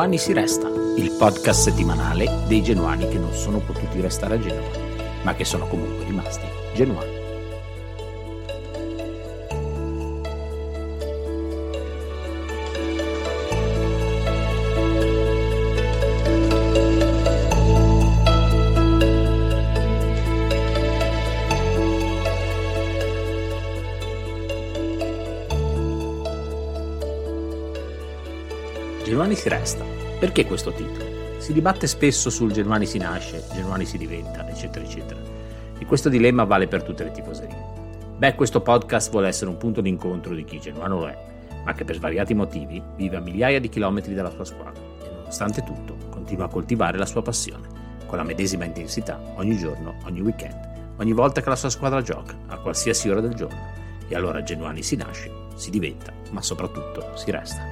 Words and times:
Genuani 0.00 0.18
si 0.18 0.32
resta, 0.32 0.66
il 0.96 1.14
podcast 1.18 1.60
settimanale 1.60 2.44
dei 2.46 2.62
genuani 2.62 3.06
che 3.06 3.18
non 3.18 3.34
sono 3.34 3.58
potuti 3.58 4.00
restare 4.00 4.36
a 4.36 4.38
Genova, 4.38 4.78
ma 5.24 5.34
che 5.34 5.44
sono 5.44 5.66
comunque 5.66 6.06
rimasti 6.06 6.46
genuani. 6.72 7.18
Genuani 29.04 29.34
si 29.34 29.48
resta. 29.50 29.89
Perché 30.20 30.44
questo 30.44 30.70
titolo? 30.72 31.38
Si 31.38 31.54
dibatte 31.54 31.86
spesso 31.86 32.28
sul 32.28 32.52
Genuani 32.52 32.84
si 32.84 32.98
nasce, 32.98 33.42
Genuani 33.54 33.86
si 33.86 33.96
diventa, 33.96 34.46
eccetera, 34.46 34.84
eccetera. 34.84 35.18
E 35.78 35.86
questo 35.86 36.10
dilemma 36.10 36.44
vale 36.44 36.68
per 36.68 36.82
tutte 36.82 37.04
le 37.04 37.10
tifoserie. 37.10 37.56
Beh, 38.18 38.34
questo 38.34 38.60
podcast 38.60 39.10
vuole 39.10 39.28
essere 39.28 39.48
un 39.48 39.56
punto 39.56 39.80
d'incontro 39.80 40.34
di 40.34 40.44
chi 40.44 40.60
genuano 40.60 40.98
lo 40.98 41.08
è, 41.08 41.16
ma 41.64 41.72
che 41.72 41.86
per 41.86 41.94
svariati 41.94 42.34
motivi 42.34 42.82
vive 42.96 43.16
a 43.16 43.20
migliaia 43.20 43.58
di 43.60 43.70
chilometri 43.70 44.12
dalla 44.12 44.28
sua 44.28 44.44
squadra 44.44 44.82
e 45.02 45.08
nonostante 45.10 45.64
tutto 45.64 45.96
continua 46.10 46.44
a 46.44 46.50
coltivare 46.50 46.98
la 46.98 47.06
sua 47.06 47.22
passione, 47.22 47.66
con 48.04 48.18
la 48.18 48.24
medesima 48.24 48.66
intensità, 48.66 49.18
ogni 49.36 49.56
giorno, 49.56 49.94
ogni 50.04 50.20
weekend, 50.20 50.92
ogni 50.98 51.14
volta 51.14 51.40
che 51.40 51.48
la 51.48 51.56
sua 51.56 51.70
squadra 51.70 52.02
gioca, 52.02 52.36
a 52.48 52.58
qualsiasi 52.58 53.08
ora 53.08 53.22
del 53.22 53.32
giorno. 53.32 53.72
E 54.06 54.14
allora 54.14 54.42
Genuani 54.42 54.82
si 54.82 54.96
nasce, 54.96 55.32
si 55.54 55.70
diventa, 55.70 56.12
ma 56.28 56.42
soprattutto 56.42 57.12
si 57.14 57.30
resta. 57.30 57.69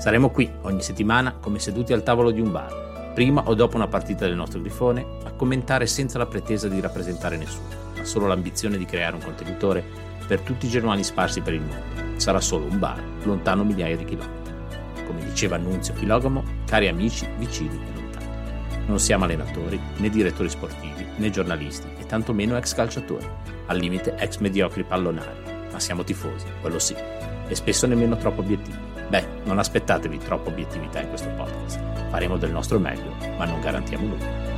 Saremo 0.00 0.30
qui 0.30 0.50
ogni 0.62 0.80
settimana 0.80 1.34
come 1.38 1.58
seduti 1.58 1.92
al 1.92 2.02
tavolo 2.02 2.30
di 2.30 2.40
un 2.40 2.50
bar, 2.50 3.12
prima 3.12 3.42
o 3.44 3.54
dopo 3.54 3.76
una 3.76 3.86
partita 3.86 4.24
del 4.24 4.34
nostro 4.34 4.58
grifone, 4.58 5.04
a 5.24 5.32
commentare 5.32 5.86
senza 5.86 6.16
la 6.16 6.24
pretesa 6.24 6.68
di 6.68 6.80
rappresentare 6.80 7.36
nessuno, 7.36 7.68
ma 7.94 8.02
solo 8.04 8.26
l'ambizione 8.26 8.78
di 8.78 8.86
creare 8.86 9.16
un 9.16 9.22
contenitore 9.22 9.84
per 10.26 10.40
tutti 10.40 10.64
i 10.64 10.70
genuani 10.70 11.04
sparsi 11.04 11.42
per 11.42 11.52
il 11.52 11.60
mondo. 11.60 12.18
Sarà 12.18 12.40
solo 12.40 12.64
un 12.64 12.78
bar, 12.78 12.98
lontano 13.24 13.62
migliaia 13.62 13.98
di 13.98 14.06
chilometri. 14.06 15.04
Come 15.04 15.22
diceva 15.22 15.56
Annunzio 15.56 15.92
Filogamo, 15.92 16.44
cari 16.64 16.88
amici, 16.88 17.28
vicini 17.36 17.74
e 17.74 18.00
lontani. 18.00 18.86
Non 18.86 18.98
siamo 18.98 19.24
allenatori, 19.24 19.78
né 19.96 20.08
direttori 20.08 20.48
sportivi, 20.48 21.06
né 21.16 21.28
giornalisti, 21.28 21.88
e 21.98 22.06
tantomeno 22.06 22.56
ex 22.56 22.72
calciatori, 22.72 23.28
al 23.66 23.76
limite 23.76 24.14
ex 24.16 24.38
mediocri 24.38 24.82
pallonari, 24.82 25.68
ma 25.70 25.78
siamo 25.78 26.04
tifosi, 26.04 26.46
quello 26.62 26.78
sì, 26.78 26.94
e 27.46 27.54
spesso 27.54 27.86
nemmeno 27.86 28.16
troppo 28.16 28.40
obiettivi 28.40 28.79
Beh, 29.10 29.26
non 29.42 29.58
aspettatevi 29.58 30.18
troppa 30.18 30.50
obiettività 30.50 31.00
in 31.00 31.08
questo 31.08 31.28
podcast. 31.30 31.80
Faremo 32.10 32.36
del 32.36 32.52
nostro 32.52 32.78
meglio, 32.78 33.12
ma 33.36 33.44
non 33.44 33.60
garantiamo 33.60 34.06
nulla. 34.06 34.49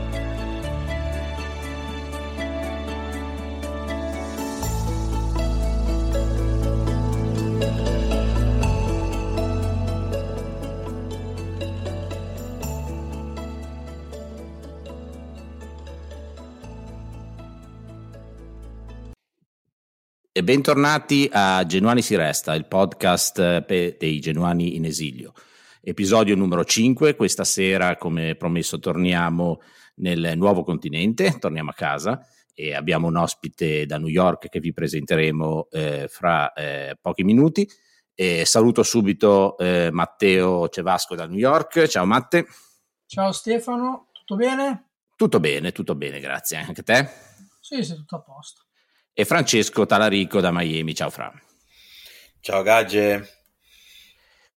E 20.43 20.45
bentornati 20.45 21.29
a 21.31 21.65
Genuani 21.65 22.03
si 22.03 22.17
resta, 22.17 22.57
il 22.57 22.67
podcast 22.67 23.39
eh, 23.39 23.97
dei 23.97 24.19
genuani 24.19 24.75
in 24.75 24.85
esilio. 24.85 25.35
Episodio 25.81 26.35
numero 26.35 26.65
5, 26.65 27.15
questa 27.15 27.45
sera 27.45 27.97
come 27.97 28.35
promesso 28.35 28.81
torniamo 28.81 29.61
nel 29.99 30.33
nuovo 30.35 30.65
continente, 30.65 31.39
torniamo 31.39 31.71
a 31.71 31.75
casa 31.75 32.27
e 32.55 32.75
abbiamo 32.75 33.07
un 33.07 33.19
ospite 33.19 33.87
da 33.87 33.99
New 33.99 34.09
York 34.09 34.49
che 34.49 34.59
vi 34.59 34.73
presenteremo 34.73 35.69
eh, 35.71 36.09
fra 36.09 36.53
eh, 36.55 36.97
pochi 37.01 37.23
minuti. 37.23 37.65
E 38.13 38.45
saluto 38.45 38.83
subito 38.83 39.57
eh, 39.59 39.91
Matteo 39.93 40.69
Cevasco 40.69 41.15
da 41.15 41.29
New 41.29 41.39
York. 41.39 41.87
Ciao 41.87 42.05
Matte. 42.05 42.47
Ciao 43.07 43.31
Stefano, 43.31 44.09
tutto 44.11 44.35
bene? 44.35 44.89
Tutto 45.15 45.39
bene, 45.39 45.71
tutto 45.71 45.95
bene, 45.95 46.19
grazie. 46.19 46.57
Anche 46.57 46.83
te? 46.83 47.09
Sì, 47.61 47.85
sì, 47.85 47.95
tutto 47.95 48.17
a 48.17 48.23
posto 48.23 48.67
e 49.15 49.25
Francesco 49.25 49.87
Talarico 49.87 50.41
da 50.41 50.51
Miami. 50.53 50.95
Ciao 50.95 51.11
Fra. 51.11 51.33
Ciao 52.41 52.63
Gagge. 52.63 53.41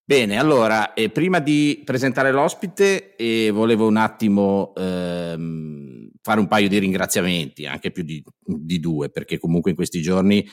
Bene, 0.07 0.39
allora, 0.39 0.93
eh, 0.93 1.09
prima 1.09 1.39
di 1.39 1.83
presentare 1.85 2.31
l'ospite, 2.31 3.17
eh, 3.17 3.51
volevo 3.51 3.87
un 3.87 3.97
attimo 3.97 4.75
ehm, 4.77 6.11
fare 6.21 6.41
un 6.41 6.47
paio 6.47 6.69
di 6.69 6.79
ringraziamenti, 6.79 7.67
anche 7.67 7.91
più 7.91 8.03
di, 8.03 8.23
di 8.45 8.81
due, 8.81 9.09
perché 9.09 9.39
comunque 9.39 9.71
in 9.71 9.77
questi 9.77 10.03
giorni 10.03 10.47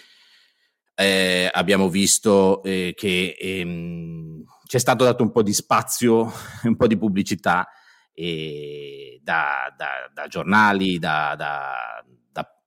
eh, 0.96 1.50
abbiamo 1.52 1.90
visto 1.90 2.64
eh, 2.64 2.94
che 2.96 3.36
ehm, 3.38 4.44
ci 4.68 4.78
è 4.78 4.80
stato 4.80 5.04
dato 5.04 5.22
un 5.22 5.32
po' 5.32 5.44
di 5.44 5.54
spazio, 5.54 6.32
un 6.64 6.78
po' 6.78 6.88
di 6.88 6.98
pubblicità 6.98 7.68
da, 8.14 9.74
da, 9.76 9.88
da, 10.14 10.28
giornali, 10.28 11.00
da, 11.00 11.34
da 11.36 12.04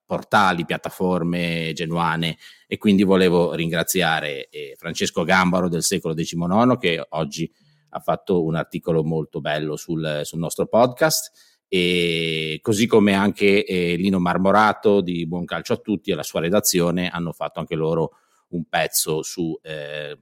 portali, 0.07 0.65
piattaforme 0.65 1.73
genuane 1.75 2.37
e 2.67 2.77
quindi 2.79 3.03
volevo 3.03 3.55
ringraziare 3.55 4.49
eh, 4.49 4.75
Francesco 4.77 5.25
Gambaro 5.25 5.69
del 5.69 5.83
secolo 5.83 6.15
XIX 6.15 6.77
che 6.79 7.05
oggi 7.11 7.51
ha 7.91 8.01
fatto 8.01 8.45
un 8.45 8.57
articolo 8.57 9.05
molto 9.05 9.41
bello 9.41 9.77
sul, 9.77 10.21
sul 10.25 10.39
nostro 10.39 10.67
podcast 10.67 11.55
e 11.69 12.59
così 12.61 12.87
come 12.87 13.15
anche 13.15 13.65
eh, 13.65 13.97
Lino 13.97 14.19
Marmorato 14.19 15.01
di 15.01 15.27
Buon 15.27 15.45
Calcio 15.45 15.73
a 15.73 15.79
Tutti 15.79 16.11
e 16.11 16.15
la 16.15 16.23
sua 16.23 16.41
redazione 16.41 17.09
hanno 17.09 17.33
fatto 17.33 17.61
anche 17.61 17.75
loro 17.75 18.19
un 18.49 18.65
pezzo 18.69 19.23
su 19.23 19.59
eh, 19.63 20.19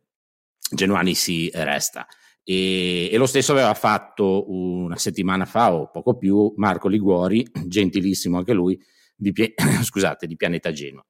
Genuani 0.73 1.15
si 1.15 1.51
resta. 1.53 2.07
E, 2.45 3.09
e, 3.13 3.17
lo 3.19 3.27
stesso 3.27 3.53
aveva 3.53 3.75
fatto 3.75 4.51
una 4.51 4.97
settimana 4.97 5.45
fa 5.45 5.73
o 5.73 5.91
poco 5.91 6.17
più 6.17 6.53
Marco 6.57 6.89
Liguori, 6.89 7.47
gentilissimo 7.67 8.39
anche 8.39 8.53
lui, 8.53 8.81
di, 9.23 9.55
scusate, 9.83 10.27
di 10.27 10.37
Pianeta 10.37 10.73
Genoa. 10.73 11.05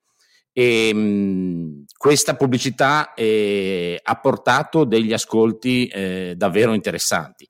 E, 0.53 0.93
mh, 0.93 1.85
questa 1.97 2.37
pubblicità 2.37 3.15
eh, 3.15 3.99
ha 4.03 4.21
portato 4.21 4.85
degli 4.85 5.13
ascolti 5.13 5.87
eh, 5.87 6.35
davvero 6.37 6.75
interessanti. 6.75 7.49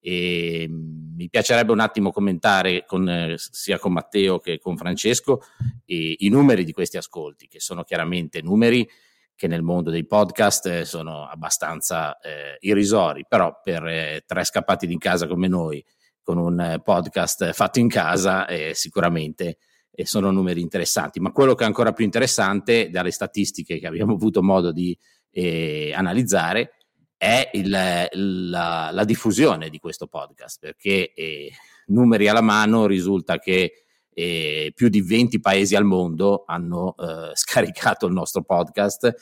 E, 0.00 0.66
mh, 0.68 1.14
mi 1.16 1.28
piacerebbe 1.28 1.72
un 1.72 1.80
attimo 1.80 2.12
commentare 2.12 2.84
con, 2.86 3.08
eh, 3.08 3.34
sia 3.36 3.78
con 3.78 3.92
Matteo 3.92 4.38
che 4.38 4.58
con 4.58 4.76
Francesco 4.76 5.40
i 5.86 6.28
numeri 6.28 6.64
di 6.64 6.72
questi 6.72 6.96
ascolti, 6.96 7.46
che 7.46 7.60
sono 7.60 7.82
chiaramente 7.82 8.40
numeri 8.42 8.88
che 9.36 9.48
nel 9.48 9.62
mondo 9.62 9.90
dei 9.90 10.06
podcast 10.06 10.66
eh, 10.66 10.84
sono 10.84 11.26
abbastanza 11.26 12.18
eh, 12.18 12.56
irrisori, 12.60 13.24
però 13.28 13.60
per 13.62 13.84
eh, 13.86 14.22
tre 14.26 14.44
scappati 14.44 14.86
di 14.86 14.96
casa 14.98 15.26
come 15.26 15.48
noi, 15.48 15.84
con 16.22 16.38
un 16.38 16.80
podcast 16.82 17.52
fatto 17.52 17.80
in 17.80 17.88
casa, 17.88 18.46
sicuramente 18.72 19.58
e 19.94 20.06
sono 20.06 20.30
numeri 20.30 20.60
interessanti, 20.60 21.20
ma 21.20 21.30
quello 21.30 21.54
che 21.54 21.62
è 21.62 21.66
ancora 21.66 21.92
più 21.92 22.04
interessante 22.04 22.90
dalle 22.90 23.12
statistiche 23.12 23.78
che 23.78 23.86
abbiamo 23.86 24.12
avuto 24.14 24.42
modo 24.42 24.72
di 24.72 24.96
eh, 25.30 25.92
analizzare 25.94 26.72
è 27.16 27.50
il, 27.52 27.70
la, 27.70 28.90
la, 28.90 29.04
diffusione 29.04 29.70
di 29.70 29.78
questo 29.78 30.06
podcast, 30.08 30.58
perché 30.58 31.12
eh, 31.14 31.50
numeri 31.86 32.28
alla 32.28 32.42
mano 32.42 32.86
risulta 32.86 33.38
che 33.38 33.84
eh, 34.12 34.72
più 34.74 34.88
di 34.88 35.00
20 35.00 35.40
paesi 35.40 35.74
al 35.74 35.84
mondo 35.84 36.44
hanno 36.46 36.94
eh, 36.96 37.30
scaricato 37.34 38.06
il 38.06 38.12
nostro 38.12 38.42
podcast, 38.42 39.14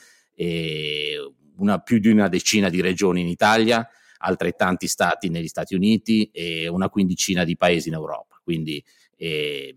una, 1.57 1.79
più 1.79 1.99
di 1.99 2.09
una 2.09 2.27
decina 2.27 2.69
di 2.69 2.81
regioni 2.81 3.21
in 3.21 3.27
Italia, 3.27 3.87
altrettanti 4.17 4.87
stati 4.87 5.29
negli 5.29 5.47
Stati 5.47 5.75
Uniti 5.75 6.29
e 6.33 6.67
una 6.67 6.89
quindicina 6.89 7.43
di 7.43 7.55
paesi 7.55 7.89
in 7.89 7.93
Europa. 7.93 8.39
Quindi 8.43 8.83
eh, 9.15 9.75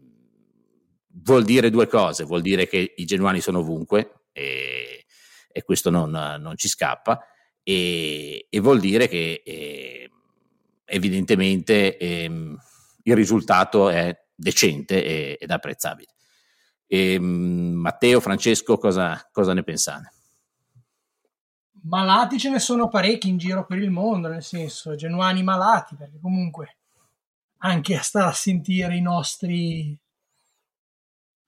vuol 1.27 1.45
dire 1.45 1.71
due 1.71 1.89
cose, 1.89 2.25
vuol 2.25 2.41
dire 2.41 2.69
che 2.69 2.95
i 2.97 3.05
genuani 3.05 3.41
sono 3.41 3.59
ovunque 3.59 4.27
e, 4.33 5.05
e 5.51 5.63
questo 5.65 5.91
non, 5.91 6.11
non, 6.11 6.57
ci 6.57 6.69
scappa 6.69 7.21
e, 7.65 8.47
e 8.49 8.61
vuol 8.61 8.79
dire 8.79 9.09
che 9.09 9.43
eh, 9.45 10.11
evidentemente 10.85 11.97
eh, 11.97 12.25
il 13.03 13.15
risultato 13.15 13.89
è 13.89 14.17
decente 14.35 15.37
ed 15.37 15.51
apprezzabile. 15.51 16.15
E, 16.87 17.15
ehm, 17.15 17.25
Matteo, 17.25 18.21
Francesco, 18.21 18.79
cosa, 18.79 19.29
cosa 19.33 19.53
ne 19.53 19.65
pensate? 19.65 20.13
Malati 21.83 22.39
ce 22.39 22.51
ne 22.51 22.61
sono 22.61 22.89
parecchi 22.89 23.29
in 23.29 23.39
giro 23.39 23.67
per 23.67 23.79
il 23.79 23.91
mondo, 23.91 24.29
nel 24.29 24.43
senso, 24.45 24.95
genuani 24.95 25.43
malati, 25.43 25.97
perché 25.97 26.19
comunque 26.21 26.77
anche 27.59 27.97
a 27.97 28.03
stare 28.03 28.29
a 28.29 28.33
sentire 28.33 28.97
i 28.97 29.01
nostri 29.01 29.99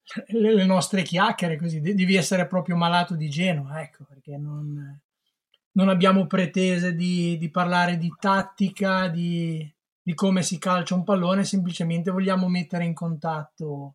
le 0.28 0.64
nostre 0.64 1.02
chiacchiere 1.02 1.56
così, 1.56 1.80
devi 1.80 2.14
essere 2.14 2.46
proprio 2.46 2.76
malato 2.76 3.14
di 3.14 3.28
Genoa, 3.28 3.82
ecco, 3.82 4.04
perché 4.04 4.36
non, 4.36 5.00
non 5.72 5.88
abbiamo 5.88 6.26
pretese 6.26 6.94
di, 6.94 7.36
di 7.36 7.50
parlare 7.50 7.98
di 7.98 8.12
tattica, 8.18 9.08
di, 9.08 9.70
di, 10.02 10.14
come 10.14 10.42
si 10.42 10.58
calcia 10.58 10.94
un 10.94 11.04
pallone, 11.04 11.44
semplicemente 11.44 12.10
vogliamo 12.10 12.48
mettere 12.48 12.84
in 12.84 12.94
contatto 12.94 13.94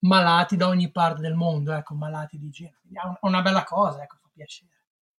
malati 0.00 0.56
da 0.56 0.68
ogni 0.68 0.90
parte 0.90 1.20
del 1.20 1.34
mondo, 1.34 1.72
ecco, 1.72 1.94
malati 1.94 2.38
di 2.38 2.48
genere. 2.50 2.78
È 2.92 3.26
una 3.26 3.42
bella 3.42 3.64
cosa, 3.64 4.02
ecco, 4.02 4.16
fa 4.20 4.28
piacere. 4.32 4.70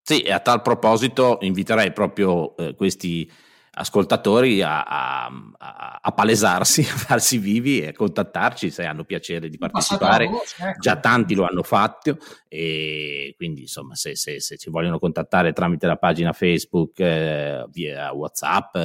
Sì, 0.02 0.22
e 0.22 0.32
a 0.32 0.40
tal 0.40 0.62
proposito 0.62 1.38
inviterei 1.42 1.94
proprio 1.94 2.56
eh, 2.58 2.74
questi 2.74 3.30
ascoltatori 3.72 4.62
a, 4.62 4.84
a, 4.84 5.26
a, 5.58 6.00
a, 6.02 6.12
palesarsi, 6.12 6.82
a 6.90 6.96
farsi 6.96 7.38
vivi 7.38 7.82
e 7.82 7.94
contattarci 7.94 8.70
se 8.70 8.86
hanno 8.86 9.04
piacere 9.04 9.50
di 9.50 9.58
partecipare. 9.58 10.28
Voce, 10.28 10.56
ecco. 10.60 10.80
Già 10.80 11.00
tanti 11.00 11.36
lo 11.36 11.46
hanno 11.46 11.64
fatto 11.64 12.18
e 12.48 13.34
quindi 13.38 13.62
insomma 13.62 13.96
se, 13.96 14.16
se, 14.16 14.40
se 14.40 14.58
ci 14.58 14.70
vogliono 14.70 15.00
contattare 15.00 15.54
tramite 15.54 15.88
la 15.88 15.98
pagina 15.98 16.34
Facebook, 16.34 17.00
eh, 17.00 17.66
via 17.70 18.12
Whatsapp 18.12 18.76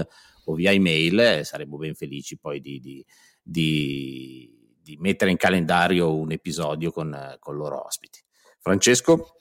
o 0.46 0.54
via 0.54 0.72
email 0.72 1.18
eh, 1.20 1.44
saremmo 1.44 1.76
ben 1.76 1.94
felici 1.94 2.36
poi 2.36 2.60
di, 2.60 2.78
di, 2.80 3.04
di, 3.42 4.76
di, 4.82 4.96
mettere 5.00 5.30
in 5.30 5.36
calendario 5.36 6.14
un 6.14 6.32
episodio 6.32 6.90
con, 6.90 7.36
con 7.38 7.56
loro 7.56 7.84
ospiti. 7.84 8.20
Francesco? 8.60 9.36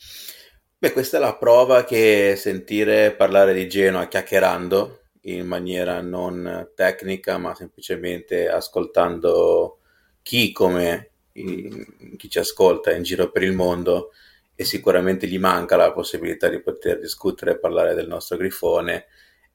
Beh, 0.78 0.92
questa 0.92 1.18
è 1.18 1.20
la 1.20 1.36
prova 1.36 1.86
che 1.86 2.36
sentire 2.38 3.14
parlare 3.16 3.54
di 3.54 3.70
Genoa 3.70 4.08
chiacchierando 4.08 5.03
in 5.26 5.48
maniera 5.48 6.02
non 6.02 6.72
tecnica, 6.76 7.38
ma 7.38 7.56
semplicemente 7.56 8.50
ascoltando 8.50 9.80
chi 10.22 10.52
come 10.52 11.10
chi 11.34 12.30
ci 12.30 12.40
ascolta 12.40 12.94
in 12.94 13.04
giro 13.04 13.32
per 13.32 13.42
il 13.44 13.54
mondo 13.54 14.12
e 14.56 14.66
sicuramente 14.66 15.28
gli 15.28 15.40
manca 15.40 15.76
la 15.76 15.92
possibilità 15.92 16.48
di 16.48 16.62
poter 16.62 17.00
discutere 17.00 17.52
e 17.52 17.60
parlare 17.60 17.96
del 17.96 18.08
nostro 18.08 18.38
grifone, 18.38 19.08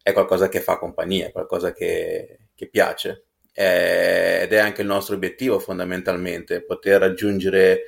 è 0.02 0.12
qualcosa 0.12 0.48
che 0.48 0.60
fa 0.60 0.76
compagnia, 0.78 1.30
qualcosa 1.30 1.72
che, 1.72 2.38
che 2.54 2.68
piace. 2.68 3.24
È, 3.52 4.40
ed 4.42 4.52
è 4.52 4.58
anche 4.58 4.82
il 4.82 4.88
nostro 4.88 5.14
obiettivo 5.14 5.58
fondamentalmente, 5.58 6.64
poter 6.64 7.00
raggiungere 7.00 7.82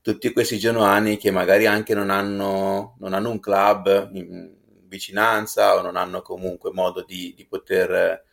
tutti 0.00 0.32
questi 0.32 0.58
genuani 0.58 1.16
che 1.16 1.30
magari 1.30 1.66
anche 1.66 1.94
non 1.94 2.10
hanno, 2.10 2.96
non 3.00 3.12
hanno 3.12 3.30
un 3.30 3.40
club 3.40 4.10
in, 4.14 4.54
vicinanza 4.92 5.74
o 5.76 5.80
non 5.80 5.96
hanno 5.96 6.20
comunque 6.20 6.70
modo 6.72 7.02
di, 7.02 7.32
di 7.34 7.46
poter 7.46 8.24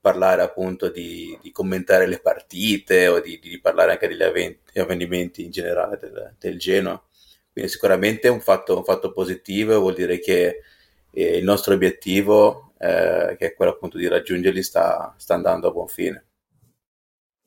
parlare 0.00 0.42
appunto 0.42 0.88
di, 0.88 1.36
di, 1.42 1.50
commentare 1.50 2.06
le 2.06 2.20
partite 2.20 3.08
o 3.08 3.20
di, 3.20 3.40
di 3.40 3.60
parlare 3.60 3.92
anche 3.92 4.06
degli 4.06 4.22
avventi, 4.22 4.78
avvenimenti 4.78 5.44
in 5.44 5.50
generale 5.50 5.98
del, 5.98 6.34
del 6.38 6.58
Genoa. 6.58 7.02
Quindi 7.52 7.70
sicuramente 7.70 8.28
è 8.28 8.30
un 8.30 8.40
fatto, 8.40 8.76
un 8.76 8.84
fatto 8.84 9.12
positivo, 9.12 9.80
vuol 9.80 9.94
dire 9.94 10.20
che 10.20 10.60
eh, 11.10 11.36
il 11.38 11.44
nostro 11.44 11.74
obiettivo, 11.74 12.72
eh, 12.78 13.34
che 13.36 13.46
è 13.46 13.54
quello 13.54 13.72
appunto 13.72 13.98
di 13.98 14.06
raggiungerli, 14.06 14.62
sta, 14.62 15.12
sta 15.18 15.34
andando 15.34 15.68
a 15.68 15.72
buon 15.72 15.88
fine. 15.88 16.24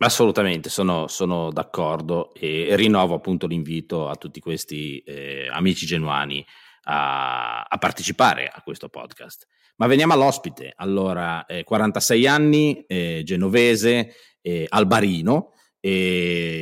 Assolutamente, 0.02 0.70
sono, 0.70 1.08
sono 1.08 1.52
d'accordo 1.52 2.34
e, 2.34 2.76
rinnovo 2.76 3.16
appunto 3.16 3.48
l'invito 3.48 4.10
a 4.10 4.16
tutti 4.16 4.40
questi 4.40 5.00
eh, 5.00 5.48
amici 5.50 5.86
genuani 5.86 6.46
a, 6.84 7.64
a, 7.64 7.78
partecipare 7.78 8.48
a 8.48 8.62
questo 8.62 8.90
podcast. 8.90 9.48
Ma 9.78 9.88
veniamo 9.88 10.14
all'ospite. 10.14 10.74
Allora, 10.76 11.46
eh, 11.46 11.64
46 11.64 12.28
anni, 12.28 12.84
eh, 12.86 13.22
genovese, 13.24 14.14
eh, 14.42 14.66
albarino, 14.68 15.54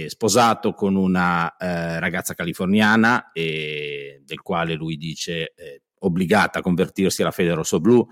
sposato 0.08 0.74
con 0.74 0.96
una 0.96 1.56
eh, 1.58 2.00
ragazza 2.00 2.36
californiana, 2.36 3.32
del 3.34 4.42
quale 4.42 4.74
lui 4.76 4.98
dice 4.98 5.54
eh, 5.56 5.82
obbligata 6.00 6.60
a 6.60 6.62
convertirsi 6.62 7.22
alla 7.22 7.32
fede 7.32 7.54
rosso-blu, 7.54 8.06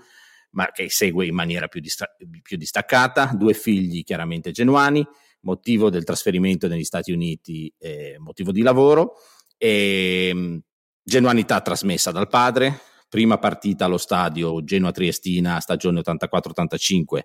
ma 0.50 0.70
che 0.72 0.88
segue 0.88 1.26
in 1.26 1.34
maniera 1.34 1.68
più, 1.68 1.80
distra- 1.80 2.10
più 2.42 2.56
distaccata, 2.56 3.32
due 3.36 3.52
figli 3.52 4.02
chiaramente 4.02 4.50
genuani, 4.50 5.06
motivo 5.40 5.90
del 5.90 6.04
trasferimento 6.04 6.66
negli 6.66 6.84
Stati 6.84 7.12
Uniti, 7.12 7.72
eh, 7.78 8.16
motivo 8.18 8.52
di 8.52 8.62
lavoro, 8.62 9.14
e 9.58 10.28
ehm, 10.30 10.60
Genuanità 11.08 11.60
trasmessa 11.60 12.10
dal 12.10 12.26
padre, 12.26 12.80
prima 13.08 13.38
partita 13.38 13.84
allo 13.84 13.96
stadio 13.96 14.64
Genoa-Triestina, 14.64 15.60
stagione 15.60 16.00
84-85, 16.00 17.20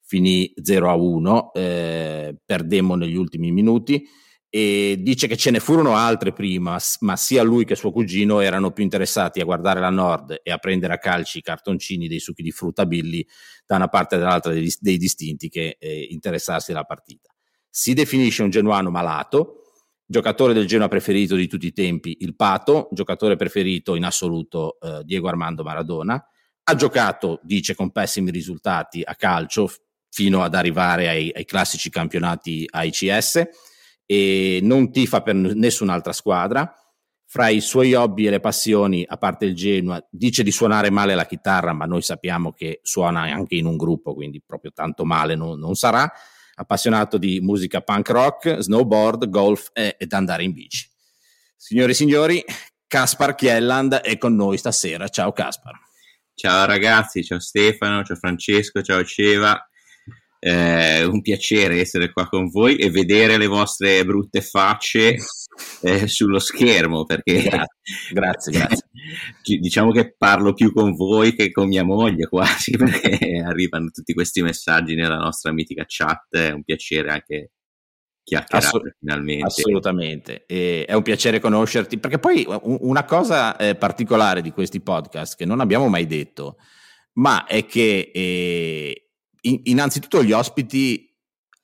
finì 0.00 0.54
0-1, 0.62 1.50
eh, 1.52 2.36
perdemmo 2.44 2.94
negli 2.94 3.16
ultimi 3.16 3.50
minuti 3.50 4.06
e 4.48 4.98
dice 5.00 5.26
che 5.26 5.36
ce 5.36 5.50
ne 5.50 5.58
furono 5.58 5.96
altre 5.96 6.32
prima, 6.32 6.78
ma 7.00 7.16
sia 7.16 7.42
lui 7.42 7.64
che 7.64 7.74
suo 7.74 7.90
cugino 7.90 8.38
erano 8.38 8.70
più 8.70 8.84
interessati 8.84 9.40
a 9.40 9.44
guardare 9.44 9.80
la 9.80 9.90
Nord 9.90 10.38
e 10.40 10.52
a 10.52 10.58
prendere 10.58 10.92
a 10.92 10.98
calci 10.98 11.38
i 11.38 11.42
cartoncini 11.42 12.06
dei 12.06 12.20
succhi 12.20 12.44
di 12.44 12.52
frutta 12.52 12.86
Billy 12.86 13.26
da 13.66 13.74
una 13.74 13.88
parte 13.88 14.14
e 14.14 14.18
dall'altra 14.20 14.52
dei, 14.52 14.72
dei 14.78 14.96
distinti 14.96 15.48
che 15.48 15.76
eh, 15.80 16.06
interessarsi 16.08 16.70
alla 16.70 16.84
partita. 16.84 17.34
Si 17.68 17.94
definisce 17.94 18.44
un 18.44 18.50
genuano 18.50 18.90
malato, 18.90 19.63
giocatore 20.14 20.52
del 20.52 20.68
Genoa 20.68 20.86
preferito 20.86 21.34
di 21.34 21.48
tutti 21.48 21.66
i 21.66 21.72
tempi, 21.72 22.18
il 22.20 22.36
Pato, 22.36 22.88
giocatore 22.92 23.34
preferito 23.34 23.96
in 23.96 24.04
assoluto 24.04 24.78
eh, 24.78 25.02
Diego 25.02 25.26
Armando 25.26 25.64
Maradona, 25.64 26.24
ha 26.62 26.74
giocato, 26.76 27.40
dice, 27.42 27.74
con 27.74 27.90
pessimi 27.90 28.30
risultati 28.30 29.02
a 29.04 29.16
calcio 29.16 29.68
fino 30.08 30.44
ad 30.44 30.54
arrivare 30.54 31.08
ai, 31.08 31.32
ai 31.34 31.44
classici 31.44 31.90
campionati 31.90 32.64
AICS 32.70 33.42
e 34.06 34.60
non 34.62 34.92
tifa 34.92 35.20
per 35.20 35.34
nessun'altra 35.34 36.12
squadra. 36.12 36.72
Fra 37.26 37.48
i 37.48 37.60
suoi 37.60 37.94
hobby 37.94 38.28
e 38.28 38.30
le 38.30 38.38
passioni, 38.38 39.04
a 39.04 39.16
parte 39.16 39.46
il 39.46 39.56
Genoa, 39.56 40.00
dice 40.08 40.44
di 40.44 40.52
suonare 40.52 40.90
male 40.90 41.16
la 41.16 41.26
chitarra, 41.26 41.72
ma 41.72 41.86
noi 41.86 42.02
sappiamo 42.02 42.52
che 42.52 42.78
suona 42.84 43.22
anche 43.22 43.56
in 43.56 43.66
un 43.66 43.76
gruppo, 43.76 44.14
quindi 44.14 44.40
proprio 44.46 44.70
tanto 44.72 45.04
male 45.04 45.34
non, 45.34 45.58
non 45.58 45.74
sarà 45.74 46.08
appassionato 46.56 47.18
di 47.18 47.40
musica 47.40 47.80
punk 47.80 48.08
rock, 48.10 48.56
snowboard, 48.58 49.28
golf 49.28 49.70
e, 49.72 49.96
ed 49.98 50.12
andare 50.12 50.44
in 50.44 50.52
bici. 50.52 50.88
Signore 51.56 51.92
e 51.92 51.94
signori, 51.94 52.44
Caspar 52.86 53.34
Kielland 53.34 53.94
è 53.94 54.18
con 54.18 54.34
noi 54.34 54.58
stasera. 54.58 55.08
Ciao 55.08 55.32
Caspar. 55.32 55.74
Ciao 56.34 56.66
ragazzi, 56.66 57.24
ciao 57.24 57.38
Stefano, 57.38 58.04
ciao 58.04 58.16
Francesco, 58.16 58.82
ciao 58.82 59.04
Ceva. 59.04 59.68
Eh, 60.46 61.04
un 61.04 61.22
piacere 61.22 61.80
essere 61.80 62.12
qua 62.12 62.28
con 62.28 62.50
voi 62.50 62.76
e 62.76 62.90
vedere 62.90 63.38
le 63.38 63.46
vostre 63.46 64.04
brutte 64.04 64.42
facce 64.42 65.16
eh, 65.80 66.06
sullo 66.06 66.38
schermo 66.38 67.04
perché 67.04 67.44
grazie, 68.12 68.52
grazie, 68.52 68.88
diciamo 69.58 69.90
che 69.90 70.14
parlo 70.14 70.52
più 70.52 70.70
con 70.74 70.94
voi 70.94 71.34
che 71.34 71.50
con 71.50 71.68
mia 71.68 71.82
moglie 71.82 72.26
quasi 72.26 72.72
perché 72.76 73.42
arrivano 73.42 73.88
tutti 73.88 74.12
questi 74.12 74.42
messaggi 74.42 74.94
nella 74.94 75.16
nostra 75.16 75.50
mitica 75.50 75.84
chat. 75.86 76.36
È 76.36 76.50
un 76.50 76.62
piacere 76.62 77.10
anche 77.10 77.52
chiacchierare 78.22 78.66
Assolut- 78.66 78.96
finalmente. 78.98 79.46
assolutamente. 79.46 80.44
E 80.46 80.84
è 80.86 80.92
un 80.92 81.02
piacere 81.02 81.40
conoscerti 81.40 81.96
perché 81.96 82.18
poi 82.18 82.46
una 82.64 83.04
cosa 83.04 83.56
eh, 83.56 83.76
particolare 83.76 84.42
di 84.42 84.50
questi 84.50 84.80
podcast 84.80 85.36
che 85.36 85.46
non 85.46 85.60
abbiamo 85.60 85.88
mai 85.88 86.06
detto 86.06 86.56
ma 87.14 87.46
è 87.46 87.64
che 87.66 88.10
eh, 88.12 89.03
innanzitutto 89.44 90.22
gli 90.22 90.32
ospiti, 90.32 91.10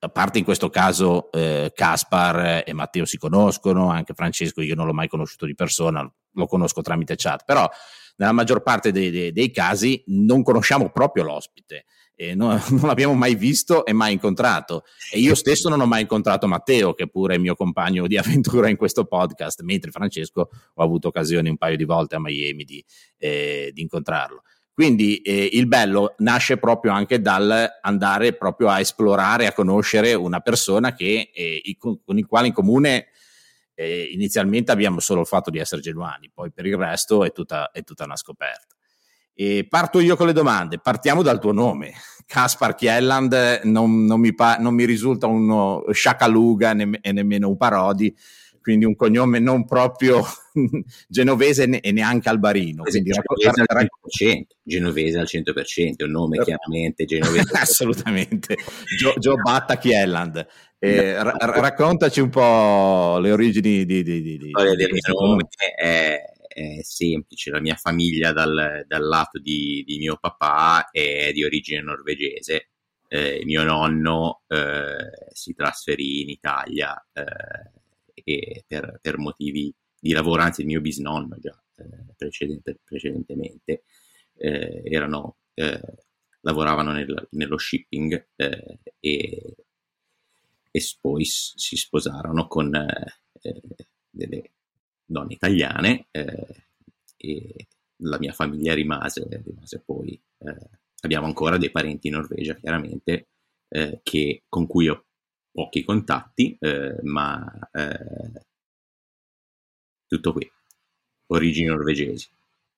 a 0.00 0.08
parte 0.08 0.38
in 0.38 0.44
questo 0.44 0.70
caso 0.70 1.30
eh, 1.32 1.72
Caspar 1.74 2.62
e 2.66 2.72
Matteo 2.72 3.04
si 3.04 3.18
conoscono, 3.18 3.90
anche 3.90 4.14
Francesco 4.14 4.62
io 4.62 4.74
non 4.74 4.86
l'ho 4.86 4.94
mai 4.94 5.08
conosciuto 5.08 5.46
di 5.46 5.54
persona, 5.54 6.10
lo 6.34 6.46
conosco 6.46 6.82
tramite 6.82 7.16
chat, 7.16 7.44
però 7.44 7.68
nella 8.16 8.32
maggior 8.32 8.62
parte 8.62 8.92
dei, 8.92 9.10
dei, 9.10 9.32
dei 9.32 9.50
casi 9.50 10.02
non 10.06 10.42
conosciamo 10.42 10.90
proprio 10.90 11.24
l'ospite. 11.24 11.84
Eh, 12.14 12.34
non, 12.34 12.60
non, 12.70 12.82
l'abbiamo 12.82 13.14
mai 13.14 13.34
visto 13.34 13.86
e 13.86 13.94
mai 13.94 14.12
incontrato. 14.12 14.84
E 15.10 15.18
io 15.18 15.34
stesso 15.34 15.70
non 15.70 15.80
ho 15.80 15.86
mai 15.86 16.02
incontrato 16.02 16.46
Matteo, 16.46 16.92
che 16.92 17.08
pure 17.08 17.36
è 17.36 17.38
mio 17.38 17.54
compagno 17.54 18.06
di 18.06 18.16
avventura 18.18 18.68
in 18.68 18.76
questo 18.76 19.06
podcast, 19.06 19.62
mentre 19.62 19.90
Francesco 19.90 20.50
ho 20.74 20.82
avuto 20.82 21.08
occasione 21.08 21.48
un 21.48 21.56
paio 21.56 21.76
di 21.76 21.84
volte 21.84 22.16
a 22.16 22.20
Miami 22.20 22.64
di, 22.64 22.84
eh, 23.16 23.70
di 23.72 23.80
incontrarlo. 23.80 24.42
Quindi 24.80 25.18
eh, 25.18 25.46
il 25.52 25.66
bello 25.66 26.14
nasce 26.20 26.56
proprio 26.56 26.92
anche 26.92 27.20
dal 27.20 27.68
andare 27.82 28.32
proprio 28.32 28.70
a 28.70 28.80
esplorare, 28.80 29.46
a 29.46 29.52
conoscere 29.52 30.14
una 30.14 30.40
persona 30.40 30.94
che, 30.94 31.30
eh, 31.34 31.76
con, 31.78 31.98
il 32.16 32.24
quale 32.24 32.46
in 32.46 32.54
comune 32.54 33.08
eh, 33.74 34.08
inizialmente 34.10 34.72
abbiamo 34.72 34.98
solo 34.98 35.20
il 35.20 35.26
fatto 35.26 35.50
di 35.50 35.58
essere 35.58 35.82
genuani, 35.82 36.30
poi 36.32 36.50
per 36.50 36.64
il 36.64 36.78
resto 36.78 37.26
è 37.26 37.30
tutta, 37.30 37.70
è 37.72 37.82
tutta 37.82 38.04
una 38.04 38.16
scoperta. 38.16 38.74
E 39.34 39.66
parto 39.68 40.00
io 40.00 40.16
con 40.16 40.26
le 40.26 40.32
domande, 40.32 40.78
partiamo 40.78 41.20
dal 41.20 41.40
tuo 41.40 41.52
nome. 41.52 41.92
Caspar 42.24 42.74
Kielland 42.74 43.60
non, 43.64 44.06
non, 44.06 44.18
mi, 44.18 44.34
pa- 44.34 44.56
non 44.56 44.72
mi 44.72 44.86
risulta 44.86 45.26
uno 45.26 45.84
Sciacaluga 45.90 46.72
ne- 46.72 47.00
e 47.02 47.12
nemmeno 47.12 47.50
un 47.50 47.58
Parodi, 47.58 48.16
quindi 48.60 48.84
un 48.84 48.94
cognome 48.94 49.38
non 49.38 49.64
proprio 49.64 50.22
genovese 51.08 51.68
e 51.80 51.92
neanche 51.92 52.28
albarino. 52.28 52.82
Quindi 52.82 53.10
genovese, 53.10 53.60
al 53.66 53.88
100%, 54.12 54.42
genovese 54.62 55.18
al 55.18 55.28
100%, 55.28 56.04
un 56.04 56.10
nome 56.10 56.38
chiaramente 56.38 57.04
genovese. 57.04 57.50
Assolutamente, 57.58 58.56
Joe, 58.98 59.14
Joe 59.18 59.36
Batta 59.36 59.78
Kielland. 59.78 60.46
Eh, 60.78 61.22
ra- 61.22 61.36
raccontaci 61.36 62.20
un 62.20 62.30
po' 62.30 63.18
le 63.18 63.32
origini 63.32 63.84
di, 63.84 64.02
di, 64.02 64.02
di, 64.02 64.22
di, 64.22 64.38
di 64.38 64.50
del 64.76 64.90
mio 64.92 65.20
nome. 65.20 65.48
È, 65.76 66.18
è 66.52 66.78
semplice, 66.82 67.50
la 67.50 67.60
mia 67.60 67.76
famiglia 67.76 68.32
dal, 68.32 68.84
dal 68.86 69.04
lato 69.04 69.38
di, 69.38 69.84
di, 69.86 69.98
mio 69.98 70.18
papà 70.20 70.90
è 70.90 71.32
di 71.32 71.44
origine 71.44 71.80
norvegese, 71.80 72.70
eh, 73.08 73.42
mio 73.44 73.62
nonno 73.62 74.42
eh, 74.48 75.28
si 75.32 75.54
trasferì 75.54 76.22
in 76.22 76.28
Italia 76.28 76.94
eh, 77.12 77.79
per, 78.66 78.98
per, 79.00 79.18
motivi 79.18 79.72
di 79.98 80.12
lavoro, 80.12 80.42
anzi 80.42 80.62
il 80.62 80.66
mio 80.66 80.80
bisnonno 80.80 81.36
già 81.38 81.62
eh, 81.76 82.14
precedente, 82.16 82.78
precedentemente 82.82 83.82
erano, 84.42 85.36
lavoravano 86.40 86.92
nel, 86.92 87.28
nello 87.32 87.58
shipping 87.58 88.28
e, 88.36 89.54
e, 90.70 90.84
poi 90.98 91.24
si 91.26 91.76
sposarono 91.76 92.46
con 92.46 92.70
delle 94.10 94.50
donne 95.10 95.34
italiane 95.34 96.06
eh, 96.12 96.64
e 97.16 97.66
la 98.02 98.18
mia 98.18 98.32
famiglia 98.32 98.72
rimase, 98.74 99.26
rimase 99.44 99.82
poi, 99.84 100.18
eh, 100.38 100.68
abbiamo 101.00 101.26
ancora 101.26 101.58
dei 101.58 101.70
parenti 101.70 102.06
in 102.06 102.14
Norvegia 102.14 102.54
chiaramente, 102.54 103.26
eh, 103.68 104.00
che, 104.02 104.44
con 104.48 104.66
cui 104.66 104.88
ho 104.88 105.04
pochi 105.52 105.84
contatti, 105.84 106.56
eh, 106.60 106.96
ma 107.02 107.44
eh, 107.72 108.42
tutto 110.06 110.32
qui, 110.32 110.50
origini 111.28 111.66
norvegesi. 111.66 112.28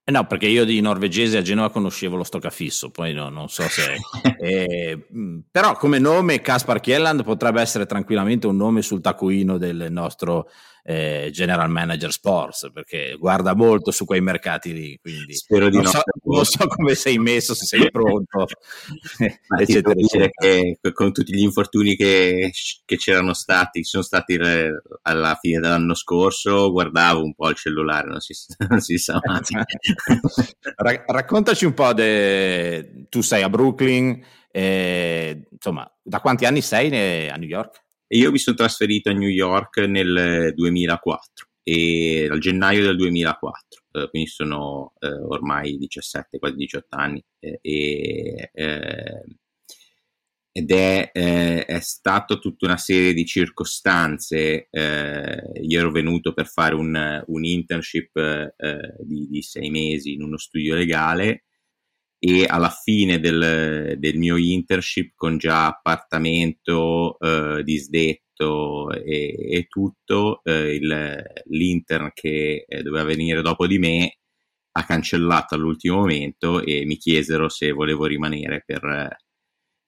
Eh 0.05 0.11
no, 0.11 0.27
perché 0.27 0.49
io 0.49 0.65
di 0.65 0.81
norvegese 0.81 1.39
a 1.39 1.43
Genova 1.43 1.71
conoscevo 1.71 2.17
lo 2.17 2.25
stoccafisso, 2.25 2.91
poi 2.91 3.13
no, 3.13 3.29
non 3.29 3.49
so 3.49 3.63
se... 3.69 3.97
eh, 4.41 5.07
però 5.49 5.77
come 5.77 6.01
nome 6.01 6.41
Caspar 6.41 6.81
Kjelland 6.81 7.23
potrebbe 7.23 7.61
essere 7.61 7.87
tranquillamente 7.87 8.49
un 8.49 8.57
nome 8.57 8.83
sul 8.83 9.01
taccuino 9.01 9.59
del 9.59 9.87
nostro 9.91 10.51
eh, 10.85 11.31
general 11.33 11.71
manager 11.71 12.11
sports 12.11 12.69
perché 12.73 13.15
guarda 13.17 13.55
molto 13.55 13.93
su 13.93 14.05
quei 14.05 14.21
mercati 14.21 14.73
lì 14.73 14.99
quindi 15.01 15.35
spero 15.35 15.69
di 15.69 15.77
non 15.77 15.85
no 15.85 15.91
so, 15.91 16.03
non 16.25 16.45
so 16.45 16.67
come 16.67 16.95
sei 16.95 17.19
messo 17.19 17.55
se 17.55 17.67
sei 17.67 17.89
pronto 17.91 18.47
eccetera, 19.61 19.95
eccetera. 19.99 20.29
Che, 20.33 20.79
con 20.93 21.13
tutti 21.13 21.35
gli 21.35 21.43
infortuni 21.43 21.95
che, 21.95 22.51
che 22.85 22.97
c'erano 22.97 23.33
stati 23.33 23.85
sono 23.85 24.03
stati 24.03 24.37
alla 25.03 25.39
fine 25.41 25.61
dell'anno 25.61 25.95
scorso 25.95 26.73
guardavo 26.73 27.23
un 27.23 27.35
po' 27.35 27.49
il 27.51 27.57
cellulare 27.57 28.09
non 28.09 28.21
si, 28.21 28.35
non 28.69 28.81
si 28.81 28.99
sa 28.99 29.21
mai 29.23 31.01
raccontaci 31.07 31.65
un 31.65 31.75
po' 31.75 31.93
de... 31.93 33.07
tu 33.09 33.21
sei 33.21 33.43
a 33.43 33.49
Brooklyn 33.49 34.21
eh, 34.51 35.47
insomma 35.51 35.89
da 36.03 36.21
quanti 36.21 36.45
anni 36.45 36.61
sei 36.61 37.29
a 37.29 37.37
New 37.37 37.49
York? 37.49 37.85
E 38.13 38.19
io 38.19 38.31
mi 38.31 38.39
sono 38.39 38.55
trasferito 38.57 39.09
a 39.09 39.15
New 39.15 39.31
York 39.31 39.79
nel 39.79 40.53
2004 40.55 41.47
e 41.63 42.29
al 42.31 42.41
gennaio 42.41 42.83
del 42.83 42.97
2004, 42.97 43.85
eh, 43.91 44.11
quindi 44.11 44.29
sono 44.29 44.93
eh, 44.99 45.09
ormai 45.09 45.79
17, 45.79 46.39
quasi 46.39 46.57
18 46.57 46.95
anni 46.95 47.25
eh, 47.39 47.59
e, 47.63 48.51
ed 50.53 50.71
è, 50.71 51.11
eh, 51.11 51.65
è 51.65 51.81
stato 51.81 52.39
tutta 52.39 52.67
una 52.67 52.77
serie 52.77 53.15
di 53.15 53.25
circostanze. 53.25 54.69
Eh, 54.69 55.43
io 55.63 55.79
ero 55.79 55.91
venuto 55.91 56.35
per 56.35 56.47
fare 56.49 56.75
un, 56.75 57.25
un 57.27 57.45
internship 57.47 58.15
eh, 58.15 58.95
di, 59.01 59.27
di 59.31 59.41
sei 59.41 59.71
mesi 59.71 60.13
in 60.13 60.23
uno 60.23 60.37
studio 60.37 60.75
legale 60.75 61.45
e 62.25 62.45
alla 62.47 62.69
fine 62.71 63.19
del, 63.19 63.97
del 63.99 64.17
mio 64.17 64.37
internship 64.37 65.15
con 65.17 65.39
già 65.39 65.67
appartamento 65.67 67.19
eh, 67.19 67.65
disdetto 67.65 68.93
e, 68.93 69.35
e 69.57 69.67
tutto, 69.69 70.41
eh, 70.45 70.77
il, 70.77 71.21
l'intern 71.47 72.11
che 72.15 72.65
eh, 72.69 72.83
doveva 72.83 73.03
venire 73.03 73.43
dopo 73.43 73.67
di 73.67 73.79
me 73.79 74.19
ha 74.71 74.85
cancellato 74.85 75.57
all'ultimo 75.57 75.97
momento 75.97 76.63
e 76.63 76.85
mi 76.87 76.97
chiesero 76.97 77.49
se 77.49 77.73
volevo 77.73 78.07
rimanere 78.07 78.63
per, 78.65 79.17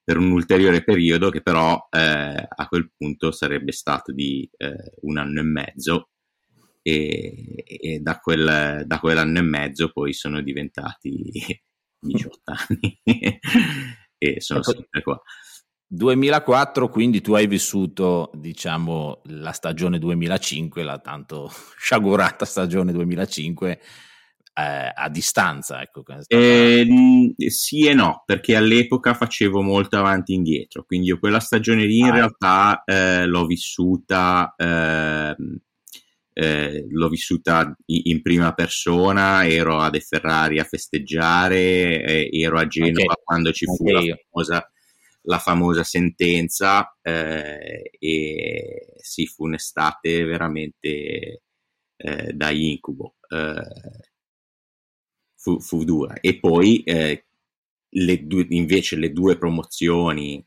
per 0.03 0.19
un 0.19 0.33
ulteriore 0.33 0.83
periodo 0.83 1.31
che 1.31 1.41
però 1.41 1.87
eh, 1.89 2.01
a 2.01 2.67
quel 2.69 2.91
punto 2.97 3.31
sarebbe 3.31 3.71
stato 3.71 4.13
di 4.13 4.51
eh, 4.57 4.95
un 5.03 5.19
anno 5.19 5.39
e 5.39 5.45
mezzo 5.45 6.09
e, 6.83 7.63
e 7.65 8.01
da, 8.01 8.19
quel, 8.19 8.83
da 8.87 8.99
quell'anno 8.99 9.39
e 9.39 9.43
mezzo 9.43 9.93
poi 9.93 10.13
sono 10.13 10.43
diventati 10.43 11.31
18 12.05 12.39
anni 12.69 13.01
e 14.19 14.41
sono 14.41 14.61
ecco, 14.61 14.71
sempre 14.73 15.03
qua. 15.03 15.21
2004, 15.87 16.89
quindi 16.89 17.21
tu 17.21 17.35
hai 17.35 17.47
vissuto, 17.47 18.31
diciamo, 18.35 19.23
la 19.27 19.53
stagione 19.53 19.99
2005, 19.99 20.83
la 20.83 20.99
tanto 20.99 21.51
sciagurata 21.79 22.45
stagione 22.45 22.93
2005 22.93 23.81
eh, 24.55 24.93
a 24.95 25.09
distanza. 25.09 25.83
Ecco. 25.83 26.03
Eh, 26.29 27.35
sì 27.49 27.87
e 27.87 27.95
no, 27.95 28.23
perché 28.25 28.57
all'epoca 28.57 29.15
facevo 29.15 29.63
molto 29.63 29.97
avanti 29.97 30.33
e 30.33 30.37
indietro, 30.37 30.85
quindi 30.85 31.09
io 31.09 31.19
quella 31.19 31.41
stagione 31.41 31.85
lì 31.85 31.99
in 31.99 32.07
ah. 32.07 32.15
realtà 32.15 32.83
eh, 32.85 33.27
l'ho 33.27 33.47
vissuta 33.47 34.55
ehm, 34.57 35.59
eh, 36.37 36.85
l'ho 36.91 37.09
vissuta 37.09 37.75
in 37.87 38.21
prima 38.21 38.53
persona, 38.55 39.47
ero 39.47 39.79
a 39.79 39.89
De 39.89 40.01
Ferrari 40.01 40.59
a 40.59 40.65
festeggiare, 40.65 42.03
eh, 42.03 42.29
ero 42.33 42.59
a 42.59 42.67
Genova 42.67 43.13
okay. 43.13 43.25
quando 43.25 43.53
ci 43.53 43.67
fu 43.67 43.85
okay. 43.85 44.09
la, 44.09 44.17
famosa, 44.17 44.73
la, 45.23 45.39
famosa, 45.39 45.85
sentenza 45.85 46.97
eh, 47.01 47.91
e 47.99 48.87
sì, 48.97 49.27
fu 49.27 49.45
un'estate 49.45 50.25
veramente 50.25 51.43
eh, 51.97 52.33
da 52.33 52.51
incubo, 52.51 53.15
eh, 53.29 54.03
fu, 55.37 55.61
fu, 55.61 55.85
dura. 55.85 56.15
E 56.21 56.41
poi 56.41 56.83
eh, 56.83 57.27
le 57.91 58.27
due, 58.27 58.45
invece 58.49 58.97
le 58.97 59.13
due 59.13 59.39
promozioni 59.39 60.45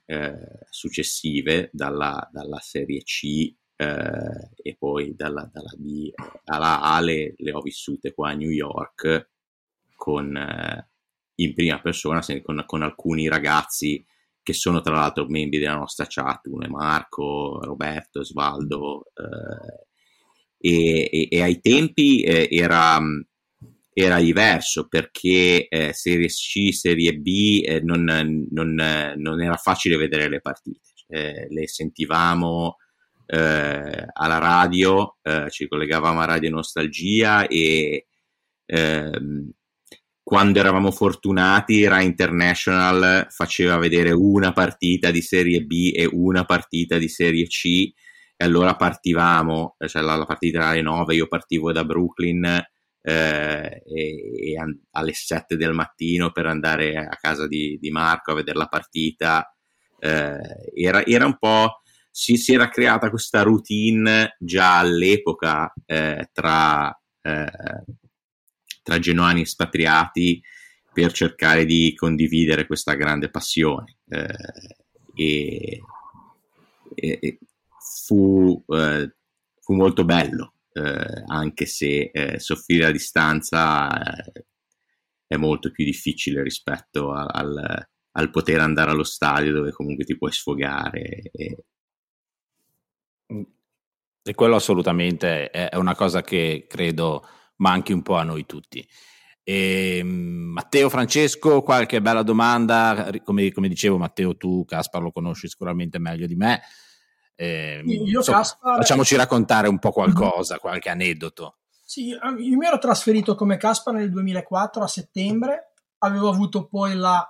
successive 0.70 1.70
dalla, 1.72 2.30
dalla 2.30 2.60
Serie 2.60 3.04
C 3.04 3.56
eh, 3.78 4.50
e 4.62 4.76
poi 4.78 5.16
dalla, 5.16 5.50
dalla, 5.54 5.72
B 5.78 6.12
alla 6.46 6.82
A 6.82 7.00
le, 7.00 7.36
le, 7.38 7.52
ho 7.54 7.62
vissute 7.62 8.12
qua 8.12 8.32
a 8.32 8.34
New 8.34 8.50
York 8.50 9.30
con, 9.96 10.36
eh, 10.36 10.90
in 11.36 11.54
prima 11.54 11.80
persona 11.80 12.22
con, 12.44 12.64
con, 12.66 12.82
alcuni 12.82 13.28
ragazzi 13.28 14.04
che 14.42 14.54
sono 14.54 14.82
tra 14.82 14.96
l'altro 14.96 15.28
membri 15.28 15.60
della 15.60 15.76
nostra 15.76 16.06
chat, 16.08 16.48
uno 16.48 16.66
è 16.66 16.70
Marco, 16.70 17.60
Roberto, 17.62 18.24
Svaldo 18.24 19.12
eh, 19.14 19.86
e, 20.60 21.10
e, 21.12 21.28
e, 21.30 21.42
ai 21.42 21.60
tempi 21.60 22.24
eh, 22.24 22.48
era 22.50 23.00
era 23.94 24.20
diverso 24.20 24.88
perché 24.88 25.68
eh, 25.68 25.92
Serie 25.92 26.28
C, 26.28 26.72
Serie 26.72 27.18
B 27.18 27.64
eh, 27.66 27.82
non, 27.82 28.04
non, 28.04 28.76
non, 28.76 29.42
era 29.42 29.56
facile 29.56 29.98
vedere 29.98 30.30
le 30.30 30.40
partite, 30.40 30.94
eh, 31.08 31.48
le 31.50 31.68
sentivamo 31.68 32.78
eh, 33.28 34.06
alla 34.14 34.38
radio, 34.40 35.18
eh, 35.22 35.50
ci 35.50 35.68
collegavamo 35.68 36.20
a 36.20 36.26
Radio 36.26 36.50
Nostalgia 36.50 37.46
e 37.48 38.08
ehm, 38.66 39.52
quando 40.24 40.60
eravamo 40.60 40.92
fortunati 40.92 41.88
Rai 41.88 42.06
International 42.06 43.28
faceva 43.30 43.78
vedere 43.78 44.12
una 44.12 44.52
partita 44.52 45.12
di 45.12 45.22
Serie 45.22 45.62
B 45.62 45.92
e 45.94 46.10
una 46.12 46.44
partita 46.46 46.98
di 46.98 47.08
Serie 47.08 47.48
C 47.48 47.92
e 48.40 48.46
allora 48.46 48.76
partivamo, 48.76 49.76
cioè 49.88 50.02
la, 50.02 50.16
la 50.16 50.26
partita 50.26 50.60
era 50.60 50.68
alle 50.70 50.82
9, 50.82 51.16
io 51.16 51.28
partivo 51.28 51.72
da 51.72 51.84
Brooklyn 51.84 52.46
eh, 53.02 53.82
e, 53.86 54.52
e 54.52 54.58
an- 54.58 54.80
alle 54.92 55.14
7 55.14 55.56
del 55.56 55.74
mattino 55.74 56.32
per 56.32 56.46
andare 56.46 56.98
a 56.98 57.16
casa 57.20 57.48
di, 57.48 57.78
di 57.82 57.90
Marco 57.90 58.32
a 58.32 58.36
vedere 58.36 58.58
la 58.58 58.68
partita. 58.68 59.50
Eh, 60.00 60.40
era, 60.76 61.06
era, 61.06 61.26
un 61.26 61.38
po' 61.40 61.82
si, 62.18 62.36
si 62.36 62.52
era 62.52 62.68
creata 62.68 63.12
questa 63.12 63.44
routine 63.44 64.36
già 64.40 64.80
all'epoca 64.80 65.72
eh, 65.86 66.28
tra, 66.34 66.90
eh, 67.22 67.84
tra 68.82 68.98
genuani 68.98 69.42
espatriati 69.42 70.42
per 70.92 71.12
cercare 71.12 71.64
di 71.64 71.94
condividere 71.96 72.66
questa 72.66 72.96
grande 72.96 73.30
passione. 73.30 73.98
Eh, 74.10 74.34
e, 75.14 75.84
e, 76.96 77.40
fu, 77.80 78.64
eh, 78.68 79.16
fu, 79.62 79.74
molto 79.76 80.04
bello, 80.04 80.54
eh, 80.74 81.24
anche 81.28 81.68
se 81.68 82.10
eh, 82.12 82.40
soffrire 82.40 82.86
a 82.86 82.92
distanza 82.92 83.90
è 85.28 85.36
molto 85.36 85.70
più 85.70 85.86
difficile 85.86 86.42
rispetto 86.42 87.12
al, 87.12 87.28
al, 87.30 87.88
al, 88.14 88.30
poter 88.32 88.60
andare 88.60 88.90
allo 88.90 89.04
stadio 89.04 89.54
dove 89.54 89.72
comunque 89.72 90.04
ti 90.04 90.18
puoi 90.18 90.32
sfogare 90.32 91.30
e, 91.32 91.58
e 93.28 94.34
quello 94.36 94.56
assolutamente 94.56 95.50
è 95.50 95.76
una 95.76 95.96
cosa 95.96 96.22
che 96.22 96.66
credo 96.68 97.26
manchi 97.58 97.94
un 97.94 98.02
po' 98.02 98.16
a 98.16 98.24
noi 98.24 98.46
tutti. 98.46 98.88
E, 99.44 100.00
ehm, 100.00 100.08
Matteo 100.08 100.90
Francesco, 100.90 101.62
qualche 101.62 102.02
bella 102.02 102.24
domanda, 102.24 103.10
come, 103.24 103.52
come, 103.54 103.70
dicevo 103.70 103.98
Matteo 103.98 104.36
tu 104.36 104.66
Caspar 104.66 105.02
lo 105.02 105.12
conosci 105.12 105.48
sicuramente 105.48 106.00
meglio 106.00 106.28
di 106.28 106.36
me, 106.36 106.62
eh, 107.40 107.82
Io, 107.86 108.22
so, 108.22 108.32
Caspar... 108.32 108.78
facciamoci 108.78 109.16
raccontare 109.16 109.70
un 109.70 109.80
po' 109.80 109.92
qualcosa, 109.92 110.58
qualche 110.58 110.90
aneddoto. 110.90 111.60
Sì, 111.84 112.08
io 112.08 112.58
mi 112.58 112.66
ero 112.66 112.80
trasferito 112.80 113.36
come 113.36 113.56
Caspar 113.56 113.94
nel 113.94 114.10
2004 114.10 114.84
a 114.84 114.88
settembre, 114.88 115.74
avevo 116.00 116.28
avuto 116.28 116.68
poi 116.68 116.96
la, 116.96 117.26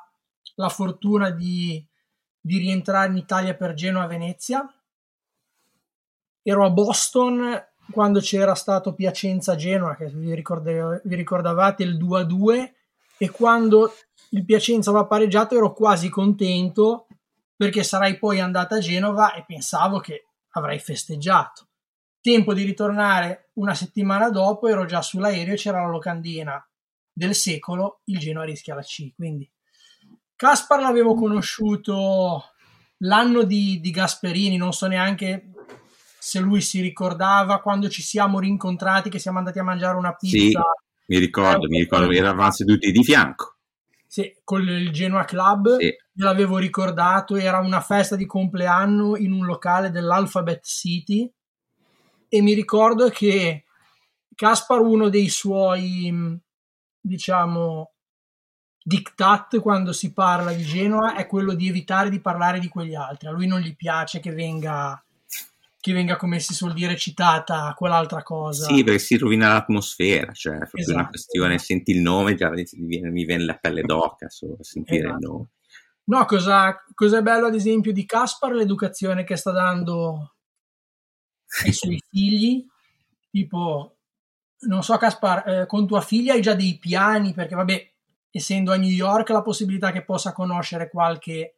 la 0.56 0.70
fortuna 0.70 1.30
di, 1.30 1.86
di 2.40 2.58
rientrare 2.58 3.12
in 3.12 3.18
Italia 3.18 3.54
per 3.54 3.76
Genoa-Venezia. 3.76 4.66
Ero 6.50 6.66
a 6.66 6.70
Boston 6.70 7.62
quando 7.92 8.22
c'era 8.22 8.56
stato 8.56 8.94
Piacenza-Genoa, 8.94 9.98
che 9.98 10.06
vi, 10.06 10.34
vi 10.34 11.16
ricordavate 11.16 11.84
il 11.84 11.98
2-2, 11.98 12.72
e 13.18 13.30
quando 13.30 13.92
il 14.30 14.46
Piacenza 14.46 14.92
aveva 14.92 15.08
pareggiato 15.08 15.56
ero 15.58 15.74
quasi 15.74 16.08
contento 16.08 17.08
perché 17.54 17.84
sarei 17.84 18.18
poi 18.18 18.40
andata 18.40 18.76
a 18.76 18.80
Genova 18.80 19.34
e 19.34 19.44
pensavo 19.46 20.00
che 20.00 20.28
avrei 20.52 20.80
festeggiato. 20.80 21.68
Tempo 22.22 22.54
di 22.54 22.64
ritornare 22.64 23.50
una 23.56 23.74
settimana 23.74 24.30
dopo, 24.30 24.70
ero 24.70 24.86
già 24.86 25.02
sull'aereo 25.02 25.54
e 25.54 25.58
c'era 25.58 25.82
la 25.82 25.90
locandina 25.90 26.66
del 27.12 27.36
secolo, 27.36 28.00
il 28.06 28.20
Genoa 28.20 28.46
rischia 28.46 28.74
la 28.74 28.84
C. 28.84 29.14
Quindi 29.14 29.52
Caspar 30.34 30.80
l'avevo 30.80 31.14
conosciuto 31.14 32.54
l'anno 33.00 33.44
di, 33.44 33.82
di 33.82 33.92
Gasperini, 33.92 34.56
non 34.56 34.72
so 34.72 34.88
neanche 34.88 35.52
se 36.28 36.40
lui 36.42 36.60
si 36.60 36.82
ricordava 36.82 37.62
quando 37.62 37.88
ci 37.88 38.02
siamo 38.02 38.42
rincontrati, 38.42 39.10
che 39.10 39.18
siamo 39.18 39.38
andati 39.38 39.60
a 39.60 39.64
mangiare 39.64 39.96
una 39.96 40.14
pizza. 40.14 40.38
Sì, 40.38 40.58
mi 41.06 41.20
ricordo, 41.20 41.68
eh, 41.68 41.70
mi 41.70 41.80
ricordo, 41.80 42.12
eravamo 42.12 42.52
seduti 42.52 42.92
di 42.92 43.02
fianco. 43.02 43.56
Sì, 44.06 44.36
con 44.44 44.62
il 44.68 44.92
Genoa 44.92 45.24
Club, 45.24 45.78
sì. 45.78 45.96
l'avevo 46.16 46.58
ricordato, 46.58 47.38
era 47.38 47.60
una 47.60 47.80
festa 47.80 48.18
di 48.18 48.26
compleanno 48.26 49.16
in 49.16 49.32
un 49.32 49.46
locale 49.46 49.90
dell'Alphabet 49.90 50.66
City 50.66 51.32
e 52.28 52.42
mi 52.42 52.54
ricordo 52.54 53.08
che 53.08 53.64
Caspar, 54.36 54.82
uno 54.82 55.08
dei 55.08 55.30
suoi, 55.30 56.14
diciamo, 57.00 57.94
diktat 58.84 59.62
quando 59.62 59.94
si 59.94 60.12
parla 60.12 60.52
di 60.52 60.64
Genoa 60.64 61.16
è 61.16 61.26
quello 61.26 61.54
di 61.54 61.70
evitare 61.70 62.10
di 62.10 62.20
parlare 62.20 62.60
di 62.60 62.68
quegli 62.68 62.96
altri. 62.96 63.30
A 63.30 63.32
lui 63.32 63.48
non 63.48 63.62
gli 63.62 63.78
piace 63.78 64.20
che 64.20 64.34
venga 64.34 65.02
che 65.88 65.94
venga, 65.94 66.18
come 66.18 66.40
si 66.40 66.54
suol 66.54 66.74
dire, 66.74 66.98
citata 66.98 67.74
quell'altra 67.76 68.22
cosa. 68.22 68.66
Sì, 68.66 68.84
perché 68.84 69.00
si 69.00 69.18
rovina 69.18 69.48
l'atmosfera, 69.48 70.34
cioè 70.34 70.56
è 70.56 70.58
proprio 70.60 70.82
esatto. 70.82 71.00
una 71.00 71.08
questione, 71.08 71.58
senti 71.60 71.92
il 71.92 72.02
nome, 72.02 72.36
già 72.36 72.50
mi 72.50 73.26
viene, 73.26 73.46
la 73.46 73.58
pelle 73.58 73.84
d'oca 73.84 74.30
solo 74.30 74.58
sentire 74.62 75.08
esatto. 75.08 75.14
il 75.14 75.26
nome. 75.26 75.50
No, 76.06 76.26
cosa, 76.26 76.84
cosa 76.94 77.18
è 77.20 77.22
bello 77.22 77.48
ad 77.48 77.56
esempio 77.56 77.92
di 77.94 78.06
Caspar, 78.06 78.52
l'educazione 78.52 79.24
che 79.24 79.36
sta 79.36 79.52
dando 79.52 80.36
ai 81.64 81.72
suoi 81.74 82.02
figli, 82.10 82.66
tipo, 83.30 83.98
non 84.68 84.84
so 84.84 84.98
Caspar, 84.98 85.48
eh, 85.48 85.66
con 85.68 85.88
tua 85.88 86.02
figlia 86.02 86.34
hai 86.34 86.42
già 86.42 86.54
dei 86.54 86.78
piani, 86.78 87.34
perché 87.34 87.56
vabbè, 87.56 87.92
essendo 88.30 88.72
a 88.72 88.78
New 88.78 88.90
York 88.90 89.30
la 89.30 89.42
possibilità 89.42 89.92
che 89.92 90.04
possa 90.04 90.34
conoscere 90.34 90.90
qualche 90.90 91.57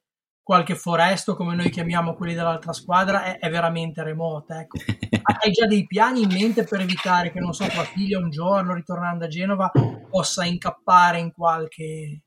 qualche 0.49 0.73
foresto, 0.73 1.35
come 1.35 1.53
noi 1.53 1.69
chiamiamo 1.69 2.15
quelli 2.15 2.33
dell'altra 2.33 2.73
squadra, 2.73 3.21
è, 3.21 3.37
è 3.37 3.51
veramente 3.51 4.01
remota. 4.01 4.59
Ecco. 4.59 4.79
Hai 5.21 5.51
già 5.51 5.67
dei 5.67 5.85
piani 5.85 6.23
in 6.23 6.29
mente 6.31 6.63
per 6.63 6.79
evitare 6.79 7.31
che, 7.31 7.39
non 7.39 7.53
so, 7.53 7.67
tua 7.67 7.83
figlia 7.83 8.17
un 8.17 8.31
giorno, 8.31 8.73
ritornando 8.73 9.25
a 9.25 9.27
Genova, 9.27 9.69
possa 10.09 10.45
incappare 10.45 11.19
in 11.19 11.31
qualche, 11.33 12.23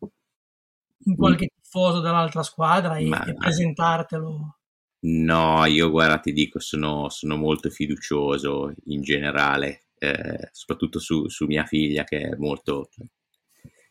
in 0.99 1.17
qualche 1.17 1.49
tifoso 1.61 1.99
dell'altra 1.99 2.45
squadra 2.45 2.97
e, 2.97 3.09
Ma... 3.09 3.25
e 3.25 3.35
presentartelo? 3.35 4.59
No, 5.01 5.65
io 5.65 5.91
guarda, 5.91 6.21
ti 6.21 6.33
dico, 6.33 6.61
sono, 6.61 7.09
sono 7.09 7.37
molto 7.37 7.71
fiducioso 7.71 8.73
in 8.85 9.03
generale, 9.03 9.87
eh, 9.99 10.49
soprattutto 10.53 11.01
su, 11.01 11.27
su, 11.27 11.47
mia 11.47 11.65
figlia 11.65 12.05
che 12.05 12.21
è 12.21 12.37
molto 12.37 12.89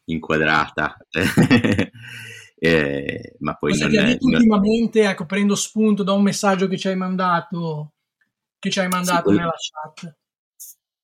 inquadrata. 0.06 0.96
Eh, 2.64 3.38
ma 3.40 3.56
poi 3.56 3.72
Cosa 3.72 3.88
non 3.88 3.96
è, 3.96 4.18
non... 4.22 4.34
ultimamente, 4.34 5.02
ecco, 5.02 5.26
prendo 5.26 5.56
spunto 5.56 6.04
da 6.04 6.12
un 6.12 6.22
messaggio 6.22 6.68
che 6.68 6.78
ci 6.78 6.90
hai 6.90 6.96
mandato, 6.96 7.94
che 8.60 8.70
ci 8.70 8.80
hai 8.80 8.88
mandato 8.88 9.32
sì, 9.32 9.36
nella 9.36 9.54
chat. 9.58 10.16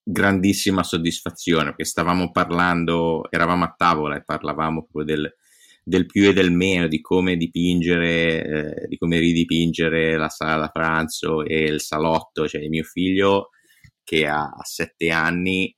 Grandissima 0.04 0.84
soddisfazione, 0.84 1.70
perché 1.70 1.86
stavamo 1.86 2.30
parlando, 2.30 3.26
eravamo 3.32 3.64
a 3.64 3.74
tavola 3.76 4.18
e 4.18 4.24
parlavamo 4.24 4.84
proprio 4.84 5.16
del, 5.16 5.36
del 5.84 6.06
più 6.06 6.30
e 6.30 6.34
del 6.34 6.52
meno, 6.52 6.88
di 6.88 7.02
come 7.02 7.36
dipingere, 7.36 8.84
eh, 8.84 8.88
di 8.88 8.98
come 8.98 9.18
ridipingere 9.18 10.16
la 10.16 10.30
sala 10.30 10.60
da 10.60 10.70
pranzo 10.70 11.44
e 11.44 11.64
il 11.64 11.82
salotto, 11.82 12.48
cioè 12.48 12.68
mio 12.68 12.84
figlio 12.84 13.50
che 14.04 14.28
ha 14.28 14.52
sette 14.62 15.10
anni 15.10 15.76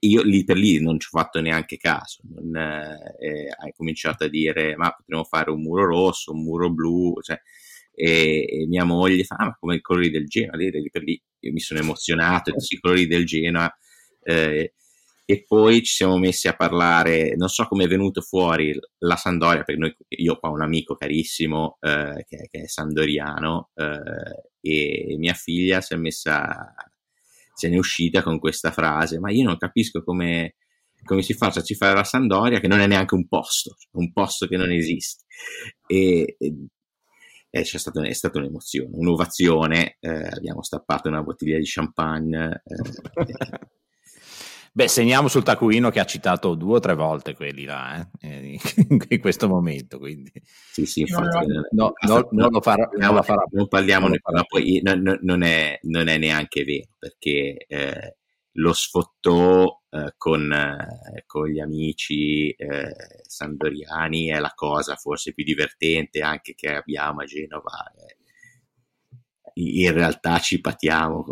io 0.00 0.22
lì 0.22 0.44
per 0.44 0.56
lì 0.56 0.80
non 0.80 0.98
ci 1.00 1.08
ho 1.10 1.18
fatto 1.18 1.40
neanche 1.40 1.76
caso, 1.76 2.20
non, 2.34 2.54
eh, 2.56 3.48
hai 3.58 3.72
cominciato 3.76 4.24
a 4.24 4.28
dire 4.28 4.76
ma 4.76 4.92
potremmo 4.92 5.24
fare 5.24 5.50
un 5.50 5.60
muro 5.60 5.86
rosso, 5.86 6.32
un 6.32 6.42
muro 6.42 6.70
blu, 6.70 7.14
cioè, 7.20 7.40
e, 7.92 8.46
e, 8.48 8.66
mia 8.68 8.84
moglie 8.84 9.24
fa 9.24 9.36
ah, 9.36 9.46
ma 9.46 9.56
come 9.58 9.76
i 9.76 9.80
colori 9.80 10.10
del 10.10 10.26
Genoa, 10.26 10.56
lì, 10.56 10.70
lì 10.70 10.90
per 10.90 11.02
lì 11.02 11.20
io 11.40 11.52
mi 11.52 11.60
sono 11.60 11.80
emozionato, 11.80 12.52
i 12.54 12.78
colori 12.78 13.06
del 13.06 13.24
Genoa 13.24 13.74
eh, 14.22 14.74
e 15.28 15.44
poi 15.44 15.82
ci 15.82 15.94
siamo 15.94 16.18
messi 16.18 16.46
a 16.46 16.54
parlare, 16.54 17.34
non 17.34 17.48
so 17.48 17.66
come 17.66 17.84
è 17.84 17.88
venuto 17.88 18.20
fuori 18.20 18.78
la 18.98 19.16
Sandoria, 19.16 19.64
perché 19.64 19.80
noi, 19.80 19.96
io 20.10 20.38
ho 20.40 20.52
un 20.52 20.62
amico 20.62 20.94
carissimo 20.94 21.78
eh, 21.80 22.24
che, 22.28 22.46
che, 22.48 22.62
è 22.62 22.66
sandoriano 22.68 23.70
eh, 23.74 24.50
e 24.60 25.16
mia 25.18 25.34
figlia 25.34 25.80
si 25.80 25.94
è 25.94 25.96
messa 25.96 26.72
se 27.56 27.68
ne 27.70 27.76
è 27.76 27.78
uscita 27.78 28.22
con 28.22 28.38
questa 28.38 28.70
frase, 28.70 29.18
ma 29.18 29.30
io 29.30 29.44
non 29.44 29.56
capisco 29.56 30.04
come, 30.04 30.56
come 31.04 31.22
si 31.22 31.32
faccia 31.32 31.60
a 31.60 31.62
cifrare 31.62 31.94
la 31.94 32.04
Sandoria 32.04 32.60
che 32.60 32.68
non 32.68 32.80
è 32.80 32.86
neanche 32.86 33.14
un 33.14 33.26
posto, 33.26 33.76
un 33.92 34.12
posto 34.12 34.46
che 34.46 34.58
non 34.58 34.70
esiste. 34.70 35.24
E, 35.86 36.36
e, 36.38 36.54
e 37.48 37.62
c'è 37.62 37.78
stato, 37.78 38.02
è 38.02 38.12
stata 38.12 38.38
un'emozione, 38.38 38.90
un'ovazione, 38.92 39.96
eh, 40.00 40.28
abbiamo 40.28 40.62
stappato 40.62 41.08
una 41.08 41.22
bottiglia 41.22 41.56
di 41.56 41.64
champagne. 41.64 42.62
Eh, 42.62 43.68
Beh, 44.76 44.88
segniamo 44.88 45.28
sul 45.28 45.42
taccuino 45.42 45.88
che 45.88 46.00
ha 46.00 46.04
citato 46.04 46.54
due 46.54 46.76
o 46.76 46.80
tre 46.80 46.94
volte 46.94 47.34
quelli 47.34 47.64
là, 47.64 48.06
eh? 48.20 48.60
in 49.08 49.20
questo 49.20 49.48
momento. 49.48 49.96
Quindi. 49.96 50.30
Sì, 50.44 50.84
sì, 50.84 51.00
infatti. 51.00 51.46
No, 51.70 51.94
no, 52.06 52.28
non 52.32 52.50
lo 52.50 52.60
farà. 52.60 52.86
Non, 52.98 53.14
lo 53.14 53.22
farà, 53.22 53.42
non 53.52 53.68
parliamo, 53.68 54.06
non, 54.08 54.18
ma 54.22 54.44
poi 54.44 54.82
non, 54.82 55.18
non, 55.22 55.42
è, 55.42 55.78
non, 55.84 56.08
è, 56.08 56.18
neanche 56.18 56.62
vero, 56.64 56.90
perché 56.98 57.56
eh, 57.66 58.16
lo 58.52 58.74
sfottò 58.74 59.64
eh, 59.88 60.12
con, 60.18 60.52
eh, 60.52 61.22
con, 61.24 61.48
gli 61.48 61.58
amici 61.58 62.50
eh, 62.50 62.94
sandoriani 63.22 64.26
è 64.26 64.38
la 64.38 64.52
cosa 64.54 64.94
forse 64.96 65.32
più 65.32 65.42
divertente 65.42 66.20
anche 66.20 66.54
che 66.54 66.68
abbiamo 66.68 67.22
a 67.22 67.24
Genova 67.24 67.70
eh, 67.96 68.15
in 69.58 69.92
realtà 69.92 70.38
ci 70.38 70.60
patiamo, 70.60 71.24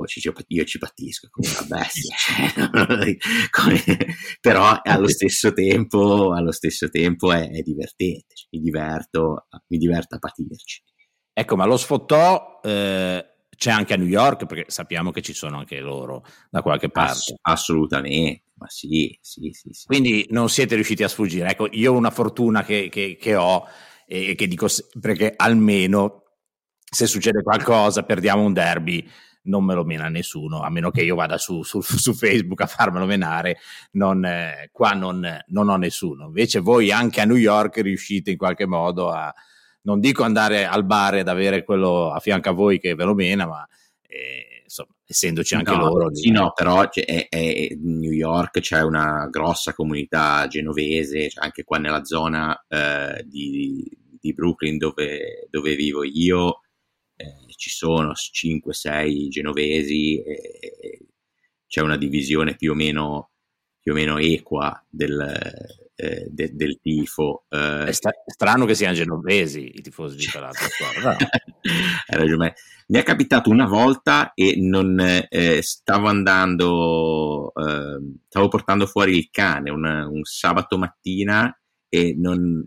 io 0.49 0.65
ci 0.65 0.79
patisco 0.79 1.29
come 1.31 1.49
una 1.49 1.67
bestia, 1.79 2.17
cioè, 3.51 4.07
però 4.41 4.81
allo 4.83 5.09
stesso 5.09 5.53
tempo, 5.53 6.33
allo 6.33 6.53
stesso 6.53 6.89
tempo 6.89 7.33
è, 7.33 7.51
è 7.51 7.61
divertente, 7.61 8.35
cioè, 8.35 8.49
mi, 8.53 8.61
diverto, 8.61 9.47
mi 9.69 9.79
diverto 9.79 10.15
a 10.15 10.19
patirci. 10.19 10.83
Ecco, 11.33 11.57
ma 11.57 11.67
lo 11.67 11.77
sfottò 11.77 12.61
eh, 12.63 13.25
c'è 13.55 13.71
anche 13.71 13.93
a 13.93 13.97
New 13.97 14.07
York, 14.07 14.47
perché 14.47 14.65
sappiamo 14.69 15.11
che 15.11 15.21
ci 15.21 15.35
sono 15.35 15.59
anche 15.59 15.81
loro 15.81 16.25
da 16.49 16.63
qualche 16.63 16.89
parte. 16.89 17.13
Ass- 17.13 17.35
assolutamente, 17.43 18.45
ma 18.55 18.69
sì, 18.69 19.19
sì, 19.21 19.51
sì, 19.53 19.69
sì, 19.73 19.87
Quindi 19.87 20.27
non 20.31 20.49
siete 20.49 20.77
riusciti 20.77 21.03
a 21.03 21.09
sfuggire. 21.09 21.51
Ecco, 21.51 21.69
io 21.73 21.93
ho 21.93 21.97
una 21.97 22.11
fortuna 22.11 22.65
che, 22.65 22.89
che, 22.91 23.19
che 23.21 23.35
ho 23.35 23.67
e 24.07 24.35
che 24.35 24.47
dico 24.47 24.67
perché 25.01 25.33
almeno 25.35 26.24
se 26.94 27.07
succede 27.07 27.42
qualcosa, 27.42 28.04
perdiamo 28.04 28.42
un 28.42 28.52
derby, 28.52 29.07
non 29.44 29.64
me 29.64 29.74
lo 29.74 29.85
mena 29.85 30.09
nessuno, 30.09 30.62
a 30.62 30.70
meno 30.70 30.90
che 30.90 31.02
io 31.02 31.16
vada 31.16 31.38
su, 31.38 31.62
su, 31.62 31.80
su 31.80 32.14
Facebook 32.14 32.61
a 32.61 32.66
farmelo 32.66 33.04
menare, 33.04 33.59
non, 33.92 34.24
eh, 34.24 34.70
qua 34.72 34.92
non, 34.92 35.26
non, 35.48 35.68
ho 35.68 35.76
nessuno. 35.76 36.26
Invece 36.26 36.61
voi 36.61 36.92
anche 36.92 37.20
a 37.20 37.24
New 37.24 37.37
York 37.37 37.78
riuscite 37.78 38.30
in 38.30 38.37
qualche 38.37 38.66
modo 38.66 39.11
a, 39.11 39.35
non 39.83 40.00
dico 40.00 40.22
andare 40.22 40.66
al 40.66 40.85
bar 40.85 41.16
ed 41.16 41.28
avere 41.28 41.64
quello 41.64 42.11
a 42.12 42.20
fianco 42.20 42.50
a 42.50 42.52
voi 42.52 42.78
che 42.78 42.94
ve 42.94 43.04
lo 43.04 43.14
mena, 43.14 43.46
ma 43.46 43.66
eh, 44.07 44.62
insomma, 44.62 44.94
essendoci 45.04 45.54
anche 45.54 45.74
no, 45.74 45.88
loro. 45.88 46.14
Sì, 46.14 46.30
no, 46.30 46.52
però 46.54 46.88
è, 46.90 47.26
è, 47.28 47.68
New 47.76 48.12
York 48.12 48.61
c'è 48.61 48.83
una 48.83 49.26
grossa 49.30 49.74
comunità 49.74 50.46
genovese, 50.46 51.28
cioè 51.28 51.44
anche 51.44 51.64
qua 51.64 51.78
nella 51.78 52.04
zona 52.04 52.64
eh, 52.68 53.24
di, 53.26 53.85
di, 54.20 54.33
Brooklyn 54.33 54.78
dove, 54.78 55.48
dove 55.50 55.74
vivo 55.74 56.02
io 56.02 56.61
eh, 57.16 57.35
ci 57.57 57.70
sono 57.70 58.12
5-6 58.12 59.29
genovesi, 59.29 60.22
e 60.22 61.07
c'è 61.66 61.81
una 61.81 61.96
divisione 61.96 62.57
più 62.57 62.72
o 62.72 62.74
meno 62.74 63.31
più 63.85 63.92
o 63.92 63.96
meno 63.96 64.16
equa 64.16 64.83
del, 64.88 65.20
eh, 65.94 66.27
de, 66.31 66.50
del 66.55 66.79
tifo. 66.81 67.44
Eh. 67.50 67.85
È, 67.85 67.92
strano 67.92 68.64
che 68.64 68.74
siano 68.74 68.94
genovesi 68.94 69.72
i 69.74 69.83
tifosi 69.83 70.16
di 70.16 70.22
squadra. 70.22 70.50
Hai 72.07 72.18
ragione. 72.18 72.55
Mi 72.87 72.98
è 72.98 73.03
capitato 73.03 73.50
una 73.50 73.66
volta 73.66 74.33
e 74.33 74.55
non 74.57 74.98
eh, 75.29 75.61
stavo 75.61 76.09
andando, 76.09 77.53
ehm, 77.55 78.20
stavo 78.27 78.48
portando 78.48 78.87
fuori 78.87 79.18
il 79.18 79.29
cane 79.31 79.70
una, 79.70 80.07
un 80.09 80.24
sabato 80.24 80.79
mattina 80.79 81.55
e 81.90 82.14
non, 82.16 82.66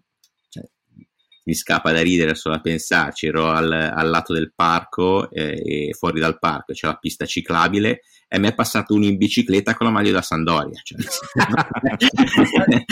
mi 1.47 1.55
scappa 1.55 1.93
da 1.93 2.01
ridere 2.01 2.36
solo 2.36 2.55
a 2.55 2.60
pensarci, 2.60 3.27
ero 3.27 3.49
al, 3.49 3.71
al 3.71 4.10
lato 4.10 4.33
del 4.33 4.51
parco 4.53 5.31
eh, 5.31 5.88
e 5.88 5.93
fuori 5.93 6.19
dal 6.19 6.39
parco 6.39 6.73
c'è 6.73 6.88
la 6.88 6.97
pista 6.97 7.25
ciclabile 7.25 8.01
e 8.27 8.38
mi 8.38 8.49
è 8.49 8.53
passato 8.53 8.93
uno 8.93 9.05
in 9.05 9.15
bicicletta 9.15 9.73
con 9.73 9.86
la 9.86 9.93
maglia 9.93 10.12
da 10.12 10.21
Sandoria. 10.21 10.77
Cioè. 10.83 10.99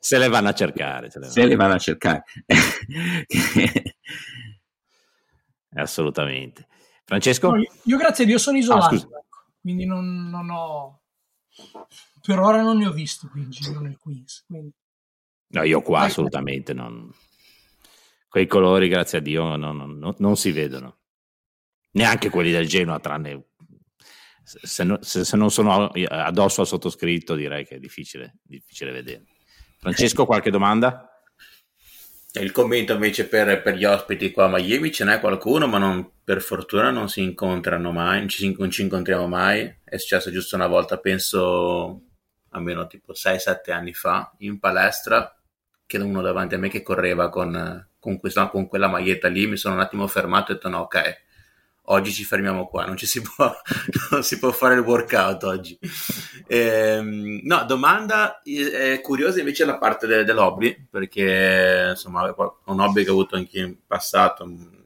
se 0.00 0.18
le 0.18 0.28
vanno 0.28 0.48
a 0.48 0.52
cercare. 0.52 1.10
Se 1.10 1.20
le 1.20 1.26
vanno, 1.26 1.32
se 1.32 1.46
le 1.46 1.54
vanno 1.54 1.74
a 1.74 1.78
cercare. 1.78 2.24
Assolutamente. 5.76 6.66
Francesco? 7.04 7.52
No, 7.52 7.62
io, 7.84 7.96
grazie 7.96 8.24
a 8.24 8.26
Dio 8.26 8.38
sono 8.38 8.58
isolato, 8.58 8.96
ah, 8.96 8.98
ecco. 8.98 9.44
quindi 9.60 9.86
non, 9.86 10.28
non, 10.28 10.50
ho... 10.50 11.02
Per 12.20 12.40
ora 12.40 12.62
non 12.62 12.78
ne 12.78 12.88
ho 12.88 12.92
visto 12.92 13.28
qui 13.28 13.42
in 13.42 13.50
giro 13.50 13.78
nel 13.78 13.96
Queens. 13.96 14.42
Quindi... 14.44 14.72
No, 15.50 15.62
io 15.62 15.82
qua 15.82 16.00
assolutamente 16.00 16.74
non 16.74 17.08
quei 18.34 18.48
colori, 18.48 18.88
grazie 18.88 19.18
a 19.18 19.20
Dio, 19.20 19.54
non, 19.54 19.76
non, 19.76 20.12
non 20.18 20.36
si 20.36 20.50
vedono. 20.50 20.98
Neanche 21.92 22.30
quelli 22.30 22.50
del 22.50 22.66
Genoa, 22.66 22.98
tranne 22.98 23.44
se, 24.42 24.82
no, 24.82 24.98
se, 25.02 25.22
se, 25.22 25.36
non 25.36 25.52
sono 25.52 25.86
addosso 26.08 26.62
al 26.62 26.66
sottoscritto, 26.66 27.36
direi 27.36 27.64
che 27.64 27.76
è 27.76 27.78
difficile, 27.78 28.38
difficile 28.42 28.90
vedere. 28.90 29.22
Francesco, 29.78 30.26
qualche 30.26 30.50
domanda? 30.50 31.16
Il 32.32 32.50
commento 32.50 32.94
invece 32.94 33.28
per, 33.28 33.62
per, 33.62 33.76
gli 33.76 33.84
ospiti 33.84 34.32
qua 34.32 34.46
a 34.46 34.48
Miami 34.48 34.90
ce 34.90 35.04
n'è 35.04 35.20
qualcuno, 35.20 35.68
ma 35.68 35.78
non, 35.78 36.10
per 36.24 36.42
fortuna 36.42 36.90
non 36.90 37.08
si 37.08 37.22
incontrano 37.22 37.92
mai, 37.92 38.18
non 38.18 38.28
ci, 38.28 38.52
non 38.58 38.68
ci, 38.68 38.82
incontriamo 38.82 39.28
mai. 39.28 39.72
È 39.84 39.96
successo 39.96 40.32
giusto 40.32 40.56
una 40.56 40.66
volta, 40.66 40.98
penso 40.98 42.00
almeno 42.48 42.88
tipo 42.88 43.12
6-7 43.12 43.70
anni 43.70 43.92
fa, 43.94 44.34
in 44.38 44.58
palestra, 44.58 45.40
che 45.86 45.98
uno 45.98 46.20
davanti 46.20 46.56
a 46.56 46.58
me 46.58 46.68
che 46.68 46.82
correva 46.82 47.28
con, 47.28 47.92
con, 48.04 48.20
questa, 48.20 48.48
con 48.48 48.68
quella 48.68 48.86
maglietta 48.86 49.28
lì, 49.28 49.46
mi 49.46 49.56
sono 49.56 49.76
un 49.76 49.80
attimo 49.80 50.06
fermato 50.06 50.50
e 50.50 50.52
ho 50.52 50.56
detto 50.56 50.68
no, 50.68 50.80
ok, 50.80 51.22
oggi 51.84 52.12
ci 52.12 52.22
fermiamo 52.22 52.66
qua, 52.66 52.84
non 52.84 52.98
ci 52.98 53.06
si 53.06 53.22
può, 53.24 53.50
non 54.10 54.22
si 54.22 54.38
può 54.38 54.52
fare 54.52 54.74
il 54.74 54.80
workout 54.80 55.42
oggi. 55.44 55.78
Ehm, 56.46 57.40
no, 57.44 57.64
domanda 57.64 58.42
è 58.42 59.00
curiosa 59.00 59.38
invece 59.38 59.64
la 59.64 59.78
parte 59.78 60.06
de- 60.06 60.24
dell'hobby, 60.24 60.86
perché 60.90 61.92
insomma 61.92 62.28
è 62.28 62.34
un 62.66 62.80
hobby 62.80 63.04
che 63.04 63.08
ho 63.08 63.14
avuto 63.14 63.36
anche 63.36 63.58
in 63.58 63.74
passato, 63.86 64.44
in, 64.44 64.84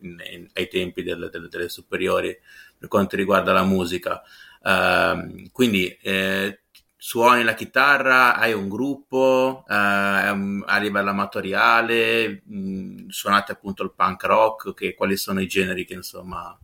in, 0.00 0.48
ai 0.54 0.66
tempi 0.66 1.04
del, 1.04 1.28
del, 1.30 1.48
delle 1.48 1.68
superiori, 1.68 2.36
per 2.76 2.88
quanto 2.88 3.14
riguarda 3.14 3.52
la 3.52 3.62
musica. 3.62 4.20
Uh, 4.60 5.48
quindi 5.52 5.96
eh, 6.02 6.62
suoni 7.00 7.44
la 7.44 7.54
chitarra, 7.54 8.36
hai 8.36 8.52
un 8.52 8.68
gruppo, 8.68 9.64
eh, 9.68 9.74
a 9.74 10.78
livello 10.80 11.10
amatoriale, 11.10 12.42
mh, 12.44 12.58
mm, 12.58 13.08
suonate 13.08 13.52
appunto 13.52 13.84
il 13.84 13.94
punk 13.94 14.24
rock, 14.24 14.74
che, 14.74 14.94
quali 14.94 15.16
sono 15.16 15.40
i 15.40 15.46
generi 15.46 15.86
che 15.86 15.94
insomma... 15.94 16.58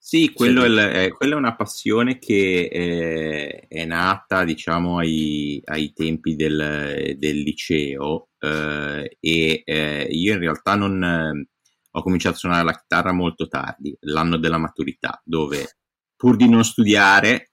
Sì, 0.00 0.32
quello 0.32 0.62
è, 0.64 1.06
eh, 1.06 1.10
quella 1.10 1.34
è 1.34 1.36
una 1.36 1.56
passione 1.56 2.18
che 2.18 2.68
eh, 2.72 3.66
è 3.68 3.84
nata, 3.84 4.44
diciamo, 4.44 4.98
ai, 4.98 5.60
ai 5.64 5.92
tempi 5.92 6.34
del, 6.34 7.16
del 7.18 7.38
liceo 7.40 8.28
eh, 8.38 9.16
e 9.20 9.62
eh, 9.66 10.06
io 10.08 10.32
in 10.32 10.38
realtà 10.38 10.76
non 10.76 11.46
ho 11.90 12.02
cominciato 12.02 12.36
a 12.36 12.38
suonare 12.38 12.64
la 12.64 12.78
chitarra 12.78 13.12
molto 13.12 13.48
tardi, 13.48 13.94
l'anno 14.02 14.38
della 14.38 14.56
maturità, 14.56 15.20
dove 15.24 15.78
pur 16.16 16.36
di 16.36 16.48
non 16.48 16.64
studiare 16.64 17.50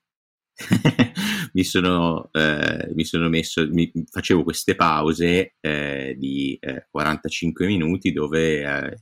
mi 1.56 1.63
sono, 1.63 2.30
eh, 2.34 2.91
mi 2.94 3.06
sono 3.06 3.30
messo, 3.30 3.65
mi, 3.72 3.89
facevo 4.10 4.44
queste 4.44 4.76
pause 4.76 5.56
eh, 5.62 6.15
di 6.18 6.58
eh, 6.60 6.88
45 6.91 7.65
minuti 7.65 8.12
dove 8.12 8.62
eh, 8.62 8.98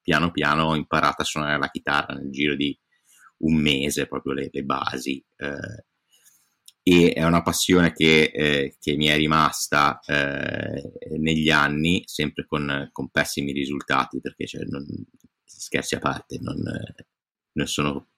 piano 0.00 0.30
piano 0.30 0.68
ho 0.68 0.74
imparato 0.74 1.20
a 1.20 1.26
suonare 1.26 1.58
la 1.58 1.68
chitarra 1.70 2.14
nel 2.14 2.30
giro 2.30 2.56
di 2.56 2.76
un 3.38 3.56
mese, 3.56 4.06
proprio 4.06 4.32
le, 4.32 4.48
le 4.50 4.62
basi. 4.64 5.22
Eh, 5.36 5.84
e 6.82 7.12
è 7.12 7.22
una 7.24 7.42
passione 7.42 7.92
che, 7.92 8.30
eh, 8.32 8.76
che 8.80 8.96
mi 8.96 9.06
è 9.08 9.16
rimasta 9.16 10.00
negli 11.18 11.50
anni, 11.50 12.02
sempre 12.06 12.46
con, 12.46 12.88
con 12.92 13.10
pessimi 13.10 13.52
risultati, 13.52 14.22
perché 14.22 14.46
cioè, 14.46 14.62
non, 14.64 14.86
scherzi 15.44 15.96
a 15.96 15.98
parte, 15.98 16.38
non, 16.40 16.56
non 17.52 17.66
sono 17.66 18.08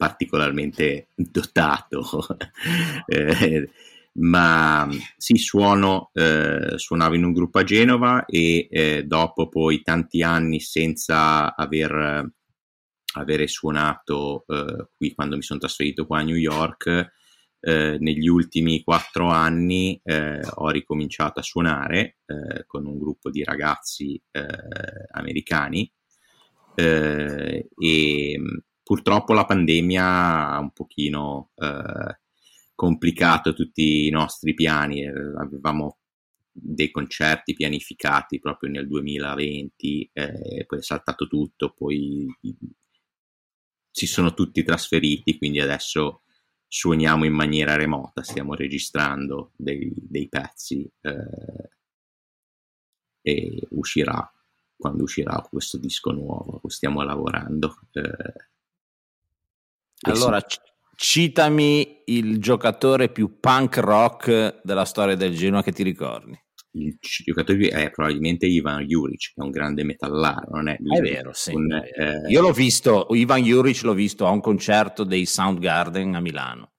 particolarmente 0.00 1.08
dotato, 1.14 2.26
eh, 3.04 3.68
ma 4.12 4.88
sì, 5.18 5.36
suono, 5.36 6.08
eh, 6.14 6.78
suonavo 6.78 7.14
in 7.14 7.24
un 7.24 7.34
gruppo 7.34 7.58
a 7.58 7.64
Genova 7.64 8.24
e 8.24 8.66
eh, 8.70 9.04
dopo 9.04 9.50
poi 9.50 9.82
tanti 9.82 10.22
anni 10.22 10.58
senza 10.60 11.54
aver, 11.54 12.32
avere 13.12 13.46
suonato 13.46 14.46
eh, 14.46 14.88
qui 14.96 15.12
quando 15.12 15.36
mi 15.36 15.42
sono 15.42 15.60
trasferito 15.60 16.06
qua 16.06 16.20
a 16.20 16.22
New 16.22 16.36
York, 16.36 17.12
eh, 17.60 17.98
negli 18.00 18.26
ultimi 18.26 18.82
quattro 18.82 19.28
anni 19.28 20.00
eh, 20.02 20.40
ho 20.40 20.70
ricominciato 20.70 21.40
a 21.40 21.42
suonare 21.42 22.20
con 22.66 22.86
un 22.86 22.98
gruppo 22.98 23.28
di 23.28 23.44
ragazzi 23.44 24.18
americani 25.12 25.92
e 26.74 27.66
Purtroppo 28.90 29.34
la 29.34 29.44
pandemia 29.44 30.48
ha 30.48 30.58
un 30.58 30.72
pochino 30.72 31.52
eh, 31.54 32.18
complicato 32.74 33.52
tutti 33.52 34.08
i 34.08 34.10
nostri 34.10 34.52
piani, 34.52 35.04
eh, 35.04 35.12
avevamo 35.38 35.98
dei 36.50 36.90
concerti 36.90 37.54
pianificati 37.54 38.40
proprio 38.40 38.68
nel 38.68 38.88
2020, 38.88 40.10
eh, 40.12 40.64
poi 40.66 40.78
è 40.80 40.82
saltato 40.82 41.28
tutto, 41.28 41.72
poi 41.72 42.26
si 43.92 44.06
sono 44.08 44.34
tutti 44.34 44.64
trasferiti, 44.64 45.38
quindi 45.38 45.60
adesso 45.60 46.22
suoniamo 46.66 47.24
in 47.24 47.32
maniera 47.32 47.76
remota, 47.76 48.24
stiamo 48.24 48.54
registrando 48.54 49.52
dei, 49.54 49.92
dei 49.94 50.28
pezzi 50.28 50.90
eh, 51.02 51.70
e 53.22 53.68
uscirà 53.70 54.34
quando 54.76 55.04
uscirà 55.04 55.46
questo 55.48 55.78
disco 55.78 56.10
nuovo, 56.10 56.60
stiamo 56.66 57.02
lavorando. 57.04 57.78
Eh, 57.92 58.48
allora, 60.02 60.42
sì. 60.46 60.58
citami 60.96 62.02
il 62.06 62.38
giocatore 62.38 63.10
più 63.10 63.38
punk 63.38 63.76
rock 63.78 64.60
della 64.62 64.84
storia 64.84 65.14
del 65.14 65.34
Genoa 65.34 65.62
che 65.62 65.72
ti 65.72 65.82
ricordi. 65.82 66.38
Il 66.72 66.96
giocatore 67.00 67.68
è 67.68 67.90
probabilmente 67.90 68.46
Ivan 68.46 68.84
Juric, 68.84 69.32
che 69.34 69.40
è 69.40 69.42
un 69.42 69.50
grande 69.50 69.82
metallaro, 69.82 70.50
non 70.52 70.68
è? 70.68 70.76
È 70.76 71.00
vero, 71.00 71.32
sì. 71.32 71.52
Un, 71.52 71.72
eh... 71.72 72.28
Io 72.28 72.40
l'ho 72.40 72.52
visto, 72.52 73.08
Ivan 73.10 73.42
Juric 73.42 73.82
l'ho 73.82 73.92
visto 73.92 74.24
a 74.26 74.30
un 74.30 74.40
concerto 74.40 75.02
dei 75.02 75.26
Soundgarden 75.26 76.14
a 76.14 76.20
Milano. 76.20 76.72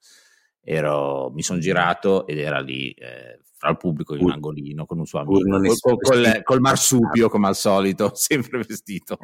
Ero, 0.63 1.29
mi 1.33 1.41
sono 1.41 1.59
girato 1.59 2.25
ed 2.25 2.37
era 2.37 2.59
lì 2.59 2.91
eh, 2.91 3.41
fra 3.57 3.69
il 3.69 3.77
pubblico 3.77 4.15
in 4.15 4.23
un 4.23 4.31
angolino 4.31 4.85
con 4.85 4.97
un 4.97 5.05
suo 5.05 5.19
amico 5.19 5.41
col, 5.41 5.97
col, 6.01 6.41
col, 6.43 6.59
marsupio 6.59 7.29
come 7.29 7.47
al 7.47 7.55
solito 7.55 8.11
sempre 8.15 8.63
vestito 8.67 9.17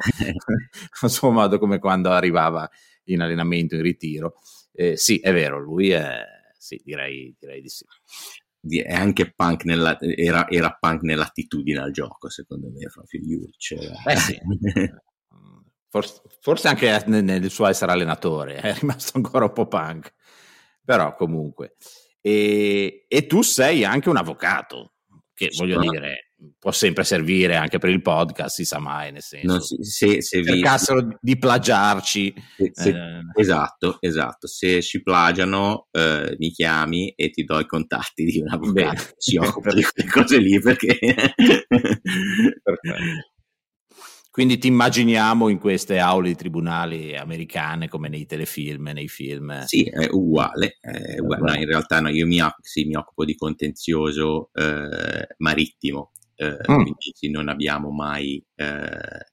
a 1.00 1.08
suo 1.08 1.30
modo 1.30 1.58
come 1.58 1.80
quando 1.80 2.10
arrivava 2.10 2.68
in 3.12 3.20
allenamento, 3.20 3.74
in 3.74 3.82
ritiro. 3.82 4.34
Eh, 4.72 4.96
sì, 4.96 5.18
è 5.18 5.32
vero, 5.32 5.58
lui 5.58 5.90
è, 5.90 6.22
sì, 6.56 6.80
direi, 6.84 7.34
direi 7.38 7.60
di 7.60 7.68
sì. 7.68 7.84
È 8.82 8.92
anche 8.92 9.32
punk 9.32 9.64
nella, 9.64 9.98
era, 10.00 10.48
era, 10.48 10.76
punk 10.78 11.02
nell'attitudine 11.02 11.78
al 11.78 11.92
gioco, 11.92 12.28
secondo 12.28 12.68
me, 12.70 12.86
proprio 12.92 13.20
Juric. 13.20 13.72
Eh 14.06 14.16
sì. 14.16 14.38
forse, 15.88 16.22
forse, 16.40 16.68
anche 16.68 17.02
nel 17.06 17.50
suo 17.50 17.66
essere 17.66 17.92
allenatore, 17.92 18.56
è 18.56 18.74
rimasto 18.74 19.16
ancora 19.16 19.46
un 19.46 19.52
po' 19.52 19.66
punk. 19.66 20.14
Però 20.84 21.14
comunque. 21.14 21.76
E, 22.20 23.06
e 23.08 23.26
tu 23.26 23.42
sei 23.42 23.84
anche 23.84 24.08
un 24.08 24.16
avvocato, 24.16 24.94
che 25.34 25.50
voglio 25.56 25.78
dire, 25.80 26.27
può 26.58 26.70
sempre 26.70 27.04
servire 27.04 27.56
anche 27.56 27.78
per 27.78 27.90
il 27.90 28.02
podcast, 28.02 28.56
si 28.56 28.64
sa 28.64 28.78
mai, 28.78 29.12
nel 29.12 29.22
senso, 29.22 29.60
si, 29.60 29.82
se, 29.82 30.22
se 30.22 30.44
cercassero 30.44 31.02
vi, 31.02 31.16
di 31.20 31.38
plagiarci. 31.38 32.34
Se, 32.56 32.70
se, 32.72 32.88
eh. 32.90 33.20
Esatto, 33.34 33.96
esatto, 34.00 34.46
se 34.46 34.82
ci 34.82 35.02
plagiano 35.02 35.88
eh, 35.90 36.36
mi 36.38 36.50
chiami 36.50 37.10
e 37.10 37.30
ti 37.30 37.44
do 37.44 37.58
i 37.58 37.66
contatti 37.66 38.24
di 38.24 38.40
un 38.40 38.48
avvocato 38.48 39.02
che 39.02 39.14
si 39.16 39.36
occupa 39.36 39.72
di 39.72 39.82
quelle 39.82 40.10
cose 40.10 40.38
lì 40.38 40.60
perché... 40.60 40.98
Quindi 44.38 44.58
ti 44.58 44.68
immaginiamo 44.68 45.48
in 45.48 45.58
queste 45.58 45.98
aule 45.98 46.28
di 46.28 46.36
tribunali 46.36 47.16
americane 47.16 47.88
come 47.88 48.08
nei 48.08 48.24
telefilm, 48.24 48.92
nei 48.94 49.08
film? 49.08 49.64
Sì, 49.64 49.82
è 49.82 50.06
uguale. 50.12 50.78
È 50.80 51.18
uguale. 51.18 51.42
No, 51.42 51.58
in 51.58 51.66
realtà 51.66 51.98
no, 51.98 52.08
io 52.08 52.24
mi, 52.24 52.38
sì, 52.60 52.84
mi, 52.84 52.94
occupo 52.94 53.24
di 53.24 53.34
contenzioso 53.34 54.50
eh, 54.52 55.26
marittimo, 55.38 56.12
eh, 56.40 56.56
mm. 56.70 56.82
quindi 56.82 57.30
non 57.30 57.48
abbiamo 57.48 57.90
mai 57.90 58.40
eh, 58.54 59.26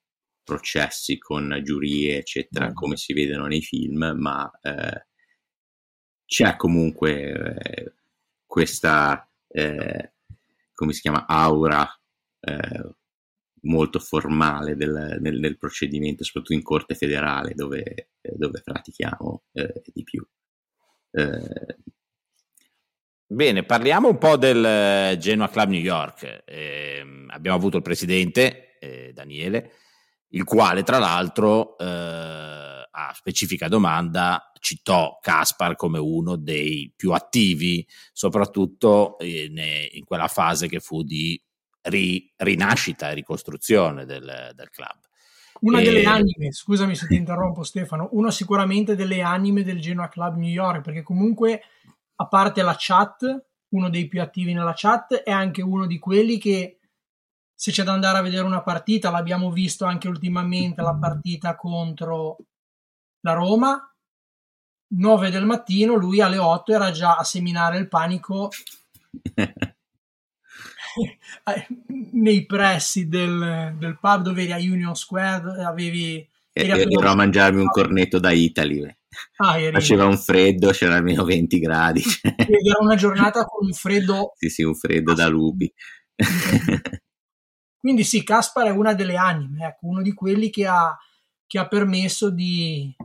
processi 0.43 1.19
con 1.19 1.59
giurie, 1.63 2.17
eccetera, 2.17 2.69
mm. 2.69 2.73
come 2.73 2.97
si 2.97 3.13
vedono 3.13 3.45
nei 3.45 3.61
film, 3.61 4.15
ma 4.17 4.51
eh, 4.61 5.05
c'è 6.25 6.55
comunque 6.55 7.31
eh, 7.31 7.93
questa, 8.45 9.29
eh, 9.47 10.13
come 10.73 10.93
si 10.93 11.01
chiama, 11.01 11.25
aura 11.27 11.87
molto 13.61 13.97
formale 13.97 14.75
del, 14.75 15.17
nel, 15.19 15.39
nel, 15.39 15.57
procedimento, 15.57 16.23
soprattutto 16.23 16.53
in 16.53 16.61
corte 16.61 16.93
federale 16.93 17.55
dove, 17.55 18.09
dove 18.21 18.61
pratichiamo 18.63 19.45
eh, 19.53 19.81
di 19.91 20.03
più. 20.03 20.23
Eh. 21.09 21.77
Bene, 23.27 23.63
parliamo 23.63 24.09
un 24.09 24.19
po' 24.19 24.37
del 24.37 25.17
Genoa 25.17 25.49
Club 25.49 25.69
New 25.69 25.79
York. 25.81 26.43
Eh, 26.45 27.03
abbiamo 27.29 27.57
avuto 27.57 27.77
il 27.77 27.83
presidente, 27.83 28.77
eh, 28.79 29.13
Daniele, 29.13 29.71
il 30.29 30.43
quale 30.43 30.83
tra 30.83 30.99
l'altro 30.99 31.75
eh, 31.77 31.85
a 31.85 33.11
specifica 33.15 33.67
domanda 33.67 34.51
citò 34.59 35.17
Caspar 35.19 35.75
come 35.75 35.97
uno 35.97 36.35
dei 36.35 36.93
più 36.95 37.13
attivi, 37.13 37.85
soprattutto 38.13 39.17
in, 39.21 39.59
in 39.91 40.03
quella 40.05 40.27
fase 40.27 40.67
che 40.67 40.79
fu 40.79 41.01
di 41.01 41.41
ri, 41.81 42.31
rinascita 42.37 43.09
e 43.09 43.15
ricostruzione 43.15 44.05
del, 44.05 44.51
del 44.53 44.69
club. 44.69 44.99
Una 45.61 45.79
e... 45.79 45.83
delle 45.83 46.03
anime, 46.03 46.51
scusami 46.51 46.95
se 46.95 47.07
ti 47.07 47.15
interrompo 47.17 47.63
Stefano, 47.63 48.09
una 48.11 48.29
sicuramente 48.29 48.95
delle 48.95 49.21
anime 49.21 49.63
del 49.63 49.79
Genoa 49.79 50.09
Club 50.09 50.35
New 50.35 50.49
York, 50.49 50.81
perché 50.81 51.01
comunque 51.01 51.61
a 52.15 52.27
parte 52.27 52.61
la 52.61 52.75
chat, 52.77 53.45
uno 53.69 53.89
dei 53.89 54.07
più 54.07 54.21
attivi 54.21 54.53
nella 54.53 54.73
chat, 54.75 55.15
è 55.15 55.31
anche 55.31 55.61
uno 55.61 55.85
di 55.85 55.99
quelli 55.99 56.37
che 56.37 56.79
se 57.53 57.71
c'è 57.71 57.83
da 57.83 57.93
andare 57.93 58.17
a 58.17 58.21
vedere 58.21 58.45
una 58.45 58.61
partita, 58.61 59.09
l'abbiamo 59.09 59.49
visto 59.51 59.85
anche 59.85 60.07
ultimamente, 60.07 60.81
la 60.81 60.95
partita 60.95 61.55
contro 61.55 62.37
la 63.21 63.33
Roma, 63.33 63.95
9 64.87 65.29
del 65.29 65.45
mattino, 65.45 65.95
lui 65.95 66.21
alle 66.21 66.37
8 66.37 66.73
era 66.73 66.91
già 66.91 67.15
a 67.15 67.23
seminare 67.23 67.77
il 67.77 67.87
panico 67.87 68.49
nei 72.11 72.45
pressi 72.45 73.07
del, 73.07 73.75
del, 73.77 73.97
pub 73.99 74.21
dove 74.21 74.43
eri 74.43 74.51
a 74.51 74.57
Union 74.57 74.95
Square 74.95 75.63
avevi 75.63 76.29
ero 76.51 77.09
a 77.09 77.15
mangiarmi 77.15 77.59
un 77.61 77.67
cornetto 77.67 78.19
da 78.19 78.31
Italy 78.31 78.95
ah, 79.37 79.57
faceva 79.71 80.05
un 80.05 80.17
freddo 80.17 80.71
c'era 80.71 80.95
almeno 80.95 81.23
20 81.23 81.59
gradi 81.59 82.03
era 82.21 82.79
una 82.79 82.95
giornata 82.95 83.43
con 83.45 83.67
un 83.67 83.73
freddo 83.73 84.33
sì 84.37 84.49
sì 84.49 84.63
un 84.63 84.75
freddo 84.75 85.13
da 85.13 85.27
lupi. 85.27 85.71
Quindi 87.77 88.03
sì 88.03 88.23
Caspar 88.23 88.67
è 88.67 88.71
una 88.71 88.93
delle 88.93 89.15
anime 89.15 89.67
ecco, 89.67 89.87
uno 89.87 90.01
di 90.01 90.13
quelli 90.13 90.49
che 90.49 90.65
ha, 90.65 90.97
che 91.45 91.59
ha 91.59 91.67
permesso 91.67 92.31
di, 92.31 92.95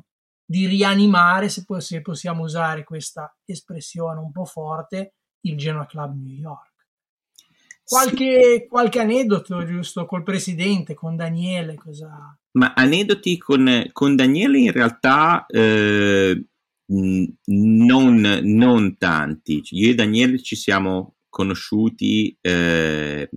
di 0.43 0.67
rianimare 0.67 1.49
se, 1.49 1.65
se 1.79 2.01
possiamo 2.01 2.45
usare 2.45 2.85
questa 2.85 3.37
espressione 3.45 4.21
un 4.21 4.33
po' 4.33 4.45
forte 4.45 5.15
il 5.43 5.57
Genoa 5.57 5.87
Club 5.87 6.15
New 6.17 6.35
York. 6.35 6.69
Qualche, 7.85 8.67
qualche, 8.69 9.01
aneddoto, 9.01 9.65
giusto, 9.65 10.07
col 10.07 10.23
presidente, 10.23 10.95
con 10.95 11.17
Daniele? 11.17 11.75
Cosa... 11.75 12.39
Ma 12.53 12.73
aneddoti 12.75 13.39
con, 13.39 13.89
con 13.93 14.17
Daniele 14.17 14.59
in 14.59 14.73
realtà 14.73 15.47
eh, 15.47 16.45
non, 16.87 18.41
non, 18.43 18.97
tanti. 18.99 19.63
Io 19.71 19.91
e 19.91 19.95
Daniele 19.95 20.43
ci 20.43 20.57
siamo 20.57 21.17
conosciuti 21.29 22.37
eh, 22.41 23.29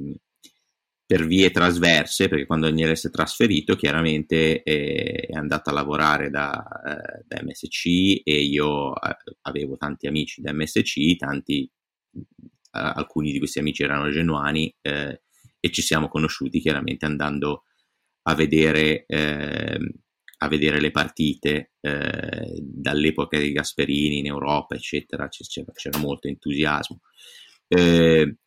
per 1.06 1.28
vie 1.28 1.52
trasverse, 1.52 2.28
perché 2.28 2.48
quando 2.48 2.68
Daniele 2.68 2.96
si 2.96 3.08
è 3.08 3.12
trasferito 3.12 3.76
chiaramente 3.76 4.64
è, 4.64 5.28
è 5.28 5.34
andato 5.36 5.70
a 5.70 5.74
lavorare 5.74 6.32
da, 6.32 6.66
eh, 6.84 7.24
da 7.28 7.42
MSC 7.44 8.22
e 8.24 8.42
io 8.42 8.96
eh, 9.00 9.16
avevo 9.42 9.78
tanti 9.78 10.08
amici 10.08 10.42
da 10.42 10.54
MSC, 10.54 11.16
tanti 11.18 11.70
alcuni 12.72 13.32
di 13.32 13.38
questi 13.38 13.60
amici 13.60 13.84
erano 13.84 14.10
genuani 14.10 14.76
eh, 14.82 15.22
e 15.60 15.72
ci 15.72 15.84
siamo 15.84 16.08
conosciuti 16.08 16.60
chiaramente 16.60 17.06
andando 17.06 17.66
a 18.24 18.36
vedere, 18.36 19.06
eh, 19.06 19.80
a 20.38 20.48
vedere 20.48 20.80
le 20.80 20.92
partite 20.92 21.74
eh, 21.82 22.60
dall'epoca 22.62 23.38
dei 23.38 23.52
Gasperini 23.52 24.20
in 24.20 24.28
Europa, 24.28 24.76
eccetera, 24.76 25.28
c'era, 25.28 25.72
c'era 25.74 25.98
molto 26.00 26.28
entusiasmo. 26.28 27.00
Eh, 27.68 28.38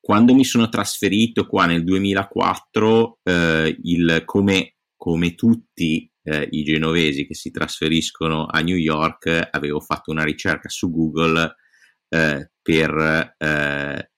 quando 0.00 0.34
mi 0.34 0.44
sono 0.44 0.68
trasferito 0.68 1.46
qua 1.46 1.64
nel 1.64 1.82
2004, 1.84 3.20
eh, 3.22 3.78
il, 3.84 4.22
come, 4.26 4.76
come 4.96 5.34
tutti 5.34 6.10
eh, 6.22 6.48
i 6.50 6.62
genovesi 6.62 7.26
che 7.26 7.34
si 7.34 7.50
trasferiscono 7.50 8.46
a 8.46 8.60
New 8.60 8.76
York, 8.76 9.48
avevo 9.50 9.80
fatto 9.80 10.10
una 10.10 10.24
ricerca 10.24 10.68
su 10.68 10.90
Google 10.90 11.54
eh, 12.08 12.50
per 12.60 13.34
eh, 13.38 14.10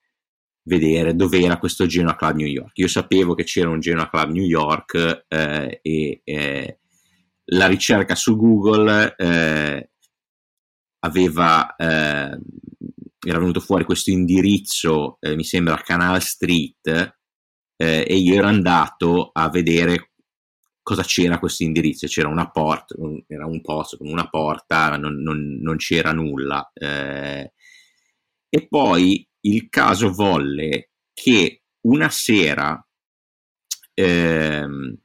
vedere 0.66 1.14
dove 1.14 1.40
era 1.40 1.59
questo 1.59 1.87
Genoa 1.87 2.16
Club 2.16 2.37
New 2.37 2.46
York. 2.46 2.79
Io 2.79 2.88
sapevo 2.88 3.35
che 3.35 3.44
c'era 3.44 3.70
un 3.70 3.81
Genoa 3.81 4.09
Club 4.09 4.31
New 4.31 4.44
York 4.44 5.24
eh, 5.29 5.81
e 5.83 6.20
eh, 6.24 6.79
la 7.46 7.66
ricerca 7.66 8.14
su 8.14 8.37
Google 8.37 9.14
eh, 9.16 9.90
aveva 11.00 11.74
era 11.79 13.38
venuto 13.40 13.61
fuori 13.61 13.85
questo 13.85 14.11
indirizzo, 14.11 15.18
mi 15.20 15.42
sembra 15.44 15.81
Canal 15.85 16.20
Street, 16.22 17.16
e 17.76 18.16
io 18.16 18.35
ero 18.35 18.46
andato 18.46 19.31
a 19.33 19.48
vedere 19.48 20.12
cosa 20.87 21.02
c'era 21.02 21.40
questo 21.40 21.64
indirizzo. 21.64 22.07
C'era 22.07 22.29
una 22.29 22.50
porta, 22.50 22.94
era 23.26 23.46
un 23.46 23.61
posto 23.61 23.96
con 23.96 24.09
una 24.09 24.29
porta, 24.29 24.96
non, 24.96 25.20
non, 25.20 25.59
non 25.61 25.76
c'era 25.76 26.12
nulla. 26.12 26.70
Eh, 26.72 27.52
e 28.48 28.68
poi 28.68 29.29
il 29.47 29.69
caso 29.69 30.13
volle 30.13 30.91
che 31.13 31.63
una 31.83 32.11
sera 32.11 32.85
ehm, 33.95 34.97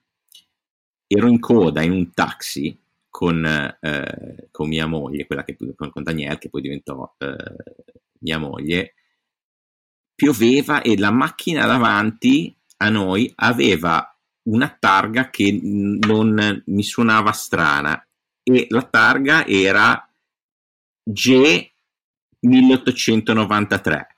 ero 1.07 1.27
in 1.27 1.39
coda 1.39 1.81
in 1.81 1.91
un 1.91 2.11
taxi 2.13 2.77
con, 3.09 3.45
eh, 3.45 4.47
con 4.51 4.67
mia 4.67 4.87
moglie, 4.87 5.25
quella 5.27 5.43
che, 5.43 5.55
con, 5.75 5.91
con 5.91 6.03
Daniel, 6.03 6.37
che 6.37 6.49
poi 6.49 6.61
diventò 6.61 7.13
eh, 7.17 7.35
mia 8.19 8.37
moglie, 8.37 8.95
pioveva 10.15 10.81
e 10.81 10.97
la 10.97 11.11
macchina 11.11 11.65
davanti 11.65 12.55
a 12.77 12.89
noi 12.89 13.31
aveva 13.35 14.05
una 14.43 14.75
targa 14.79 15.29
che 15.29 15.59
non 15.61 16.63
mi 16.65 16.83
suonava 16.83 17.31
strana 17.31 18.03
e 18.43 18.65
la 18.69 18.83
targa 18.83 19.45
era 19.45 20.09
G 21.03 21.69
1893 22.39 24.10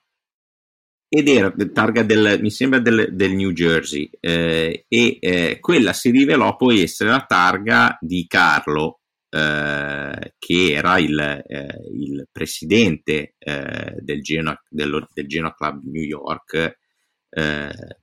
ed 1.16 1.28
era 1.28 1.54
targa 1.72 2.02
del, 2.02 2.40
mi 2.42 2.50
sembra 2.50 2.80
del, 2.80 3.10
del 3.12 3.34
New 3.34 3.52
Jersey 3.52 4.10
eh, 4.20 4.86
e 4.88 5.18
eh, 5.20 5.60
quella 5.60 5.94
si 5.94 6.10
rivelò 6.10 6.56
poi 6.56 6.82
essere 6.82 7.12
la 7.12 7.24
targa 7.28 7.96
di 8.02 8.26
Carlo 8.26 9.02
eh, 9.30 10.34
che 10.40 10.72
era 10.72 10.98
il, 10.98 11.20
eh, 11.20 11.68
il 11.94 12.28
presidente 12.32 13.36
eh, 13.38 13.96
del 14.00 14.24
Genoa, 14.24 14.60
del, 14.68 15.08
del, 15.14 15.28
Genoa 15.28 15.54
Club 15.54 15.84
New 15.84 16.02
York 16.02 16.80
eh, 17.30 17.98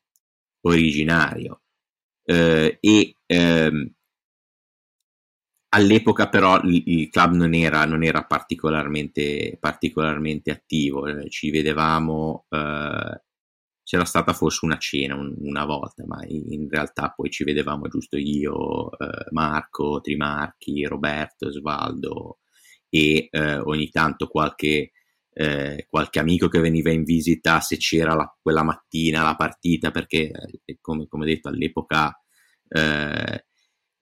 originario. 0.61 1.63
E 2.23 2.79
ehm, 3.27 3.93
All'epoca 5.73 6.29
però 6.29 6.61
il, 6.65 7.09
club 7.11 7.35
non 7.35 7.55
era, 7.55 7.85
non 7.85 8.03
era 8.03 8.25
particolarmente, 8.25 9.57
particolarmente, 9.61 10.51
attivo, 10.51 11.07
eh, 11.07 11.31
ci 11.31 11.51
vedevamo, 11.51 12.47
eh, 12.49 13.23
c'era 13.85 14.05
stata 14.05 14.33
forse 14.33 14.65
una 14.65 14.79
cena 14.79 15.15
un, 15.15 15.33
una 15.39 15.65
volta, 15.65 16.05
ma 16.07 16.25
in, 16.27 16.69
realtà 16.69 17.13
poi 17.15 17.31
ci 17.31 17.45
vedevamo 17.45 17.87
giusto 17.87 18.17
io, 18.17 18.91
eh, 18.99 19.27
Marco, 19.31 20.01
Trimarchi, 20.01 20.85
Roberto, 20.87 21.53
Svaldo 21.53 22.39
e 22.89 23.29
eh, 23.31 23.59
ogni 23.59 23.91
tanto 23.91 24.27
qualche, 24.27 24.91
eh, 25.33 25.87
qualche 25.89 26.19
amico 26.19 26.49
che 26.49 26.59
veniva 26.59 26.91
in 26.91 27.05
visita 27.05 27.61
se 27.61 27.77
c'era 27.77 28.15
la, 28.15 28.37
quella 28.43 28.65
mattina 28.65 29.23
la 29.23 29.37
partita, 29.37 29.93
perché 29.93 30.31
eh, 30.65 30.79
come, 30.81 31.07
come 31.07 31.27
detto 31.27 31.49
all'epoca 31.49 32.13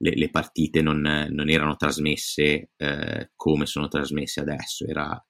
le, 0.01 0.11
le 0.15 0.29
partite 0.29 0.81
non, 0.81 1.01
non, 1.29 1.49
erano 1.49 1.75
trasmesse 1.75 2.71
eh, 2.75 3.31
come 3.35 3.65
sono 3.65 3.87
trasmesse 3.87 4.39
adesso, 4.39 4.85
era, 4.85 5.25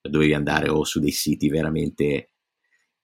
dovevi 0.00 0.34
andare 0.34 0.68
o 0.68 0.84
su 0.84 1.00
dei 1.00 1.10
siti 1.10 1.48
veramente 1.48 2.30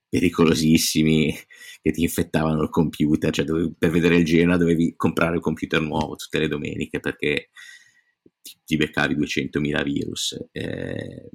pericolosissimi 0.08 1.34
che 1.80 1.90
ti 1.90 2.02
infettavano 2.02 2.62
il 2.62 2.70
computer, 2.70 3.32
cioè 3.32 3.44
dovevi, 3.44 3.74
per 3.78 3.90
vedere 3.90 4.16
il 4.16 4.24
Genoa 4.24 4.56
dovevi 4.56 4.94
comprare 4.96 5.36
il 5.36 5.42
computer 5.42 5.80
nuovo 5.80 6.16
tutte 6.16 6.38
le 6.38 6.48
domeniche 6.48 7.00
perché 7.00 7.50
ti, 8.42 8.58
ti 8.64 8.76
beccavi 8.76 9.16
200.000 9.16 9.82
virus. 9.82 10.38
Eh, 10.52 11.30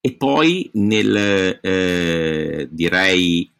e 0.00 0.16
poi 0.16 0.70
nel, 0.74 1.58
eh, 1.62 2.68
direi, 2.70 3.50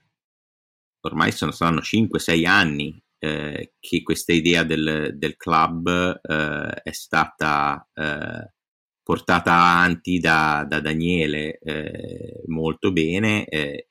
ormai 1.01 1.33
sono, 1.33 1.53
saranno 1.53 1.81
5-6 1.81 2.47
anni 2.47 3.04
eh, 3.25 3.73
che 3.81 4.03
questa 4.03 4.35
idea 4.35 4.65
del, 4.65 5.15
del 5.17 5.37
club 5.37 6.21
eh, 6.21 6.83
è 6.83 6.93
stata 6.93 7.89
eh, 7.95 8.53
portata 9.03 9.53
avanti 9.53 10.19
da, 10.19 10.67
da 10.69 10.81
Daniele 10.81 11.59
eh, 11.59 12.43
molto 12.49 12.93
bene 12.93 13.47
eh, 13.47 13.89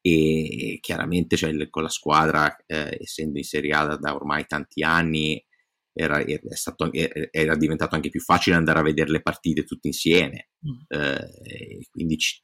e 0.00 0.78
chiaramente 0.80 1.36
cioè, 1.36 1.68
con 1.68 1.84
la 1.84 1.88
squadra, 1.90 2.56
essendo 2.66 3.38
in 3.38 3.44
Serie 3.44 3.72
A 3.74 3.84
da, 3.84 3.96
da 3.96 4.14
ormai 4.14 4.46
tanti 4.46 4.82
anni, 4.82 5.44
era, 5.92 6.24
stato, 6.54 6.90
era, 6.92 7.54
diventato 7.54 7.96
anche 7.96 8.08
più 8.08 8.20
facile 8.20 8.56
andare 8.56 8.78
a 8.78 8.82
vedere 8.82 9.10
le 9.10 9.20
partite 9.20 9.64
tutte 9.64 9.88
insieme. 9.88 10.48
Mm. 10.66 11.82
Quindi 11.90 12.16
c- 12.16 12.42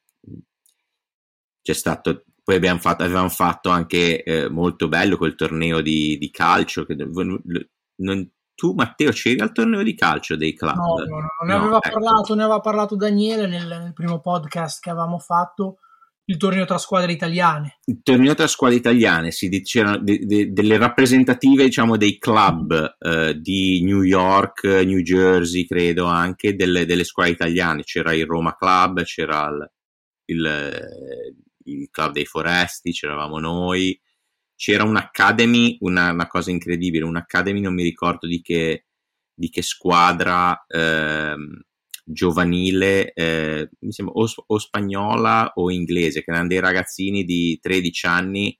c'è 1.62 1.73
stato. 1.73 2.25
Poi 2.46 2.54
abbiamo 2.54 2.78
fatto, 2.78 3.02
avevamo 3.02 3.28
fatto 3.28 3.70
anche 3.70 4.22
eh, 4.22 4.48
molto 4.48 4.87
bello 4.87 5.16
quel 5.16 5.35
torneo 5.35 5.80
di, 5.80 6.16
di 6.16 6.30
calcio. 6.30 6.87
Che, 6.87 6.94
non, 6.94 8.30
tu, 8.54 8.72
Matteo, 8.72 9.11
c'eri 9.11 9.40
al 9.40 9.50
torneo 9.50 9.82
di 9.82 9.96
calcio 9.96 10.37
dei 10.37 10.54
club? 10.54 10.76
No, 10.76 10.94
no, 11.09 11.18
no 11.18 11.28
ne, 11.44 11.52
aveva 11.54 11.78
ecco. 11.78 11.90
parlato, 11.90 12.37
ne 12.37 12.44
aveva 12.44 12.61
parlato 12.61 12.94
Daniele 12.94 13.48
nel, 13.48 13.66
nel 13.66 13.92
primo 13.92 14.20
podcast 14.20 14.80
che 14.80 14.90
avevamo 14.90 15.18
fatto 15.18 15.78
il 16.26 16.37
torneo 16.37 16.64
tra 16.66 16.78
squadre 16.78 17.11
italiane. 17.11 17.80
Il 17.87 18.02
torneo 18.04 18.35
tra 18.35 18.46
squadre 18.46 18.76
italiane, 18.76 19.32
si 19.32 19.48
dicevano 19.48 19.98
de, 19.98 20.20
de, 20.24 20.52
delle 20.52 20.76
rappresentative, 20.76 21.64
diciamo, 21.64 21.96
dei 21.96 22.16
club 22.16 22.96
eh, 23.00 23.40
di 23.40 23.82
New 23.82 24.02
York, 24.02 24.62
New 24.62 25.00
Jersey, 25.00 25.66
credo 25.66 26.04
anche, 26.04 26.54
delle, 26.54 26.87
delle, 26.87 27.02
squadre 27.02 27.32
italiane. 27.32 27.82
C'era 27.82 28.14
il 28.14 28.24
Roma 28.24 28.54
Club, 28.54 29.02
c'era 29.02 29.48
il, 29.48 29.68
il, 30.26 31.44
il 31.66 31.88
Club 31.90 32.12
dei 32.12 32.24
Foresti, 32.26 32.92
c'eravamo 32.92 33.38
noi. 33.38 33.98
C'era 34.55 34.85
un'academy, 34.85 35.79
una, 35.81 36.11
una 36.12 36.26
cosa 36.26 36.50
incredibile, 36.50 37.05
un'academy, 37.05 37.61
non 37.61 37.74
mi 37.74 37.83
ricordo 37.83 38.26
di 38.26 38.40
che, 38.42 38.87
di 39.35 39.50
che 39.50 39.62
squadra. 39.62 40.64
Ehm, 40.68 41.61
giovanile, 42.09 43.12
eh, 43.12 43.68
mi 43.81 43.92
sembra 43.92 44.14
o, 44.14 44.29
o, 44.46 44.59
spagnola 44.59 45.52
o 45.57 45.70
inglese, 45.72 46.22
che 46.22 46.31
erano 46.31 46.46
dei 46.46 46.61
ragazzini 46.61 47.24
di 47.24 47.59
13 47.61 48.07
anni 48.07 48.59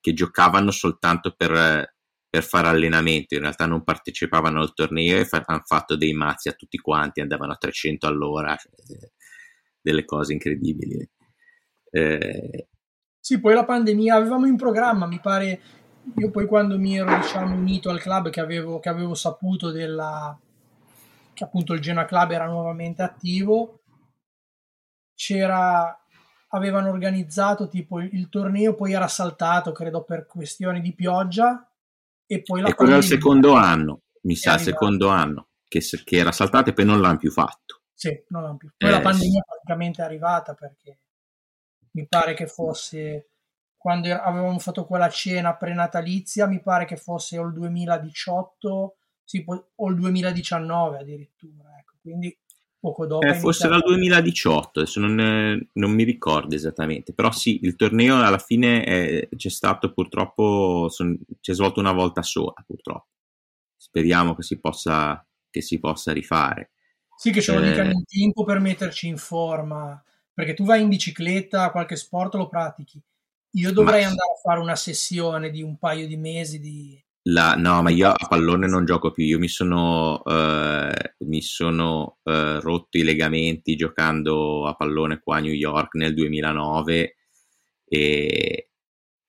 che 0.00 0.12
giocavano 0.12 0.70
soltanto 0.70 1.34
per, 1.36 1.94
per 2.28 2.42
fare 2.44 2.68
allenamento, 2.68 3.34
in 3.34 3.40
realtà 3.40 3.66
non 3.66 3.82
partecipavano 3.84 4.60
al 4.60 4.74
torneo 4.74 5.18
e 5.18 5.24
fa- 5.24 5.42
hanno 5.46 5.62
fatto 5.64 5.96
dei 5.96 6.12
mazzi 6.12 6.48
a 6.48 6.52
tutti 6.52 6.78
quanti, 6.78 7.20
andavano 7.20 7.52
a 7.52 7.56
300 7.56 8.06
all'ora, 8.06 8.56
cioè, 8.56 8.72
delle 9.80 10.04
cose 10.04 10.32
incredibili. 10.32 11.08
Eh, 11.96 12.66
sì, 13.20 13.38
poi 13.38 13.54
la 13.54 13.64
pandemia 13.64 14.16
avevamo 14.16 14.46
in 14.46 14.56
programma, 14.56 15.06
mi 15.06 15.20
pare, 15.20 15.60
io 16.16 16.30
poi 16.30 16.46
quando 16.46 16.76
mi 16.76 16.98
ero 16.98 17.14
diciamo, 17.16 17.54
unito 17.54 17.88
al 17.88 18.00
club 18.00 18.30
che 18.30 18.40
avevo, 18.40 18.80
che 18.80 18.88
avevo 18.88 19.14
saputo 19.14 19.70
della, 19.70 20.36
che 21.32 21.44
appunto 21.44 21.72
il 21.72 21.80
Genoa 21.80 22.04
Club 22.04 22.32
era 22.32 22.46
nuovamente 22.46 23.02
attivo, 23.02 23.82
c'era 25.14 25.96
avevano 26.48 26.88
organizzato 26.90 27.68
tipo 27.68 28.00
il, 28.00 28.10
il, 28.12 28.28
torneo, 28.28 28.74
poi 28.74 28.92
era 28.92 29.08
saltato, 29.08 29.70
credo 29.70 30.02
per 30.02 30.26
questioni 30.26 30.80
di 30.80 30.94
pioggia 30.94 31.68
e 32.26 32.42
poi 32.42 32.60
la 32.60 32.68
E 32.68 32.74
quello 32.74 32.90
era 32.92 33.00
il 33.00 33.06
secondo 33.06 33.54
anno, 33.54 34.02
mi 34.22 34.34
sa, 34.34 34.54
il 34.54 34.60
secondo 34.60 35.08
anno 35.08 35.48
che, 35.68 35.80
che, 35.80 36.16
era 36.16 36.32
saltato 36.32 36.70
e 36.70 36.72
poi 36.72 36.84
non 36.84 37.00
l'hanno 37.00 37.18
più 37.18 37.30
fatto. 37.30 37.82
Sì, 37.94 38.24
non 38.28 38.42
l'hanno 38.42 38.56
più. 38.56 38.70
Poi 38.76 38.88
eh, 38.88 38.92
la 38.92 39.00
pandemia 39.00 39.40
sì. 39.40 39.46
praticamente 39.46 40.02
è 40.02 40.04
arrivata 40.04 40.54
perché 40.54 40.98
mi 41.94 42.06
pare 42.06 42.34
che 42.34 42.46
fosse 42.46 43.28
quando 43.76 44.08
avevamo 44.08 44.58
fatto 44.58 44.86
quella 44.86 45.10
cena 45.10 45.56
prenatalizia, 45.56 46.46
mi 46.46 46.60
pare 46.62 46.86
che 46.86 46.96
fosse 46.96 47.36
o 47.38 47.46
il 47.46 47.52
2018 47.52 48.96
sì, 49.24 49.44
o 49.46 49.88
il 49.90 49.96
2019 49.96 50.98
addirittura, 50.98 51.78
ecco, 51.78 51.96
quindi 52.00 52.34
poco 52.78 53.06
dopo. 53.06 53.26
Eh, 53.26 53.34
forse 53.34 53.66
era 53.66 53.76
il 53.76 53.82
2018, 53.84 54.80
adesso 54.80 55.00
non, 55.00 55.68
non, 55.72 55.90
mi 55.90 56.02
ricordo 56.02 56.54
esattamente, 56.54 57.14
però 57.14 57.30
sì, 57.30 57.60
il 57.62 57.76
torneo 57.76 58.22
alla 58.22 58.38
fine 58.38 58.84
è, 58.84 59.28
c'è 59.34 59.48
stato 59.48 59.92
purtroppo, 59.92 60.88
son, 60.90 61.18
c'è 61.40 61.54
svolto 61.54 61.80
una 61.80 61.92
volta 61.92 62.22
sola 62.22 62.62
purtroppo. 62.66 63.08
Speriamo 63.76 64.34
che 64.34 64.42
si 64.42 64.60
possa, 64.60 65.26
che 65.50 65.60
si 65.62 65.78
possa 65.78 66.12
rifare. 66.12 66.72
Sì, 67.16 67.30
che 67.30 67.40
ce 67.40 67.52
lo 67.52 67.62
eh, 67.62 67.68
dicano 67.68 67.90
in 67.90 68.04
tempo 68.04 68.44
per 68.44 68.60
metterci 68.60 69.08
in 69.08 69.16
forma, 69.16 70.02
perché 70.34 70.52
tu 70.54 70.64
vai 70.64 70.82
in 70.82 70.88
bicicletta, 70.88 71.70
qualche 71.70 71.96
sport 71.96 72.34
lo 72.34 72.48
pratichi. 72.48 73.00
Io 73.52 73.72
dovrei 73.72 74.02
ma... 74.02 74.08
andare 74.08 74.32
a 74.32 74.40
fare 74.42 74.60
una 74.60 74.76
sessione 74.76 75.50
di 75.50 75.62
un 75.62 75.78
paio 75.78 76.06
di 76.06 76.16
mesi 76.16 76.58
di, 76.58 77.00
la, 77.26 77.54
no, 77.54 77.80
ma 77.80 77.88
io 77.90 78.10
a 78.10 78.26
pallone 78.28 78.66
non 78.66 78.84
gioco 78.84 79.10
più. 79.10 79.24
Io 79.24 79.38
mi 79.38 79.48
sono, 79.48 80.22
eh, 80.24 81.14
mi 81.20 81.40
sono 81.40 82.18
eh, 82.24 82.60
rotto 82.60 82.98
i 82.98 83.02
legamenti 83.02 83.76
giocando 83.76 84.66
a 84.66 84.74
pallone 84.74 85.20
qua 85.22 85.36
a 85.38 85.40
New 85.40 85.52
York 85.52 85.94
nel 85.94 86.12
2009 86.12 87.16
e, 87.86 88.68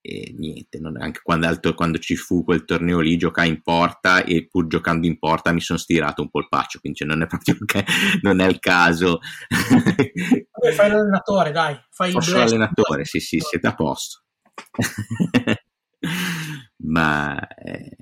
e 0.07 0.35
niente, 0.37 0.77
non, 0.79 1.01
anche 1.01 1.21
quando, 1.23 1.73
quando, 1.73 1.97
ci 1.97 2.15
fu 2.15 2.43
quel 2.43 2.63
torneo 2.63 2.99
lì 2.99 3.17
giocai 3.17 3.49
in 3.49 3.63
porta 3.63 4.23
e 4.23 4.45
pur 4.47 4.67
giocando 4.67 5.07
in 5.07 5.17
porta 5.17 5.51
mi 5.51 5.61
sono 5.61 5.79
stirato 5.79 6.21
un 6.21 6.29
polpaccio, 6.29 6.79
quindi 6.79 6.99
cioè, 6.99 7.07
non 7.07 7.23
è 7.23 7.27
proprio 7.27 7.57
non 8.21 8.39
è 8.39 8.45
il 8.47 8.59
caso. 8.59 9.19
Vabbè, 9.49 10.73
fai 10.73 10.89
l'allenatore, 10.91 11.51
dai. 11.51 11.75
Fai 11.89 12.11
Faccio 12.11 12.37
l'allenatore, 12.37 13.03
sì, 13.03 13.19
sì, 13.19 13.39
siete 13.39 13.65
a 13.65 13.73
posto. 13.73 14.21
ma 16.83 17.47
eh, 17.47 17.97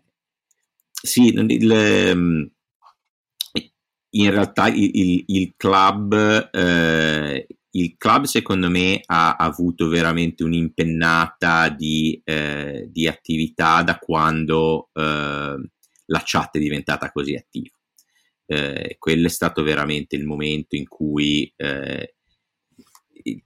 sì, 0.91 1.33
il, 1.33 1.71
ehm, 1.71 2.51
in 4.09 4.29
realtà 4.29 4.67
il, 4.67 4.89
il, 4.93 5.23
il 5.27 5.53
club, 5.55 6.49
eh, 6.51 7.47
il 7.75 7.95
club 7.97 8.25
secondo 8.25 8.69
me 8.69 9.01
ha, 9.05 9.35
avuto 9.35 9.87
veramente 9.87 10.43
un'impennata 10.43 11.69
di, 11.69 12.21
eh, 12.23 12.87
di 12.89 13.07
attività 13.07 13.81
da 13.81 13.97
quando 13.97 14.89
eh, 14.93 15.69
la 16.05 16.21
chat 16.23 16.57
è 16.57 16.59
diventata 16.59 17.11
così 17.11 17.35
attiva. 17.35 17.75
Eh, 18.45 18.97
quello 18.99 19.27
è 19.27 19.29
stato 19.29 19.63
veramente 19.63 20.15
il 20.15 20.25
momento 20.25 20.75
in 20.75 20.87
cui 20.87 21.51
eh, 21.55 22.15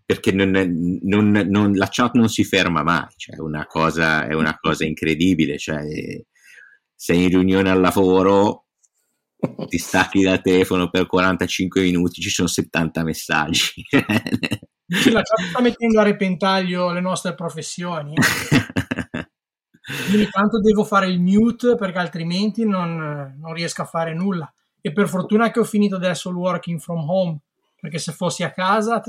perché 0.03 0.31
non, 0.31 0.49
non, 1.03 1.29
non, 1.29 1.73
la 1.73 1.87
chat 1.89 2.15
non 2.15 2.29
si 2.29 2.43
ferma 2.43 2.83
mai, 2.83 3.07
cioè 3.15 3.39
una 3.39 3.65
cosa, 3.67 4.27
è 4.27 4.33
una 4.33 4.57
cosa 4.59 4.85
incredibile, 4.85 5.57
cioè, 5.57 5.81
sei 6.95 7.23
in 7.23 7.29
riunione 7.29 7.69
al 7.69 7.79
lavoro, 7.79 8.66
ti 9.67 9.77
stacchi 9.77 10.23
dal 10.23 10.41
telefono 10.41 10.89
per 10.89 11.05
45 11.05 11.81
minuti, 11.81 12.21
ci 12.21 12.29
sono 12.29 12.47
70 12.47 13.03
messaggi. 13.03 13.83
Sì, 14.89 15.11
la 15.11 15.21
chat 15.21 15.47
sta 15.49 15.59
mettendo 15.59 15.99
a 15.99 16.03
repentaglio 16.03 16.93
le 16.93 17.01
nostre 17.01 17.35
professioni. 17.35 18.13
Eh. 18.13 19.27
Ogni 20.13 20.29
tanto 20.29 20.61
devo 20.61 20.85
fare 20.85 21.07
il 21.07 21.19
mute 21.19 21.75
perché 21.75 21.97
altrimenti 21.97 22.65
non, 22.65 23.35
non 23.37 23.53
riesco 23.53 23.81
a 23.81 23.85
fare 23.85 24.13
nulla. 24.13 24.49
E 24.79 24.93
per 24.93 25.09
fortuna 25.09 25.51
che 25.51 25.59
ho 25.59 25.65
finito 25.65 25.97
adesso 25.97 26.29
il 26.29 26.37
working 26.37 26.79
from 26.79 27.09
home, 27.09 27.37
perché 27.81 27.97
se 27.97 28.13
fossi 28.13 28.43
a 28.43 28.51
casa 28.51 29.03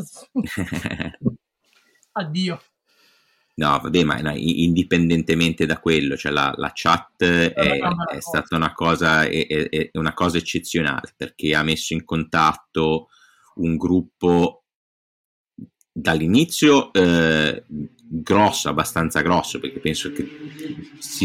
addio 2.13 2.61
no 3.59 3.79
vabbè 3.83 4.05
ma 4.05 4.21
no, 4.21 4.33
indipendentemente 4.37 5.67
da 5.67 5.81
quello 5.81 6.17
cioè 6.17 6.31
la, 6.33 6.53
la 6.57 6.71
chat 6.73 7.25
è, 7.25 7.53
è 7.53 8.21
stata 8.21 8.55
una 8.57 8.73
cosa, 8.73 9.25
è, 9.25 9.47
è 9.47 9.91
una 9.95 10.15
cosa 10.15 10.39
eccezionale 10.39 11.13
perché 11.17 11.55
ha 11.55 11.63
messo 11.63 11.93
in 11.93 12.05
contatto 12.05 13.09
un 13.57 13.77
gruppo 13.77 14.63
dall'inizio 15.91 16.93
eh, 16.93 17.65
grosso, 17.67 18.69
abbastanza 18.69 19.21
grosso, 19.21 19.59
perché 19.59 19.81
penso 19.81 20.13
che 20.13 20.27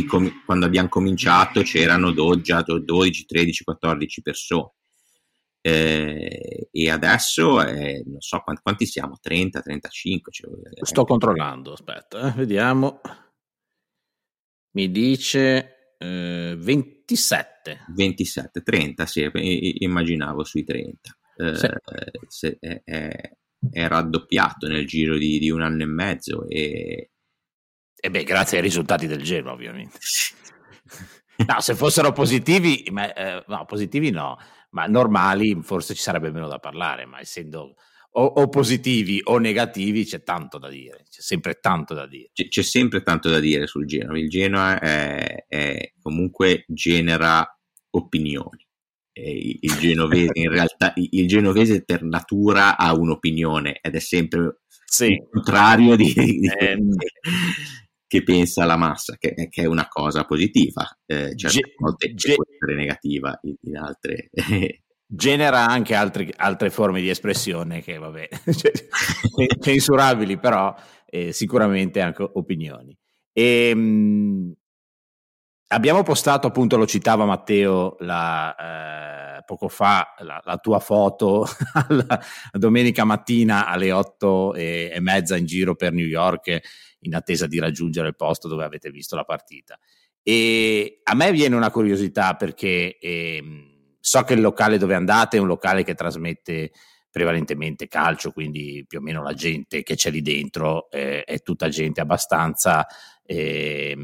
com- 0.07 0.43
quando 0.43 0.65
abbiamo 0.65 0.89
cominciato 0.89 1.61
c'erano 1.61 2.11
do- 2.11 2.41
già 2.41 2.63
12, 2.63 3.25
13, 3.25 3.63
14 3.63 4.21
persone 4.23 4.71
eh, 5.65 6.67
e 6.71 6.89
adesso 6.89 7.65
eh, 7.65 8.03
non 8.05 8.19
so 8.19 8.41
quanti, 8.41 8.61
quanti, 8.61 8.85
siamo? 8.85 9.17
30 9.21 9.61
35 9.61 10.31
cioè, 10.31 10.51
sto 10.81 11.05
controllando 11.05 11.71
aspetta 11.71 12.27
eh, 12.27 12.31
vediamo. 12.37 12.99
Mi 14.75 14.91
dice 14.91 15.95
27 15.99 17.85
27 17.95 18.61
30 18.61 19.05
sì 19.05 19.31
immaginavo 19.79 20.43
sui 20.43 20.65
30 20.65 21.17
sì. 21.53 21.69
Se, 22.27 22.59
è 23.71 23.87
raddoppiato 23.87 24.67
nel 24.67 24.85
giro 24.85 25.17
di, 25.17 25.39
di, 25.39 25.49
un 25.49 25.61
anno 25.61 25.83
e 25.83 25.87
mezzo 25.87 26.47
e... 26.49 27.11
e 27.95 28.09
beh, 28.09 28.23
grazie 28.23 28.57
ai 28.57 28.63
risultati 28.63 29.07
del 29.07 29.23
Genoa 29.23 29.53
ovviamente. 29.53 29.99
no, 31.47 31.61
se 31.61 31.75
fossero 31.75 32.11
positivi, 32.11 32.85
ma, 32.91 33.13
eh, 33.13 33.43
no, 33.47 33.65
positivi 33.65 34.09
no, 34.09 34.37
ma 34.73 34.85
normali 34.85 35.57
forse 35.61 35.93
ci 35.93 36.01
sarebbe 36.01 36.31
meno 36.31 36.47
da 36.47 36.59
parlare, 36.59 37.05
ma 37.05 37.19
essendo 37.19 37.75
o, 38.15 38.25
o, 38.25 38.49
positivi 38.49 39.21
o 39.23 39.37
negativi 39.37 40.05
c'è 40.05 40.21
tanto 40.21 40.59
da 40.59 40.69
dire, 40.69 41.05
c'è 41.09 41.21
sempre 41.21 41.59
tanto 41.59 41.93
da 41.93 42.05
dire. 42.05 42.29
C'è, 42.33 42.47
c'è 42.47 42.61
sempre 42.61 43.01
tanto 43.01 43.29
da 43.29 43.39
dire 43.39 43.65
sul 43.65 43.85
Genoa, 43.85 44.17
il 44.17 44.29
Genoa 44.29 44.79
è, 44.79 45.45
è 45.47 45.93
comunque 46.01 46.65
genera 46.67 47.47
opinioni. 47.91 48.65
Il 49.15 49.77
genovese, 49.79 50.31
in 50.33 50.49
realtà, 50.49 50.91
il 50.95 51.27
genovese 51.27 51.83
per 51.83 52.01
natura 52.01 52.77
ha 52.77 52.95
un'opinione 52.95 53.77
ed 53.79 53.93
è 53.93 53.99
sempre 53.99 54.61
sì. 54.85 55.11
il 55.11 55.27
contrario 55.29 55.95
di, 55.95 56.13
di 56.15 56.47
eh, 56.47 56.77
che 58.13 58.21
pensa 58.21 58.63
la 58.65 58.77
massa, 58.77 59.15
che, 59.17 59.33
che, 59.49 59.63
è 59.63 59.65
una 59.65 59.87
cosa 59.87 60.23
positiva. 60.23 60.87
Eh, 61.03 61.35
certe 61.35 61.57
ge- 61.57 61.73
volte 61.79 62.13
ge- 62.13 62.35
può 62.35 62.43
essere 62.47 62.75
negativa 62.75 63.39
in, 63.41 63.55
in 63.61 63.77
altre 63.77 64.29
genera 65.03 65.65
anche 65.65 65.95
altri, 65.95 66.31
altre 66.37 66.69
forme 66.69 67.01
di 67.01 67.09
espressione 67.09 67.81
che, 67.81 67.97
vabbè, 67.97 68.29
cioè, 68.53 68.71
censurabili, 69.59 70.37
però 70.37 70.75
eh, 71.07 71.31
sicuramente 71.31 72.01
anche 72.01 72.29
opinioni. 72.33 72.95
E, 73.31 73.69
ehm, 73.69 73.79
mh, 73.79 74.53
abbiamo 75.69 76.03
postato, 76.03 76.45
appunto, 76.45 76.77
lo 76.77 76.85
citava 76.85 77.25
Matteo 77.25 77.95
la, 78.01 79.37
eh, 79.37 79.43
poco 79.43 79.69
fa, 79.69 80.13
la, 80.19 80.39
la 80.45 80.57
tua 80.57 80.77
foto 80.77 81.47
la 81.89 82.21
domenica 82.51 83.05
mattina 83.05 83.65
alle 83.65 83.91
otto 83.91 84.53
e, 84.53 84.91
e, 84.93 84.99
mezza 84.99 85.35
in 85.35 85.47
giro 85.47 85.73
per 85.73 85.93
New 85.93 86.05
York 86.05 86.61
in 87.03 87.15
attesa 87.15 87.47
di 87.47 87.59
raggiungere 87.59 88.09
il 88.09 88.15
posto 88.15 88.47
dove 88.47 88.65
avete 88.65 88.89
visto 88.89 89.15
la 89.15 89.23
partita. 89.23 89.79
E 90.21 90.99
a 91.03 91.15
me 91.15 91.31
viene 91.31 91.55
una 91.55 91.71
curiosità 91.71 92.35
perché... 92.35 92.97
Eh, 92.99 93.71
so 94.05 94.21
che 94.23 94.33
il 94.33 94.41
locale 94.41 94.77
dove 94.77 94.95
andate 94.95 95.37
è 95.37 95.39
un 95.39 95.47
locale 95.47 95.85
che 95.85 95.95
trasmette 95.95 96.71
prevalentemente 97.09 97.87
calcio, 97.87 98.33
quindi 98.33 98.83
più 98.85 98.99
o 98.99 99.01
meno 99.01 99.23
la 99.23 99.33
gente 99.33 99.81
che 99.81 99.95
c'è 99.95 100.11
lì 100.11 100.21
dentro 100.21 100.91
eh, 100.91 101.23
è 101.23 101.41
tutta 101.41 101.69
gente 101.69 102.01
abbastanza 102.01 102.85
eh, 103.23 103.97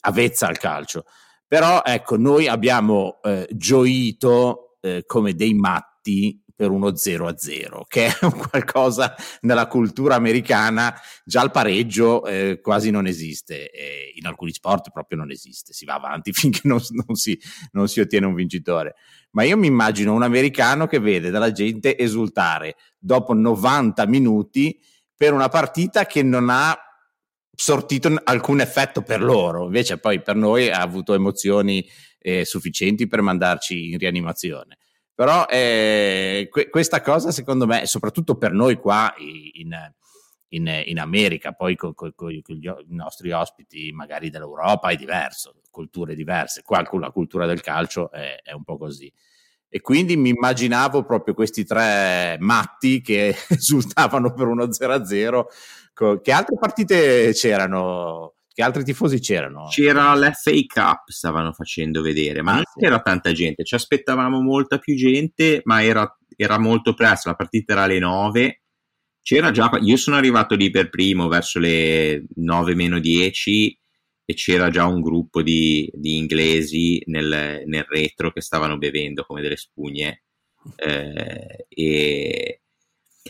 avvezza 0.00 0.48
al 0.48 0.58
calcio. 0.58 1.04
Però 1.46 1.82
ecco, 1.84 2.16
noi 2.16 2.48
abbiamo 2.48 3.20
eh, 3.22 3.46
gioito 3.52 4.78
eh, 4.80 5.04
come 5.06 5.34
dei 5.34 5.54
matti 5.54 6.42
per 6.54 6.70
uno 6.70 6.94
0 6.94 7.26
a 7.26 7.36
0, 7.36 7.84
che 7.88 8.06
è 8.06 8.12
qualcosa 8.48 9.14
nella 9.40 9.66
cultura 9.66 10.14
americana, 10.14 10.94
già 11.24 11.42
il 11.42 11.50
pareggio 11.50 12.24
eh, 12.26 12.60
quasi 12.60 12.90
non 12.90 13.06
esiste, 13.06 13.70
eh, 13.70 14.12
in 14.14 14.26
alcuni 14.26 14.52
sport 14.52 14.90
proprio 14.90 15.18
non 15.18 15.30
esiste, 15.30 15.72
si 15.72 15.84
va 15.84 15.94
avanti 15.94 16.32
finché 16.34 16.60
non, 16.64 16.80
non, 17.06 17.16
si, 17.16 17.38
non 17.72 17.88
si 17.88 18.00
ottiene 18.00 18.26
un 18.26 18.34
vincitore. 18.34 18.94
Ma 19.32 19.42
io 19.42 19.56
mi 19.56 19.66
immagino 19.66 20.14
un 20.14 20.22
americano 20.22 20.86
che 20.86 21.00
vede 21.00 21.30
della 21.30 21.50
gente 21.50 21.98
esultare 21.98 22.76
dopo 22.98 23.34
90 23.34 24.06
minuti 24.06 24.80
per 25.16 25.32
una 25.32 25.48
partita 25.48 26.06
che 26.06 26.22
non 26.22 26.48
ha 26.50 26.78
sortito 27.56 28.12
alcun 28.24 28.60
effetto 28.60 29.02
per 29.02 29.22
loro, 29.22 29.64
invece 29.64 29.98
poi 29.98 30.22
per 30.22 30.36
noi 30.36 30.70
ha 30.70 30.80
avuto 30.80 31.14
emozioni 31.14 31.84
eh, 32.18 32.44
sufficienti 32.44 33.06
per 33.06 33.22
mandarci 33.22 33.90
in 33.90 33.98
rianimazione. 33.98 34.78
Però 35.14 35.46
eh, 35.46 36.48
que- 36.50 36.68
questa 36.68 37.00
cosa, 37.00 37.30
secondo 37.30 37.66
me, 37.66 37.86
soprattutto 37.86 38.36
per 38.36 38.52
noi 38.52 38.76
qua 38.76 39.14
in, 39.18 39.72
in, 40.48 40.82
in 40.86 40.98
America, 40.98 41.52
poi 41.52 41.76
con, 41.76 41.94
con, 41.94 42.12
con, 42.14 42.32
i 42.32 42.42
nostri 42.88 43.30
ospiti 43.30 43.92
magari 43.92 44.28
dell'Europa 44.28 44.88
è 44.88 44.96
diverso, 44.96 45.60
culture 45.70 46.14
diverse. 46.14 46.62
Qua 46.62 46.84
la 46.98 47.10
cultura 47.10 47.46
del 47.46 47.60
calcio 47.60 48.10
è, 48.10 48.40
è 48.42 48.52
un 48.52 48.64
po' 48.64 48.76
così. 48.76 49.12
E 49.68 49.80
quindi 49.80 50.16
mi 50.16 50.28
immaginavo 50.28 51.04
proprio 51.04 51.34
questi 51.34 51.64
tre 51.64 52.36
matti 52.38 53.00
che 53.00 53.34
esultavano 53.50 54.32
per 54.32 54.46
uno 54.46 54.66
0-0. 54.66 55.44
Che 56.22 56.32
altre 56.32 56.56
partite 56.58 57.32
c'erano? 57.32 58.33
Che 58.54 58.62
altri 58.62 58.84
tifosi 58.84 59.18
c'erano? 59.18 59.66
C'era 59.66 60.14
l'FA 60.14 60.52
Cup, 60.72 61.08
stavano 61.10 61.52
facendo 61.52 62.02
vedere, 62.02 62.40
ma 62.40 62.52
ah, 62.52 62.54
non 62.54 62.64
sì. 62.72 62.78
c'era 62.78 63.00
tanta 63.00 63.32
gente. 63.32 63.64
Ci 63.64 63.74
aspettavamo 63.74 64.40
molta 64.40 64.78
più 64.78 64.94
gente, 64.94 65.60
ma 65.64 65.82
era, 65.82 66.08
era 66.36 66.56
molto 66.56 66.94
presto. 66.94 67.30
La 67.30 67.34
partita 67.34 67.72
era 67.72 67.82
alle 67.82 67.98
9. 67.98 68.62
C'era 69.22 69.50
già, 69.50 69.76
io 69.82 69.96
sono 69.96 70.14
arrivato 70.14 70.54
lì 70.54 70.70
per 70.70 70.88
primo 70.88 71.26
verso 71.26 71.58
le 71.58 72.26
9 72.36 72.76
meno 72.76 73.00
10 73.00 73.76
e 74.24 74.34
c'era 74.34 74.70
già 74.70 74.86
un 74.86 75.00
gruppo 75.00 75.42
di, 75.42 75.90
di 75.92 76.16
inglesi 76.16 77.02
nel, 77.06 77.64
nel, 77.66 77.84
retro 77.88 78.30
che 78.30 78.40
stavano 78.40 78.78
bevendo 78.78 79.24
come 79.24 79.40
delle 79.40 79.56
spugne. 79.56 80.22
Eh, 80.76 81.66
e, 81.68 82.60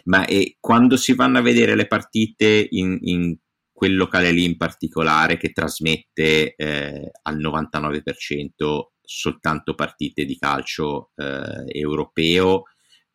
ma 0.04 0.26
e 0.26 0.58
quando 0.60 0.98
si 0.98 1.14
vanno 1.14 1.38
a 1.38 1.42
vedere 1.42 1.74
le 1.76 1.86
partite 1.86 2.66
in, 2.68 2.98
in 3.00 3.36
quel 3.74 3.96
locale 3.96 4.30
lì 4.30 4.44
in 4.44 4.56
particolare 4.56 5.36
che 5.36 5.52
trasmette 5.52 6.54
eh, 6.54 7.10
al 7.22 7.38
99% 7.38 8.92
soltanto 9.02 9.74
partite 9.74 10.24
di 10.24 10.38
calcio 10.38 11.10
eh, 11.16 11.64
europeo, 11.66 12.62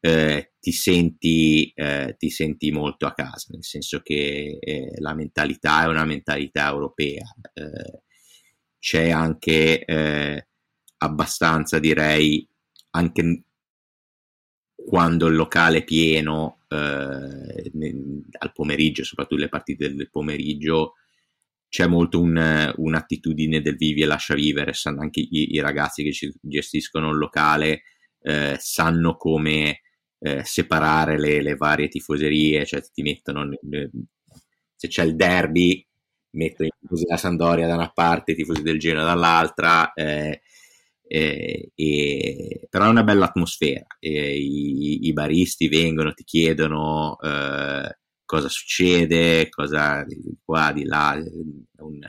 eh, 0.01 0.51
ti, 0.60 0.74
senti, 0.74 1.72
eh, 1.74 2.16
ti, 2.18 2.30
senti, 2.30 2.72
molto 2.72 3.05
a 3.05 3.14
casa, 3.14 3.47
nel 3.51 3.64
senso 3.64 4.01
che 4.01 4.57
eh, 4.60 4.91
la 4.99 5.16
mentalità 5.16 5.84
è 5.84 5.88
una 5.88 6.03
mentalità 6.05 6.70
europea. 6.70 7.24
Eh, 7.53 8.03
c'è 8.80 9.10
anche 9.10 10.45
abbastanza, 10.97 11.80
direi, 11.80 12.47
anche 12.91 13.43
quando 14.76 15.28
il 15.28 15.36
locale 15.36 15.80
è 15.80 15.84
pieno 15.84 16.59
eh, 16.70 17.72
al 18.38 18.51
pomeriggio, 18.53 19.03
soprattutto 19.03 19.41
le 19.41 19.49
partite 19.49 19.93
del 19.93 20.09
pomeriggio, 20.09 20.95
c'è 21.70 21.86
molto 21.86 22.20
un, 22.20 22.74
un'attitudine 22.76 23.61
del 23.61 23.76
vivi 23.76 24.01
e 24.01 24.05
lascia 24.05 24.34
vivere, 24.34 24.74
sanno 24.74 25.01
anche 25.01 25.20
i, 25.20 25.53
i 25.53 25.59
ragazzi 25.59 26.03
che 26.03 26.11
ci 26.11 26.34
gestiscono 26.41 27.11
il 27.11 27.17
locale, 27.17 27.84
eh, 28.22 28.57
sanno 28.59 29.15
come 29.15 29.82
eh, 30.20 30.43
separare 30.43 31.20
le, 31.20 31.41
le, 31.41 31.55
varie 31.55 31.88
tifoserie, 31.88 32.65
cioè 32.65 32.82
ti 32.91 33.01
mettono, 33.03 33.47
se 34.76 34.88
c'è 34.88 35.03
il 35.03 35.15
derby, 35.15 35.86
mettono 36.32 36.70
i 36.70 36.72
tifosi 36.80 37.03
della 37.05 37.17
Sandoria 37.17 37.67
da 37.67 37.76
una 37.76 37.91
parte, 37.91 38.32
i 38.32 38.36
tifosi 38.36 38.61
del 38.61 38.80
Genoa 38.80 39.03
dall'altra, 39.03 39.93
eh, 39.93 40.41
eh, 41.12 41.72
e, 41.74 42.68
però 42.70 42.86
è 42.86 42.89
una 42.89 43.03
bella 43.03 43.26
atmosfera. 43.26 43.86
I, 43.99 45.07
I, 45.07 45.14
baristi 45.14 45.68
vengono, 45.68 46.14
ti 46.14 46.24
chiedono 46.24 47.18
eh, 47.20 47.97
cosa 48.26 48.47
succede, 48.47 49.49
cosa 49.49 50.03
di 50.03 50.38
qua, 50.43 50.72
di 50.72 50.86
là. 50.86 51.20
Un, 51.78 51.99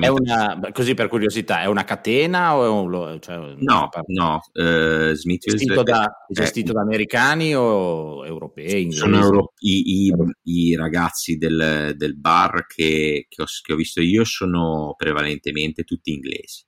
è 0.00 0.08
una, 0.08 0.58
così 0.72 0.94
per 0.94 1.08
curiosità, 1.08 1.60
è 1.60 1.66
una 1.66 1.84
catena 1.84 2.56
o 2.56 2.64
è 2.64 2.68
un, 2.68 3.18
cioè, 3.20 3.36
no, 3.58 3.88
no, 4.06 4.40
uh, 4.52 5.12
gestito, 5.12 5.82
da, 5.82 6.24
gestito 6.28 6.72
da, 6.72 6.80
americani 6.80 7.54
o 7.54 8.24
europei? 8.24 8.90
Sono 8.92 9.18
euro, 9.18 9.52
i, 9.58 10.06
i, 10.06 10.14
i, 10.44 10.76
ragazzi 10.76 11.36
del, 11.36 11.94
del 11.96 12.16
bar 12.16 12.64
che, 12.66 13.26
che, 13.28 13.42
ho, 13.42 13.46
che 13.60 13.72
ho 13.72 13.76
visto 13.76 14.00
io 14.00 14.24
sono 14.24 14.94
prevalentemente 14.96 15.82
tutti 15.82 16.12
inglesi. 16.12 16.64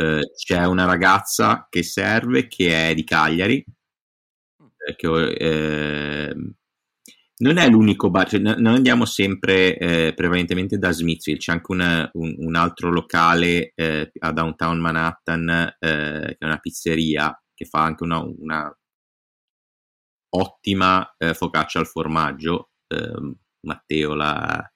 Eh, 0.00 0.30
c'è 0.36 0.64
una 0.64 0.84
ragazza 0.84 1.66
che 1.68 1.82
serve 1.82 2.46
che 2.46 2.90
è 2.90 2.94
di 2.94 3.02
Cagliari, 3.02 3.64
eh, 4.86 4.94
che, 4.94 5.32
eh, 5.32 6.34
non 7.38 7.56
è 7.56 7.68
l'unico 7.68 8.08
bar, 8.08 8.28
cioè, 8.28 8.38
noi 8.38 8.76
andiamo 8.76 9.04
sempre 9.04 9.76
eh, 9.76 10.14
prevalentemente 10.14 10.78
da 10.78 10.92
Smithfield, 10.92 11.40
c'è 11.40 11.52
anche 11.52 11.72
una, 11.72 12.08
un, 12.12 12.32
un, 12.38 12.54
altro 12.54 12.92
locale 12.92 13.72
eh, 13.74 14.12
a 14.20 14.32
downtown 14.32 14.78
Manhattan 14.78 15.48
eh, 15.80 16.24
che 16.28 16.36
è 16.38 16.44
una 16.44 16.58
pizzeria 16.58 17.36
che 17.52 17.64
fa 17.64 17.82
anche 17.82 18.04
una, 18.04 18.20
una 18.20 18.78
ottima 20.30 21.12
focaccia 21.32 21.80
al 21.80 21.86
formaggio, 21.88 22.70
ehm, 22.86 23.34
Matteo, 23.66 24.14
la, 24.14 24.72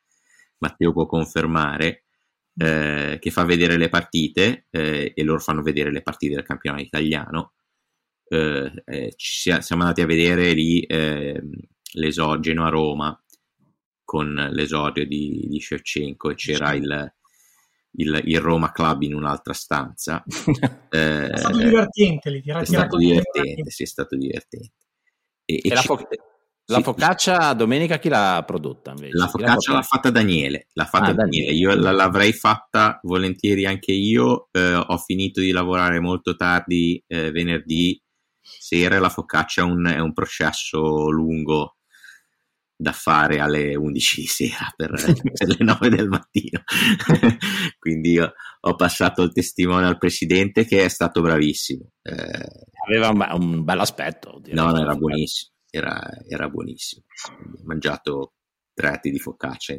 Matteo 0.59 0.93
può 0.93 1.07
confermare, 1.07 2.02
eh, 2.57 3.19
che 3.21 3.31
fa 3.31 3.45
vedere 3.45 3.77
le 3.77 3.89
partite 3.89 4.67
eh, 4.71 5.13
e 5.15 5.23
loro 5.23 5.41
fanno 5.41 5.63
vedere 5.63 5.91
le 5.91 6.03
partite 6.03 6.35
del 6.35 6.45
campionato 6.45 6.83
italiano. 6.83 7.53
Eh, 8.29 8.83
eh 8.85 9.13
ci 9.17 9.53
siamo 9.61 9.83
andati 9.83 10.01
a 10.01 10.07
vedere 10.07 10.53
lì 10.53 10.81
ehm, 10.81 11.51
l'esogeno 11.95 12.65
a 12.65 12.71
Roma 12.71 13.23
con 14.05 14.35
l'esordio 14.51 15.07
di, 15.07 15.47
di 15.49 15.61
Shevchenko 15.61 16.31
e 16.31 16.35
c'era 16.35 16.75
il, 16.75 17.15
il, 17.93 18.23
il, 18.25 18.41
Roma 18.41 18.71
Club 18.73 19.03
in 19.03 19.15
un'altra 19.15 19.55
stanza. 19.55 20.23
è 20.91 21.31
stato 21.35 21.57
divertente 21.57 22.31
lì, 22.31 22.43
è 22.43 22.65
stato 22.65 22.97
divertente, 22.97 23.71
sì, 23.71 23.83
è 23.85 23.87
stato 23.87 24.17
divertente. 24.17 24.73
E, 25.45 25.55
e, 25.55 25.61
e, 25.73 25.77
ci... 25.77 25.87
La 26.67 26.77
sì. 26.77 26.83
focaccia 26.85 27.53
domenica 27.55 27.99
chi 27.99 28.09
l'ha 28.09 28.43
prodotta 28.47 28.91
invece? 28.91 29.17
La 29.17 29.27
focaccia 29.27 29.73
l'ha, 29.73 29.79
l'ha 29.79 29.83
fatta 29.83 30.11
Daniele, 30.11 30.69
l'ha 30.73 30.85
fatta 30.85 31.11
ah, 31.11 31.15
Daniele. 31.15 31.53
Io 31.53 31.75
l'avrei 31.75 32.33
fatta 32.33 33.01
volentieri 33.03 33.67
anche 33.67 33.93
io. 33.93 34.49
Eh, 34.53 34.75
ho 34.75 34.97
finito 34.99 35.41
di 35.41 35.51
lavorare 35.51 35.99
molto 35.99 36.37
tardi 36.37 37.03
eh, 37.09 37.33
venerdì 37.33 38.01
sera. 38.41 39.01
La 39.01 39.09
focaccia 39.09 39.63
è 39.63 39.65
un, 39.65 39.87
è 39.87 39.99
un, 39.99 40.13
processo 40.13 41.11
lungo 41.11 41.79
da 42.77 42.93
fare 42.93 43.41
alle 43.41 43.75
11 43.75 44.21
di 44.21 44.27
sera 44.27 44.73
per, 44.77 44.91
per 45.35 45.49
le 45.49 45.65
9 45.65 45.89
del 45.89 46.09
mattino. 46.09 46.63
Quindi 47.79 48.21
ho 48.21 48.75
passato 48.77 49.23
il 49.23 49.33
testimone 49.33 49.87
al 49.87 49.99
presidente 49.99 50.65
che 50.65 50.85
è 50.85 50.89
stato 50.89 51.23
bravissimo. 51.23 51.91
Eh, 52.03 52.67
Aveva 52.87 53.09
un, 53.09 53.27
un 53.41 53.65
bel 53.65 53.81
aspetto. 53.81 54.41
No, 54.53 54.77
era 54.77 54.95
buonissimo 54.95 55.51
era, 55.73 55.99
era 56.29 56.49
buonissimo. 56.49 57.05
Ho 57.57 57.65
mangiato 57.65 58.35
tre 58.75 58.89
atti 58.89 59.11
di 59.11 59.19
focaccia. 59.19 59.75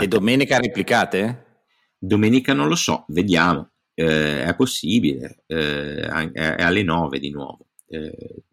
E 0.00 0.06
domenica 0.06 0.58
replicate? 0.58 1.64
Domenica 1.98 2.52
non 2.52 2.68
lo 2.68 2.76
so, 2.76 3.04
vediamo. 3.08 3.72
Eh, 3.94 4.44
è 4.44 4.54
possibile, 4.54 5.42
eh, 5.46 6.06
è 6.32 6.62
alle 6.62 6.84
9 6.84 7.18
di 7.18 7.30
nuovo. 7.30 7.66
Eh, 7.88 8.44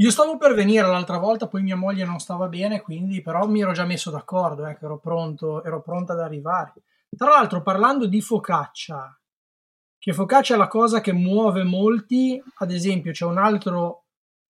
io 0.00 0.10
stavo 0.10 0.36
per 0.36 0.54
venire 0.54 0.86
l'altra 0.86 1.18
volta, 1.18 1.46
poi 1.46 1.62
mia 1.62 1.76
moglie 1.76 2.04
non 2.04 2.18
stava 2.18 2.48
bene, 2.48 2.80
quindi 2.82 3.22
però 3.22 3.46
mi 3.46 3.60
ero 3.60 3.72
già 3.72 3.84
messo 3.84 4.10
d'accordo, 4.10 4.66
ecco, 4.66 4.86
ero 4.86 4.98
pronto, 4.98 5.62
ero 5.62 5.80
pronto 5.80 6.10
ad 6.10 6.20
arrivare. 6.20 6.72
Tra 7.16 7.28
l'altro, 7.30 7.62
parlando 7.62 8.06
di 8.06 8.20
focaccia, 8.20 9.16
che 9.96 10.12
focaccia 10.12 10.54
è 10.54 10.56
la 10.56 10.68
cosa 10.68 11.00
che 11.00 11.12
muove 11.12 11.62
molti, 11.62 12.42
ad 12.56 12.72
esempio 12.72 13.12
c'è 13.12 13.24
un 13.24 13.38
altro 13.38 14.06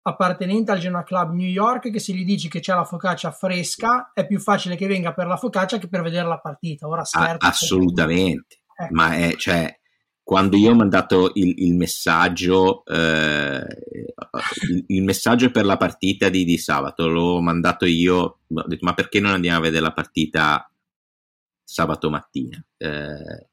appartenente 0.07 0.71
al 0.71 0.79
Genoa 0.79 1.03
Club 1.03 1.33
New 1.33 1.47
York 1.47 1.89
che 1.89 1.99
se 1.99 2.13
gli 2.13 2.23
dici 2.23 2.47
che 2.47 2.59
c'è 2.59 2.75
la 2.75 2.83
focaccia 2.83 3.31
fresca 3.31 4.11
è 4.13 4.27
più 4.27 4.39
facile 4.39 4.75
che 4.75 4.85
venga 4.85 5.13
per 5.13 5.25
la 5.25 5.37
focaccia 5.37 5.79
che 5.79 5.87
per 5.87 6.03
vedere 6.03 6.27
la 6.27 6.39
partita. 6.39 6.87
Ora 6.87 7.03
scherzo. 7.03 7.45
Ah, 7.45 7.49
assolutamente. 7.49 8.59
Ecco. 8.77 8.93
Ma 8.93 9.15
è, 9.15 9.35
cioè, 9.35 9.79
quando 10.21 10.57
io 10.57 10.71
ho 10.71 10.75
mandato 10.75 11.31
il, 11.33 11.55
il 11.57 11.75
messaggio, 11.75 12.85
eh, 12.85 13.65
il, 14.69 14.83
il, 14.87 15.03
messaggio 15.03 15.49
per 15.49 15.65
la 15.65 15.77
partita 15.77 16.29
di, 16.29 16.43
di, 16.43 16.57
sabato, 16.57 17.07
l'ho 17.07 17.41
mandato 17.41 17.85
io, 17.85 18.39
ho 18.47 18.67
detto 18.67 18.85
ma 18.85 18.93
perché 18.93 19.19
non 19.19 19.31
andiamo 19.31 19.57
a 19.57 19.61
vedere 19.61 19.81
la 19.81 19.93
partita 19.93 20.71
sabato 21.63 22.11
mattina? 22.11 22.63
Eh, 22.77 23.49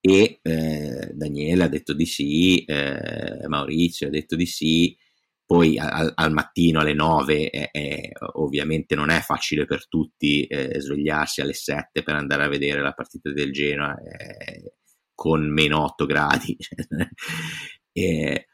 e 0.00 0.38
eh, 0.42 1.10
Daniele 1.14 1.64
ha 1.64 1.68
detto 1.68 1.94
di 1.94 2.06
sì, 2.06 2.62
eh, 2.64 3.46
Maurizio 3.48 4.08
ha 4.08 4.10
detto 4.10 4.36
di 4.36 4.46
sì, 4.46 4.96
poi 5.48 5.78
al, 5.78 6.12
al 6.14 6.30
mattino 6.30 6.80
alle 6.80 6.92
9 6.92 7.48
è, 7.48 7.70
è, 7.70 8.10
ovviamente 8.34 8.94
non 8.94 9.08
è 9.08 9.20
facile 9.20 9.64
per 9.64 9.88
tutti 9.88 10.44
eh, 10.44 10.78
svegliarsi 10.78 11.40
alle 11.40 11.54
7 11.54 12.02
per 12.02 12.16
andare 12.16 12.44
a 12.44 12.48
vedere 12.48 12.82
la 12.82 12.92
partita 12.92 13.32
del 13.32 13.50
Genoa 13.50 13.96
eh, 13.96 14.74
con 15.14 15.50
meno 15.50 15.84
8 15.84 16.04
gradi. 16.04 16.54
E, 17.90 18.46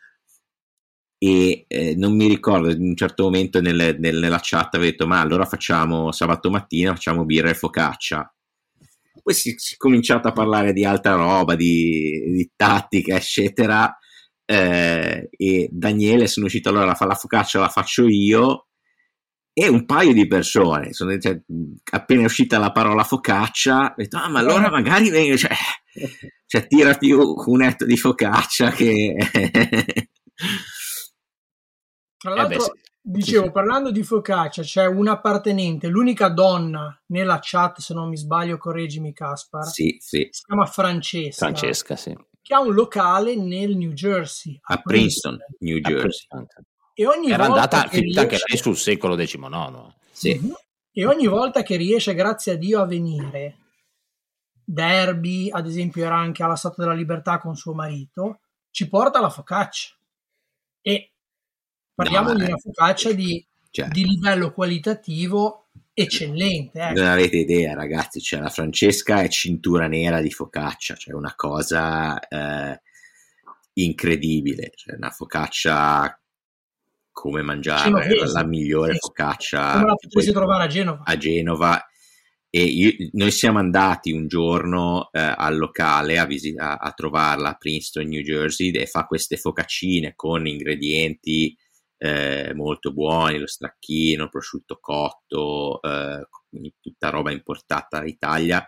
e 1.18 1.64
eh, 1.68 1.94
non 1.96 2.16
mi 2.16 2.28
ricordo 2.28 2.70
in 2.70 2.80
un 2.80 2.96
certo 2.96 3.24
momento 3.24 3.60
nelle, 3.60 3.98
nella 3.98 4.38
chat 4.40 4.74
avevo 4.74 4.90
detto 4.90 5.06
ma 5.06 5.20
allora 5.20 5.44
facciamo 5.44 6.12
sabato 6.12 6.48
mattina 6.48 6.94
facciamo 6.94 7.26
birra 7.26 7.50
e 7.50 7.54
focaccia. 7.54 8.34
Poi 9.22 9.34
si 9.34 9.50
è 9.50 9.76
cominciato 9.76 10.28
a 10.28 10.32
parlare 10.32 10.72
di 10.72 10.86
altra 10.86 11.14
roba 11.16 11.56
di, 11.56 12.22
di 12.32 12.52
tattica 12.56 13.16
eccetera 13.16 13.94
eh, 14.46 15.28
e 15.30 15.68
Daniele 15.70 16.26
sono 16.26 16.46
uscito 16.46 16.68
allora 16.68 16.84
la, 16.86 17.06
la 17.06 17.14
focaccia 17.14 17.60
la 17.60 17.68
faccio 17.68 18.06
io 18.06 18.66
e 19.52 19.68
un 19.68 19.86
paio 19.86 20.12
di 20.12 20.26
persone 20.26 20.92
sono, 20.92 21.16
cioè, 21.18 21.40
appena 21.92 22.22
è 22.22 22.24
uscita 22.24 22.58
la 22.58 22.72
parola 22.72 23.04
focaccia 23.04 23.92
ho 23.92 23.94
detto 23.96 24.16
ah 24.16 24.28
ma 24.28 24.40
allora 24.40 24.68
magari 24.68 25.10
vengo 25.10 25.36
cioè, 25.36 25.54
cioè 26.46 26.66
tira 26.66 26.94
più 26.94 27.20
un 27.46 27.62
etto 27.62 27.84
di 27.84 27.96
focaccia 27.96 28.70
che 28.70 29.14
tra 32.18 32.32
eh 32.32 32.34
l'altro 32.34 32.66
eh 32.66 32.70
beh, 32.70 32.80
dicevo 33.00 33.50
parlando 33.50 33.90
di 33.90 34.02
focaccia 34.02 34.62
c'è 34.62 34.86
un'appartenente 34.86 35.88
l'unica 35.88 36.28
donna 36.28 37.00
nella 37.06 37.38
chat 37.40 37.78
se 37.78 37.94
non 37.94 38.08
mi 38.08 38.16
sbaglio 38.16 38.58
correggimi 38.58 39.12
Caspar 39.12 39.64
sì, 39.64 39.96
sì. 40.00 40.28
si 40.30 40.44
chiama 40.46 40.66
Francesca. 40.66 41.46
Francesca 41.46 41.96
sì 41.96 42.16
che 42.44 42.52
ha 42.52 42.60
un 42.60 42.74
locale 42.74 43.36
nel 43.36 43.74
New 43.74 43.92
Jersey. 43.92 44.58
A, 44.64 44.74
a 44.74 44.82
Princeton, 44.82 45.38
Princeton, 45.38 45.56
New 45.60 45.78
Jersey. 45.78 46.28
E 46.92 47.06
ogni 47.06 47.30
Era 47.30 47.46
volta 47.46 47.62
andata 47.62 47.88
finita 47.88 48.20
anche 48.20 48.36
lei 48.46 48.58
sul 48.58 48.76
secolo 48.76 49.16
XIX. 49.16 49.94
Sì. 50.12 50.38
Mhm. 50.38 50.54
E 50.92 51.06
ogni 51.06 51.26
volta 51.26 51.62
che 51.62 51.76
riesce, 51.76 52.12
grazie 52.12 52.52
a 52.52 52.56
Dio, 52.56 52.82
a 52.82 52.84
venire, 52.84 53.56
Derby, 54.62 55.50
ad 55.50 55.66
esempio, 55.66 56.04
era 56.04 56.16
anche 56.16 56.42
alla 56.42 56.54
Statua 56.54 56.84
della 56.84 56.94
Libertà 56.94 57.38
con 57.38 57.56
suo 57.56 57.72
marito, 57.72 58.40
ci 58.70 58.90
porta 58.90 59.22
la 59.22 59.30
focaccia. 59.30 59.94
E 60.82 61.12
parliamo 61.94 62.32
no, 62.32 62.34
di 62.34 62.44
una 62.44 62.58
focaccia 62.58 63.12
di, 63.12 63.44
cioè, 63.70 63.88
di 63.88 64.04
livello 64.04 64.52
qualitativo 64.52 65.63
eccellente. 65.94 66.80
Eh. 66.80 66.92
Non 66.92 67.06
avete 67.06 67.38
idea, 67.38 67.74
ragazzi. 67.74 68.20
Cioè, 68.20 68.40
la 68.40 68.50
Francesca 68.50 69.22
è 69.22 69.28
cintura 69.28 69.86
nera 69.86 70.20
di 70.20 70.30
focaccia, 70.30 70.96
cioè 70.96 71.14
una 71.14 71.34
cosa 71.34 72.18
eh, 72.18 72.80
incredibile. 73.74 74.72
Cioè, 74.74 74.96
una 74.96 75.10
focaccia 75.10 76.18
come 77.12 77.42
mangiare 77.42 77.84
Genovese. 77.84 78.32
la 78.32 78.44
migliore 78.44 78.96
focaccia. 78.96 79.72
Come 79.72 79.86
la 79.86 79.94
potessi 79.94 80.32
trovare 80.32 80.64
a 80.64 80.66
Genova. 80.66 81.02
A 81.04 81.16
Genova. 81.16 81.88
E 82.50 82.62
io, 82.62 82.92
noi 83.12 83.30
siamo 83.30 83.58
andati 83.58 84.12
un 84.12 84.28
giorno 84.28 85.08
eh, 85.10 85.18
al 85.20 85.56
locale 85.56 86.18
a, 86.18 86.24
visit- 86.24 86.60
a, 86.60 86.74
a 86.74 86.92
trovarla 86.92 87.50
a 87.50 87.54
Princeton, 87.54 88.06
New 88.06 88.22
Jersey, 88.22 88.70
e 88.70 88.86
fa 88.86 89.06
queste 89.06 89.36
focaccine 89.36 90.12
con 90.14 90.46
ingredienti 90.46 91.56
eh, 91.96 92.52
molto 92.54 92.92
buoni, 92.92 93.38
lo 93.38 93.46
stracchino, 93.46 94.28
prosciutto 94.28 94.78
cotto, 94.80 95.80
eh, 95.82 96.26
tutta 96.80 97.10
roba 97.10 97.32
importata 97.32 97.98
dall'Italia. 97.98 98.64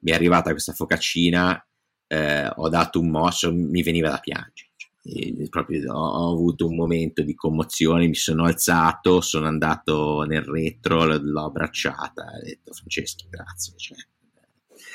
Mi 0.00 0.10
è 0.10 0.14
arrivata 0.14 0.50
questa 0.50 0.72
focaccina, 0.72 1.66
eh, 2.06 2.48
ho 2.54 2.68
dato 2.68 3.00
un 3.00 3.10
mosso, 3.10 3.52
mi 3.52 3.82
veniva 3.82 4.10
da 4.10 4.18
piangere. 4.18 4.70
Cioè, 4.76 5.48
proprio 5.48 5.92
ho, 5.92 5.98
ho, 5.98 6.32
avuto 6.32 6.66
un 6.66 6.74
momento 6.74 7.22
di 7.22 7.34
commozione, 7.34 8.06
mi 8.06 8.14
sono 8.14 8.44
alzato, 8.44 9.20
sono 9.20 9.46
andato 9.46 10.22
nel 10.22 10.42
retro, 10.42 11.04
l'ho 11.04 11.44
abbracciata, 11.44 12.24
ho 12.24 12.44
detto 12.44 12.72
Francesco, 12.72 13.26
grazie. 13.28 13.74
Cioè, 13.76 13.98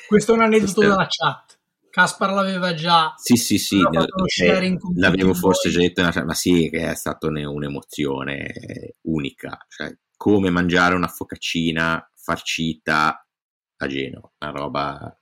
questo 0.07 0.33
è 0.33 0.35
un 0.35 0.41
aneddoto 0.41 0.81
della 0.81 1.07
chat. 1.07 1.59
Caspar 1.91 2.31
l'aveva 2.31 2.73
già. 2.73 3.13
Sì 3.17 3.35
sì 3.35 3.59
sì 3.59 3.77
eh, 3.79 4.77
l'avevo 4.95 5.33
forse 5.35 5.69
già 5.69 5.79
detto 5.79 6.01
ma 6.01 6.33
sì 6.33 6.69
che 6.71 6.89
è 6.89 6.95
stata 6.95 7.27
un'emozione 7.27 8.95
unica 9.01 9.63
cioè 9.67 9.95
come 10.17 10.49
mangiare 10.49 10.95
una 10.95 11.07
focaccina 11.07 12.09
farcita 12.15 13.23
a 13.77 13.87
Genova 13.87 14.31
una 14.39 14.51
roba 14.51 15.21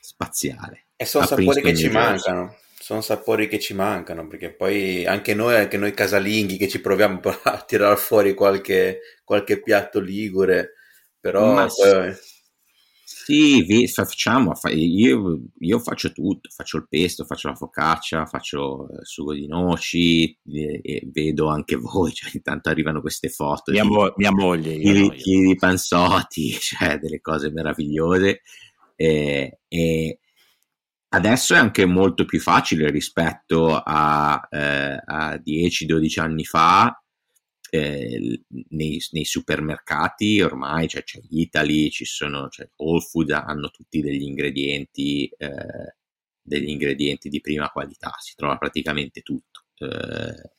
spaziale. 0.00 0.86
E 0.96 1.04
sono 1.04 1.26
sapori 1.26 1.62
che 1.62 1.76
ci 1.76 1.88
mancano 1.88 2.56
sono 2.84 3.00
sapori 3.00 3.48
che 3.48 3.58
ci 3.58 3.72
mancano 3.72 4.26
perché 4.26 4.52
poi 4.52 5.06
anche 5.06 5.32
noi 5.32 5.54
anche 5.54 5.78
noi 5.78 5.94
casalinghi 5.94 6.58
che 6.58 6.68
ci 6.68 6.82
proviamo 6.82 7.18
a 7.44 7.64
tirare 7.66 7.96
fuori 7.96 8.34
qualche, 8.34 9.00
qualche 9.24 9.62
piatto 9.62 10.00
ligure 10.00 10.74
però 11.18 11.54
ma 11.54 11.66
poi... 11.66 12.14
Sì, 13.16 13.86
facciamo, 13.86 14.52
io, 14.70 15.40
io, 15.60 15.78
faccio 15.78 16.10
tutto, 16.10 16.48
faccio 16.50 16.78
il 16.78 16.86
pesto, 16.88 17.24
faccio 17.24 17.48
la 17.48 17.54
focaccia, 17.54 18.26
faccio 18.26 18.88
il 18.90 19.06
sugo 19.06 19.32
di 19.32 19.46
noci 19.46 20.36
e, 20.44 20.80
e 20.82 21.08
vedo 21.12 21.46
anche 21.46 21.76
voi, 21.76 22.10
cioè, 22.12 22.30
intanto 22.34 22.70
arrivano 22.70 23.00
queste 23.00 23.28
foto 23.28 23.70
mia, 23.70 23.82
di, 23.82 23.88
mo- 23.88 24.12
mia 24.16 24.32
moglie, 24.32 24.76
di, 24.76 25.08
di, 25.10 25.46
di 25.46 25.54
panzotti, 25.56 26.50
cioè 26.58 26.98
delle 26.98 27.20
cose 27.20 27.50
meravigliose 27.52 28.40
e, 28.96 29.60
e, 29.68 30.18
adesso 31.10 31.54
è 31.54 31.58
anche 31.58 31.86
molto 31.86 32.24
più 32.24 32.40
facile 32.40 32.90
rispetto 32.90 33.76
a, 33.76 34.48
eh, 34.50 35.00
a 35.02 35.34
10-12 35.36 36.20
anni 36.20 36.44
fa 36.44 37.00
eh, 37.74 38.40
nei, 38.68 39.02
nei, 39.10 39.24
supermercati 39.24 40.40
ormai 40.40 40.86
cioè, 40.86 41.02
c'è 41.02 41.20
Italy, 41.30 41.90
ci 41.90 42.04
sono 42.04 42.48
cioè, 42.48 42.70
Whole 42.76 43.00
Food 43.00 43.30
hanno 43.30 43.70
tutti 43.70 44.00
degli 44.00 44.22
ingredienti, 44.22 45.26
eh, 45.36 45.96
degli 46.40 46.68
ingredienti 46.68 47.28
di 47.28 47.40
prima 47.40 47.70
qualità, 47.70 48.14
si 48.20 48.34
trova 48.36 48.58
praticamente 48.58 49.22
tutto. 49.22 49.64
Eh, 49.78 50.52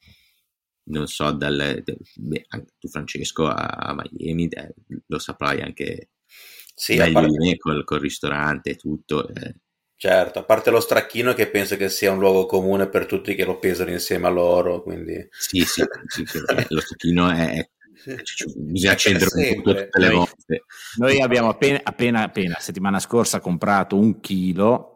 non 0.87 1.07
so, 1.07 1.31
dal, 1.31 1.83
beh, 2.15 2.47
tu 2.77 2.89
Francesco 2.89 3.45
a 3.47 3.95
Miami 3.95 4.49
lo 5.07 5.17
saprai 5.17 5.61
anche 5.61 6.09
sì, 6.75 6.97
meglio 6.97 7.27
di 7.27 7.37
me 7.37 7.57
col, 7.57 7.85
col 7.85 7.99
ristorante 8.01 8.71
e 8.71 8.75
tutto. 8.75 9.27
Eh, 9.29 9.55
Certo, 9.97 10.39
a 10.39 10.43
parte 10.43 10.71
lo 10.71 10.79
stracchino 10.79 11.33
che 11.33 11.47
penso 11.49 11.77
che 11.77 11.89
sia 11.89 12.11
un 12.11 12.19
luogo 12.19 12.45
comune 12.45 12.89
per 12.89 13.05
tutti 13.05 13.33
che 13.33 13.45
lo 13.45 13.59
pesano 13.59 13.91
insieme 13.91 14.27
a 14.27 14.29
loro, 14.29 14.81
quindi... 14.81 15.25
Sì, 15.31 15.61
sì, 15.61 15.83
sì, 16.07 16.25
sì 16.25 16.39
lo 16.69 16.81
stracchino 16.81 17.29
è... 17.29 17.69
Bisogna 18.55 18.91
accendere 18.91 19.29
un 19.33 19.61
po' 19.61 19.73
tutte 19.73 19.89
le 19.93 20.09
volte. 20.09 20.65
Noi 20.97 21.21
abbiamo 21.21 21.49
appena, 21.49 21.79
appena, 21.81 22.23
appena, 22.23 22.57
settimana 22.59 22.99
scorsa, 22.99 23.39
comprato 23.39 23.97
un 23.97 24.19
chilo 24.19 24.94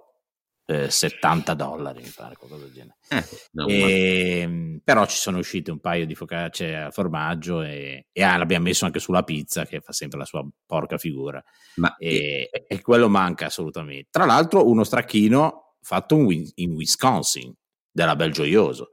70 0.90 1.54
dollari, 1.56 2.02
mi 2.02 2.12
pare, 2.16 2.36
qualcosa 2.36 2.64
del 2.64 2.74
genere. 2.74 2.98
Eh, 3.08 3.24
no, 3.54 3.68
e, 3.68 4.40
ehm, 4.42 4.82
però 4.84 5.06
ci 5.06 5.18
sono 5.18 5.40
uscite 5.40 5.72
un 5.72 5.80
paio 5.80 6.06
di 6.06 6.16
focacce 6.16 6.76
a 6.76 6.92
formaggio 6.92 7.62
e, 7.64 8.08
e 8.12 8.24
ah, 8.24 8.38
l'abbiamo 8.38 8.66
messo 8.66 8.86
anche 8.86 9.00
sulla 9.00 9.24
pizza 9.24 9.66
che 9.66 9.82
fa 9.82 9.92
sempre 9.94 10.20
la 10.20 10.26
sua 10.26 10.48
porca 10.66 10.98
figura. 10.98 11.44
Ma 11.76 11.96
e, 11.98 12.50
e 12.68 12.82
quello 12.82 13.10
manca 13.10 13.48
assolutamente. 13.48 14.10
Tra 14.12 14.26
l'altro 14.26 14.70
uno 14.70 14.84
stracchino 14.84 15.76
fatto 15.82 16.16
in 16.56 16.72
Wisconsin, 16.72 17.54
della 17.92 18.16
Belgioioso 18.16 18.90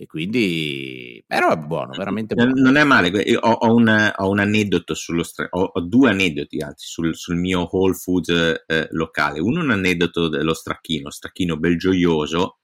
e 0.00 0.06
quindi 0.06 1.22
però 1.26 1.52
è 1.52 1.58
buono, 1.58 1.92
veramente 1.94 2.34
buono. 2.34 2.52
Non 2.54 2.76
è 2.76 2.84
male, 2.84 3.36
ho, 3.36 3.50
ho, 3.50 3.74
un, 3.74 4.12
ho 4.16 4.30
un, 4.30 4.38
aneddoto 4.38 4.94
sullo 4.94 5.22
ho, 5.50 5.60
ho, 5.60 5.80
due 5.82 6.08
aneddoti 6.08 6.58
anzi 6.62 6.86
sul, 6.86 7.14
sul 7.14 7.36
mio 7.36 7.68
Whole 7.70 7.92
Foods 7.92 8.62
eh, 8.66 8.88
locale. 8.92 9.40
Uno 9.40 9.60
è 9.60 9.64
un 9.64 9.72
aneddoto 9.72 10.30
dello 10.30 10.54
stracchino, 10.54 11.10
stracchino 11.10 11.58
belgioioso. 11.58 12.60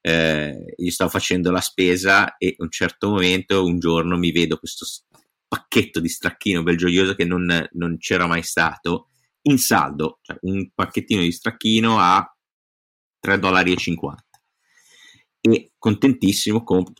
Eh, 0.00 0.74
io 0.76 0.90
stavo 0.90 1.08
facendo 1.08 1.52
la 1.52 1.60
spesa 1.60 2.36
e 2.36 2.56
a 2.58 2.62
un 2.64 2.70
certo 2.70 3.10
momento, 3.10 3.64
un 3.64 3.78
giorno, 3.78 4.18
mi 4.18 4.32
vedo 4.32 4.58
questo 4.58 4.84
pacchetto 5.46 6.00
di 6.00 6.08
stracchino 6.08 6.64
belgioioso 6.64 7.14
che 7.14 7.24
non, 7.24 7.68
non 7.74 7.96
c'era 7.98 8.26
mai 8.26 8.42
stato 8.42 9.10
in 9.42 9.58
saldo, 9.58 10.18
cioè 10.22 10.36
un 10.40 10.68
pacchettino 10.74 11.22
di 11.22 11.30
stracchino 11.30 12.00
a 12.00 12.28
3,50 13.24 13.36
dollari 13.36 13.72
e 15.48 15.72
contentissimo 15.86 16.64
compro, 16.64 16.94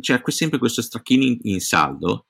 c'era 0.00 0.20
sempre 0.26 0.58
questo 0.58 0.82
stracchino 0.82 1.22
in, 1.22 1.38
in, 1.42 1.60
saldo 1.60 2.26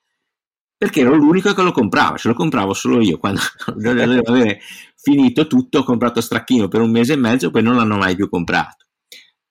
perché 0.77 1.01
ero 1.01 1.15
l'unico 1.15 1.53
che 1.53 1.61
lo 1.63 1.71
comprava, 1.71 2.17
ce 2.17 2.27
lo 2.27 2.35
compravo 2.35 2.73
solo 2.73 3.01
io 3.01 3.17
quando 3.17 3.41
dovevo 3.75 4.21
avere 4.31 4.59
finito 4.95 5.47
tutto 5.47 5.79
ho 5.79 5.83
comprato 5.83 6.21
stracchino 6.21 6.67
per 6.67 6.81
un 6.81 6.91
mese 6.91 7.13
e 7.13 7.17
mezzo 7.17 7.49
poi 7.49 7.63
non 7.63 7.75
l'hanno 7.75 7.97
mai 7.97 8.15
più 8.15 8.29
comprato. 8.29 8.85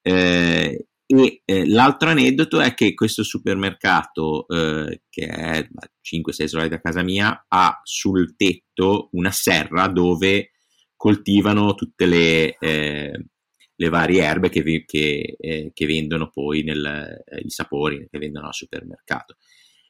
Eh, 0.02 0.86
e 1.04 1.42
eh, 1.44 1.66
l'altro 1.68 2.10
aneddoto 2.10 2.60
è 2.60 2.74
che 2.74 2.94
questo 2.94 3.22
supermercato 3.22 4.46
eh, 4.48 5.02
che 5.08 5.26
è 5.26 5.66
5-6 5.66 6.44
solari 6.44 6.68
da 6.68 6.80
casa 6.80 7.02
mia 7.02 7.44
ha 7.48 7.80
sul 7.82 8.36
tetto 8.36 9.08
una 9.12 9.30
serra 9.30 9.88
dove 9.88 10.52
coltivano 10.96 11.74
tutte 11.74 12.06
le 12.06 12.56
eh, 12.58 13.26
le 13.82 13.88
varie 13.88 14.22
erbe 14.22 14.48
che, 14.48 14.84
che, 14.86 15.36
eh, 15.38 15.70
che 15.74 15.86
vendono 15.86 16.30
poi 16.30 16.62
nel, 16.62 16.84
eh, 16.84 17.40
i 17.40 17.50
sapori 17.50 18.06
che 18.08 18.18
vendono 18.18 18.46
al 18.46 18.54
supermercato. 18.54 19.36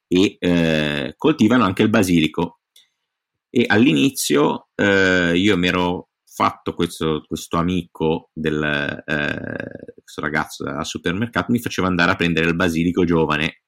E 0.09 0.37
eh, 0.39 1.15
coltivano 1.17 1.65
anche 1.65 1.83
il 1.83 1.91
basilico. 1.91 2.61
E 3.51 3.65
all'inizio 3.67 4.69
eh, 4.75 5.33
io 5.37 5.57
mi 5.59 5.69
ero 5.69 6.09
fatto 6.25 6.75
questo, 6.75 7.23
questo 7.27 7.59
amico 7.59 8.31
del 8.33 8.63
eh, 9.07 9.93
questo 10.01 10.23
ragazzo 10.23 10.65
al 10.65 10.87
supermercato 10.87 11.53
mi 11.53 11.61
faceva 11.61 11.89
andare 11.89 12.13
a 12.13 12.17
prendere 12.17 12.49
il 12.49 12.57
basilico 12.57 13.05
giovane 13.05 13.65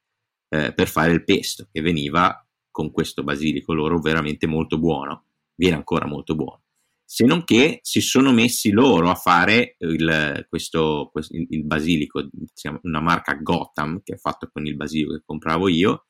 eh, 0.49 0.73
per 0.73 0.89
fare 0.89 1.13
il 1.13 1.25
pesto 1.25 1.69
che 1.71 1.83
veniva 1.83 2.43
con 2.71 2.91
questo 2.91 3.23
basilico 3.23 3.75
loro 3.75 4.01
veramente 4.01 4.47
molto 4.47 4.79
buono 4.79 5.27
viene 5.55 5.77
ancora 5.77 6.07
molto 6.07 6.35
buono 6.35 6.64
se 7.05 7.25
non 7.25 7.45
che 7.45 7.81
si 7.83 8.01
sono 8.01 8.33
messi 8.33 8.71
loro 8.71 9.11
a 9.11 9.15
fare 9.15 9.77
il, 9.79 10.47
questo, 10.49 11.11
questo, 11.13 11.37
il 11.37 11.65
basilico, 11.65 12.29
una 12.83 13.01
marca 13.01 13.35
Gotham 13.35 14.01
che 14.03 14.15
è 14.15 14.17
fatto 14.17 14.49
con 14.53 14.67
il 14.67 14.75
basilico 14.75 15.15
che 15.15 15.23
compravo 15.25 15.69
io, 15.69 16.07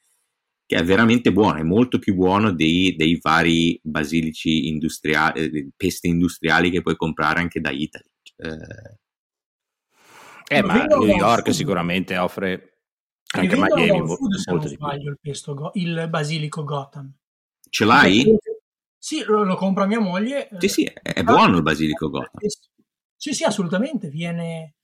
che 0.67 0.77
è 0.77 0.85
veramente 0.85 1.33
buono, 1.33 1.59
è 1.59 1.63
molto 1.63 1.99
più 1.99 2.15
buono 2.15 2.53
dei, 2.53 2.95
dei 2.97 3.19
vari 3.21 3.79
basilici 3.83 4.69
industriali, 4.69 5.41
eh, 5.41 5.69
peste 5.77 6.09
industriali 6.09 6.71
che 6.71 6.81
puoi 6.81 6.97
comprare 6.97 7.41
anche 7.41 7.61
da 7.61 7.71
Italy. 7.71 8.05
Eh, 8.37 8.97
eh 10.57 10.63
ma 10.63 10.85
New 10.85 11.05
York 11.05 11.53
sicuramente 11.53 12.17
offre 12.17 12.79
anche 13.33 13.57
Miami 13.57 14.01
molto, 14.01 14.27
molto 14.51 14.69
di 14.69 14.77
più. 14.77 14.87
Il, 15.11 15.19
pesto, 15.21 15.71
il 15.75 16.07
basilico 16.09 16.65
Gotham. 16.65 17.13
Ce 17.69 17.85
l'hai? 17.85 18.25
Sì, 19.05 19.23
lo, 19.23 19.45
lo 19.45 19.55
compra 19.55 19.85
mia 19.85 20.01
moglie. 20.01 20.49
Sì, 20.61 20.69
sì, 20.69 20.85
è, 21.03 21.23
buono 21.23 21.59
il 21.59 21.63
basilico 21.63 22.09
Gotham. 22.09 22.41
Sì, 23.15 23.35
sì, 23.35 23.45
assolutamente, 23.45 24.09
viene... 24.09 24.77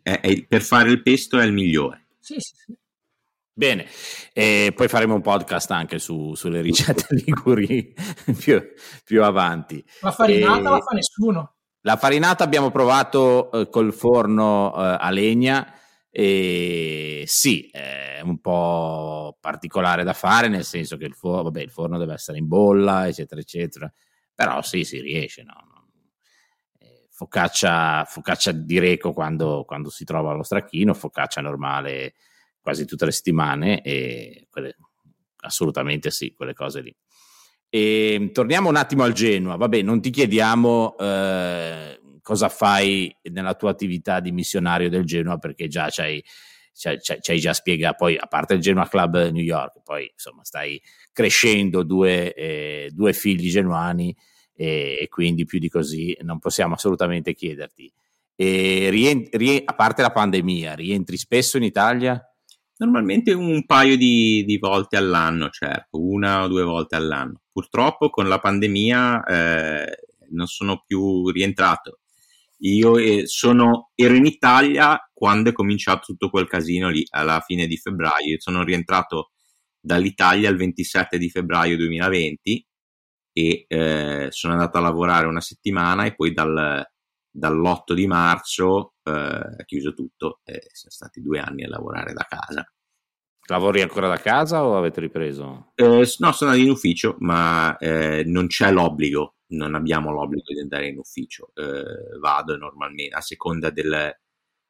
È, 0.00 0.20
è, 0.20 0.44
per 0.44 0.62
fare 0.62 0.90
il 0.90 1.02
pesto 1.02 1.40
è 1.40 1.44
il 1.44 1.52
migliore. 1.52 2.06
Sì, 2.20 2.34
sì, 2.38 2.54
sì. 2.54 2.78
Bene, 3.52 3.88
e 4.32 4.72
poi 4.76 4.86
faremo 4.86 5.16
un 5.16 5.22
podcast 5.22 5.72
anche 5.72 5.98
su, 5.98 6.36
sulle 6.36 6.60
ricette 6.60 7.06
liguri 7.16 7.92
più, 8.38 8.62
più, 9.02 9.24
avanti. 9.24 9.84
La 10.02 10.12
farinata 10.12 10.58
e... 10.60 10.62
la 10.62 10.80
fa 10.80 10.94
nessuno. 10.94 11.54
La 11.80 11.96
farinata 11.96 12.44
abbiamo 12.44 12.70
provato 12.70 13.50
eh, 13.50 13.68
col 13.70 13.92
forno 13.92 14.72
eh, 14.72 14.98
a 15.00 15.10
legna 15.10 15.74
e 16.18 17.24
sì, 17.26 17.68
è 17.70 18.20
un 18.22 18.40
po' 18.40 19.36
particolare 19.38 20.02
da 20.02 20.14
fare, 20.14 20.48
nel 20.48 20.64
senso 20.64 20.96
che 20.96 21.04
il, 21.04 21.12
for- 21.12 21.42
vabbè, 21.42 21.60
il 21.60 21.68
forno 21.68 21.98
deve 21.98 22.14
essere 22.14 22.38
in 22.38 22.48
bolla, 22.48 23.06
eccetera, 23.06 23.38
eccetera. 23.38 23.92
Però 24.34 24.62
sì, 24.62 24.82
si 24.82 24.98
riesce, 25.02 25.42
no? 25.42 25.90
Eh, 26.78 27.06
focaccia, 27.10 28.06
focaccia 28.06 28.52
di 28.52 28.78
Reco 28.78 29.12
quando, 29.12 29.64
quando, 29.66 29.90
si 29.90 30.04
trova 30.04 30.32
lo 30.32 30.42
stracchino, 30.42 30.94
focaccia 30.94 31.42
normale 31.42 32.14
quasi 32.62 32.86
tutte 32.86 33.04
le 33.04 33.12
settimane 33.12 33.82
e 33.82 34.46
quelle, 34.48 34.74
assolutamente 35.40 36.10
sì, 36.10 36.32
quelle 36.32 36.54
cose 36.54 36.80
lì. 36.80 36.96
E, 37.68 38.30
torniamo 38.32 38.70
un 38.70 38.76
attimo 38.76 39.02
al 39.02 39.12
Genoa, 39.12 39.56
vabbè, 39.56 39.82
non 39.82 40.00
ti 40.00 40.08
chiediamo 40.08 40.96
eh, 40.96 42.00
cosa 42.26 42.48
fai 42.48 43.16
nella 43.30 43.54
tua 43.54 43.70
attività 43.70 44.18
di 44.18 44.32
missionario 44.32 44.88
del 44.88 45.04
Genoa 45.04 45.38
perché 45.38 45.68
già 45.68 45.86
c'hai, 45.88 46.20
c'hai, 46.74 46.98
c'hai 47.00 47.38
già 47.38 47.52
spiegato, 47.52 47.98
poi 47.98 48.16
a 48.16 48.26
parte 48.26 48.54
il 48.54 48.60
Genoa 48.60 48.88
Club 48.88 49.28
New 49.28 49.44
York, 49.44 49.80
poi 49.84 50.10
insomma 50.12 50.42
stai 50.42 50.82
crescendo 51.12 51.84
due, 51.84 52.34
eh, 52.34 52.90
due 52.92 53.12
figli 53.12 53.48
genuani 53.48 54.12
e, 54.56 54.98
e, 55.02 55.08
quindi 55.08 55.44
più 55.44 55.60
di 55.60 55.68
così 55.68 56.16
non 56.22 56.40
possiamo 56.40 56.74
assolutamente 56.74 57.32
chiederti. 57.32 57.92
Rien, 58.34 59.28
rien, 59.30 59.62
a 59.64 59.74
parte 59.74 60.02
la 60.02 60.10
pandemia, 60.10 60.74
rientri 60.74 61.16
spesso 61.16 61.58
in 61.58 61.62
Italia? 61.62 62.20
Normalmente 62.78 63.34
un 63.34 63.64
paio 63.66 63.96
di, 63.96 64.42
di, 64.44 64.58
volte 64.58 64.96
all'anno, 64.96 65.48
certo, 65.50 66.04
una 66.04 66.42
o 66.42 66.48
due 66.48 66.64
volte 66.64 66.96
all'anno. 66.96 67.42
Purtroppo 67.52 68.10
con 68.10 68.26
la 68.26 68.40
pandemia 68.40 69.24
eh, 69.24 69.96
non 70.30 70.48
sono 70.48 70.82
più 70.84 71.30
rientrato. 71.30 72.00
Io 72.60 72.96
eh, 72.98 73.26
sono, 73.26 73.90
ero 73.94 74.14
in 74.14 74.26
Italia 74.26 74.98
quando 75.12 75.50
è 75.50 75.52
cominciato 75.52 76.06
tutto 76.06 76.30
quel 76.30 76.48
casino 76.48 76.88
lì, 76.88 77.04
alla 77.10 77.40
fine 77.40 77.66
di 77.66 77.76
febbraio. 77.76 78.32
Io 78.32 78.40
sono 78.40 78.62
rientrato 78.62 79.32
dall'Italia 79.80 80.50
il 80.50 80.56
27 80.56 81.18
di 81.18 81.30
febbraio 81.30 81.76
2020 81.76 82.66
e 83.32 83.64
eh, 83.68 84.28
sono 84.30 84.54
andato 84.54 84.78
a 84.78 84.80
lavorare 84.80 85.26
una 85.26 85.40
settimana 85.40 86.04
e 86.06 86.14
poi 86.14 86.32
dal, 86.32 86.84
dall'8 87.30 87.92
di 87.92 88.06
marzo 88.06 88.94
eh, 89.02 89.64
chiuso 89.66 89.92
tutto 89.92 90.40
e 90.44 90.68
sono 90.72 90.90
stati 90.90 91.20
due 91.20 91.38
anni 91.38 91.64
a 91.64 91.68
lavorare 91.68 92.12
da 92.14 92.26
casa. 92.28 92.66
Lavori 93.48 93.80
ancora 93.80 94.08
da 94.08 94.16
casa 94.16 94.64
o 94.64 94.76
avete 94.76 95.00
ripreso? 95.00 95.72
Eh, 95.76 96.04
no, 96.18 96.32
sono 96.32 96.54
in 96.54 96.70
ufficio, 96.70 97.16
ma 97.20 97.76
eh, 97.76 98.24
non 98.24 98.48
c'è 98.48 98.72
l'obbligo 98.72 99.35
non 99.48 99.74
abbiamo 99.74 100.10
l'obbligo 100.10 100.52
di 100.52 100.60
andare 100.60 100.88
in 100.88 100.98
ufficio, 100.98 101.52
eh, 101.54 102.18
vado 102.18 102.56
normalmente 102.56 103.14
a 103.14 103.20
seconda 103.20 103.70
del, 103.70 104.16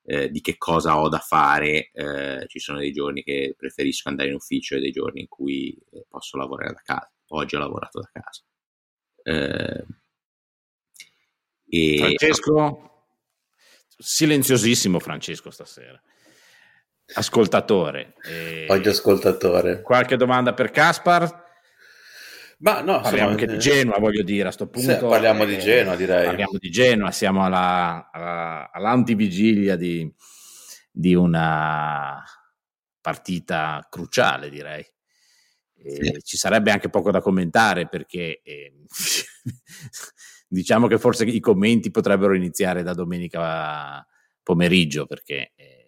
eh, 0.05 0.31
di 0.31 0.41
che 0.41 0.57
cosa 0.59 0.99
ho 0.99 1.09
da 1.09 1.19
fare, 1.19 1.91
eh, 1.93 2.45
ci 2.49 2.59
sono 2.59 2.79
dei 2.79 2.93
giorni 2.93 3.23
che 3.23 3.55
preferisco 3.57 4.09
andare 4.09 4.29
in 4.29 4.35
ufficio 4.35 4.77
e 4.77 4.81
dei 4.81 4.93
giorni 4.93 5.21
in 5.21 5.29
cui 5.29 5.77
eh, 5.93 6.05
posso 6.09 6.37
lavorare 6.37 6.75
da 6.75 6.83
casa. 6.85 7.11
Oggi 7.29 7.57
ho 7.57 7.59
lavorato 7.59 8.01
da 8.01 8.11
casa. 8.13 8.43
Eh, 9.23 9.85
e... 11.69 11.99
Francesco, 11.99 13.09
silenziosissimo 13.97 15.01
Francesco 15.01 15.51
stasera. 15.51 16.01
Ascoltatore. 17.15 18.15
Oggi 18.69 18.89
ascoltatore. 18.89 19.81
Qualche 19.81 20.17
domanda 20.17 20.55
per 20.55 20.71
Caspar? 20.71 21.46
Ma 22.59 22.81
no, 22.81 23.01
parliamo 23.01 23.31
anche 23.31 23.47
di 23.47 23.59
Genoa, 23.59 23.99
voglio 23.99 24.23
dire, 24.23 24.43
a 24.43 24.45
questo 24.45 24.69
punto. 24.69 25.09
Parliamo 25.09 25.43
eh, 25.43 25.47
di 25.47 25.59
Genoa, 25.59 25.95
direi. 25.95 26.25
Parliamo 26.25 26.57
di 26.59 26.71
Genoa, 26.71 27.11
siamo 27.11 27.45
alla, 27.45 28.09
alla, 28.11 28.71
all'antivigilia 28.73 29.77
di, 29.77 30.11
di, 30.91 31.15
una 31.15 32.25
partita 33.01 33.87
cruciale, 33.91 34.49
direi. 34.49 34.85
Sì. 35.85 36.19
Ci 36.23 36.37
sarebbe 36.39 36.71
anche 36.71 36.89
poco 36.89 37.11
da 37.11 37.21
commentare 37.21 37.89
perché 37.89 38.41
eh, 38.43 38.73
diciamo 40.49 40.87
che 40.87 40.99
forse 40.99 41.25
i 41.25 41.41
commenti 41.41 41.91
potrebbero 41.91 42.35
iniziare 42.35 42.83
da 42.83 42.95
domenica 42.95 44.05
pomeriggio 44.43 45.07
perché 45.07 45.53
è, 45.55 45.85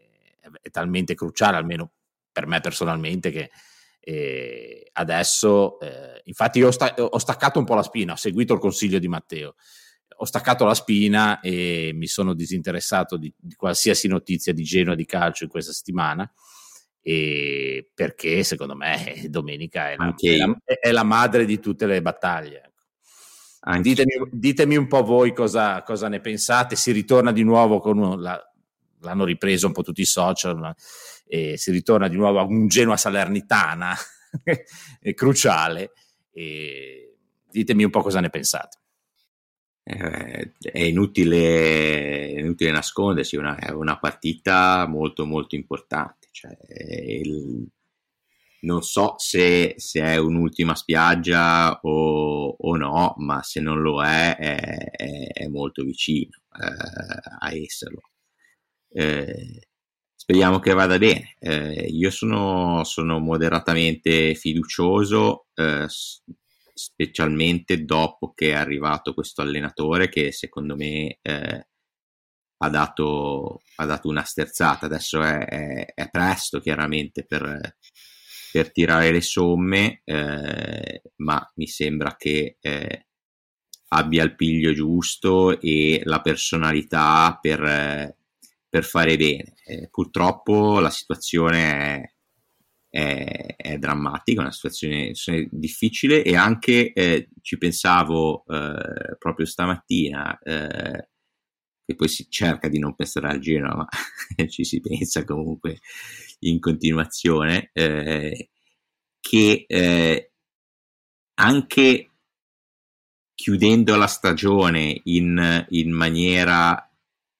è 0.60 0.70
talmente 0.70 1.14
cruciale, 1.14 1.56
almeno 1.56 1.92
per 2.30 2.46
me 2.46 2.60
personalmente, 2.60 3.30
che 3.30 3.50
eh, 4.08 4.88
adesso, 4.94 5.78
eh, 5.80 6.22
infatti, 6.24 6.60
io 6.60 6.68
ho, 6.68 6.70
sta- 6.70 6.94
ho, 6.96 7.18
staccato 7.18 7.58
un 7.58 7.66
po' 7.66 7.74
la 7.74 7.82
spina, 7.82 8.14
ho 8.14 8.16
seguito 8.16 8.54
il 8.54 8.58
consiglio 8.58 8.98
di 8.98 9.06
Matteo. 9.06 9.54
Ho 10.20 10.24
staccato 10.24 10.64
la 10.64 10.72
spina 10.72 11.40
e 11.40 11.90
mi 11.92 12.06
sono 12.06 12.32
disinteressato 12.32 13.18
di, 13.18 13.30
di 13.36 13.54
qualsiasi 13.54 14.08
notizia 14.08 14.54
di 14.54 14.62
Genoa 14.62 14.94
di 14.94 15.04
calcio 15.04 15.44
in 15.44 15.50
questa 15.50 15.72
settimana 15.72 16.28
e 17.02 17.90
perché 17.94 18.42
secondo 18.44 18.74
me 18.74 19.26
domenica 19.28 19.90
è 19.90 19.96
la, 19.96 20.14
è, 20.18 20.36
la, 20.36 20.56
è 20.80 20.90
la, 20.90 21.02
madre 21.02 21.44
di 21.44 21.60
tutte 21.60 21.84
le 21.84 22.00
battaglie. 22.00 22.72
Ecco. 23.60 23.80
Ditemi, 23.82 24.12
ditemi, 24.32 24.76
un 24.76 24.86
po' 24.86 25.02
voi 25.02 25.34
cosa, 25.34 25.82
cosa, 25.82 26.08
ne 26.08 26.20
pensate. 26.20 26.76
Si 26.76 26.92
ritorna 26.92 27.30
di 27.30 27.42
nuovo 27.42 27.78
con 27.78 28.20
la, 28.22 28.42
l'hanno 29.00 29.24
ripreso 29.26 29.66
un 29.66 29.74
po' 29.74 29.82
tutti 29.82 30.00
i 30.00 30.06
social 30.06 30.74
e 31.28 31.56
si 31.56 31.70
ritorna 31.70 32.08
di 32.08 32.16
nuovo 32.16 32.40
a 32.40 32.42
un 32.42 32.68
Genoa 32.68 32.96
Salernitana 32.96 33.94
cruciale. 35.14 35.92
E 36.32 37.16
ditemi 37.50 37.84
un 37.84 37.90
po' 37.90 38.02
cosa 38.02 38.20
ne 38.20 38.30
pensate. 38.30 38.78
Eh, 39.82 40.52
è, 40.60 40.82
inutile, 40.82 42.28
è 42.34 42.38
inutile 42.40 42.70
nascondersi, 42.70 43.36
è 43.36 43.70
una 43.70 43.98
partita 43.98 44.86
molto 44.86 45.24
molto 45.24 45.54
importante. 45.54 46.28
Cioè, 46.30 46.56
il, 47.20 47.66
non 48.60 48.82
so 48.82 49.14
se, 49.18 49.74
se, 49.76 50.00
è 50.02 50.16
un'ultima 50.16 50.74
spiaggia 50.74 51.78
o, 51.82 52.56
o, 52.58 52.76
no, 52.76 53.14
ma 53.18 53.42
se 53.42 53.60
non 53.60 53.80
lo 53.80 54.02
è, 54.02 54.36
è, 54.36 55.32
è 55.32 55.46
molto 55.48 55.84
vicino 55.84 56.30
eh, 56.60 57.36
a 57.38 57.54
esserlo. 57.54 58.00
Eh, 58.90 59.67
speriamo 60.28 60.58
che 60.58 60.74
vada 60.74 60.98
bene. 60.98 61.36
Eh, 61.38 61.86
io 61.88 62.10
sono, 62.10 62.84
sono, 62.84 63.18
moderatamente 63.18 64.34
fiducioso, 64.34 65.46
eh, 65.54 65.86
specialmente 65.88 67.82
dopo 67.86 68.34
che 68.34 68.50
è 68.50 68.54
arrivato 68.54 69.14
questo 69.14 69.40
allenatore 69.40 70.10
che 70.10 70.30
secondo 70.32 70.76
me 70.76 71.18
eh, 71.22 71.66
ha 72.58 72.68
dato, 72.68 73.62
ha, 73.76 73.86
dato, 73.86 74.08
una 74.08 74.22
sterzata. 74.22 74.84
Adesso 74.84 75.22
è, 75.22 75.46
è, 75.46 75.84
è 75.94 76.10
presto 76.10 76.60
chiaramente 76.60 77.24
per, 77.24 77.78
per, 78.52 78.70
tirare 78.70 79.10
le 79.10 79.22
somme, 79.22 80.02
eh, 80.04 81.02
ma 81.16 81.52
mi 81.54 81.66
sembra 81.66 82.16
che 82.18 82.58
eh, 82.60 83.06
abbia 83.92 84.24
il 84.24 84.36
piglio 84.36 84.74
giusto 84.74 85.58
e 85.58 86.02
la 86.04 86.20
personalità 86.20 87.38
per 87.40 88.16
per 88.68 88.84
fare 88.84 89.16
bene. 89.16 89.54
Eh, 89.64 89.88
purtroppo 89.90 90.78
la 90.80 90.90
situazione 90.90 92.12
è, 92.90 92.98
è, 92.98 93.54
è, 93.56 93.78
drammatica, 93.78 94.40
una 94.40 94.52
situazione, 94.52 95.12
difficile 95.50 96.22
e 96.22 96.36
anche 96.36 96.92
eh, 96.92 97.28
ci 97.42 97.58
pensavo 97.58 98.44
eh, 98.46 99.16
proprio 99.18 99.46
stamattina, 99.46 100.38
eh, 100.38 101.08
che 101.84 101.94
poi 101.94 102.08
si 102.08 102.26
cerca 102.28 102.68
di 102.68 102.78
non 102.78 102.94
pensare 102.94 103.28
al 103.28 103.38
Genoa, 103.38 103.74
ma 103.74 103.88
ci 104.48 104.64
si 104.64 104.80
pensa 104.80 105.24
comunque 105.24 105.78
in 106.40 106.60
continuazione, 106.60 107.70
eh, 107.72 108.50
che 109.20 109.64
eh, 109.66 110.32
anche 111.34 112.10
chiudendo 113.34 113.96
la 113.96 114.06
stagione 114.06 115.00
in, 115.04 115.66
in 115.70 115.92
maniera 115.92 116.87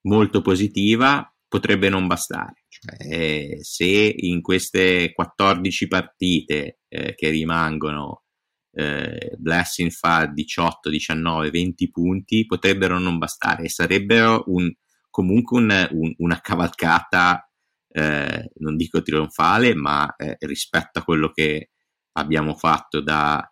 molto 0.01 0.41
positiva 0.41 1.31
potrebbe 1.47 1.89
non 1.89 2.07
bastare. 2.07 2.63
Cioè, 2.67 3.57
se 3.61 4.13
in 4.17 4.41
queste 4.41 5.11
14 5.13 5.87
partite 5.87 6.79
eh, 6.87 7.15
che 7.15 7.29
rimangono 7.29 8.23
eh, 8.71 9.35
Blessing 9.37 9.89
fa 9.89 10.27
18, 10.27 10.89
19, 10.89 11.49
20 11.49 11.89
punti, 11.89 12.45
potrebbero 12.45 12.99
non 12.99 13.17
bastare 13.17 13.63
e 13.63 13.69
sarebbero 13.69 14.43
un, 14.47 14.71
comunque 15.09 15.59
un, 15.59 15.87
un, 15.91 16.13
una 16.17 16.39
cavalcata, 16.39 17.49
eh, 17.89 18.51
non 18.59 18.77
dico 18.77 19.01
trionfale, 19.01 19.73
ma 19.73 20.15
eh, 20.15 20.37
rispetto 20.41 20.99
a 20.99 21.03
quello 21.03 21.31
che 21.31 21.71
abbiamo 22.13 22.55
fatto 22.55 23.01
da, 23.01 23.43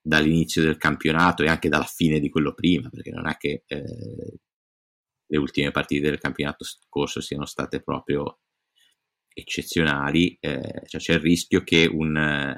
dall'inizio 0.00 0.62
del 0.62 0.78
campionato 0.78 1.42
e 1.42 1.48
anche 1.48 1.68
dalla 1.68 1.84
fine 1.84 2.18
di 2.18 2.30
quello 2.30 2.54
prima, 2.54 2.88
perché 2.88 3.10
non 3.10 3.28
è 3.28 3.36
che 3.36 3.62
eh, 3.66 4.38
le 5.32 5.38
ultime 5.38 5.70
partite 5.70 6.10
del 6.10 6.18
campionato 6.18 6.62
scorso 6.62 7.22
siano 7.22 7.46
state 7.46 7.80
proprio 7.80 8.40
eccezionali, 9.32 10.36
eh, 10.38 10.82
cioè 10.84 11.00
c'è 11.00 11.14
il 11.14 11.20
rischio 11.20 11.62
che 11.64 11.86
un, 11.90 12.54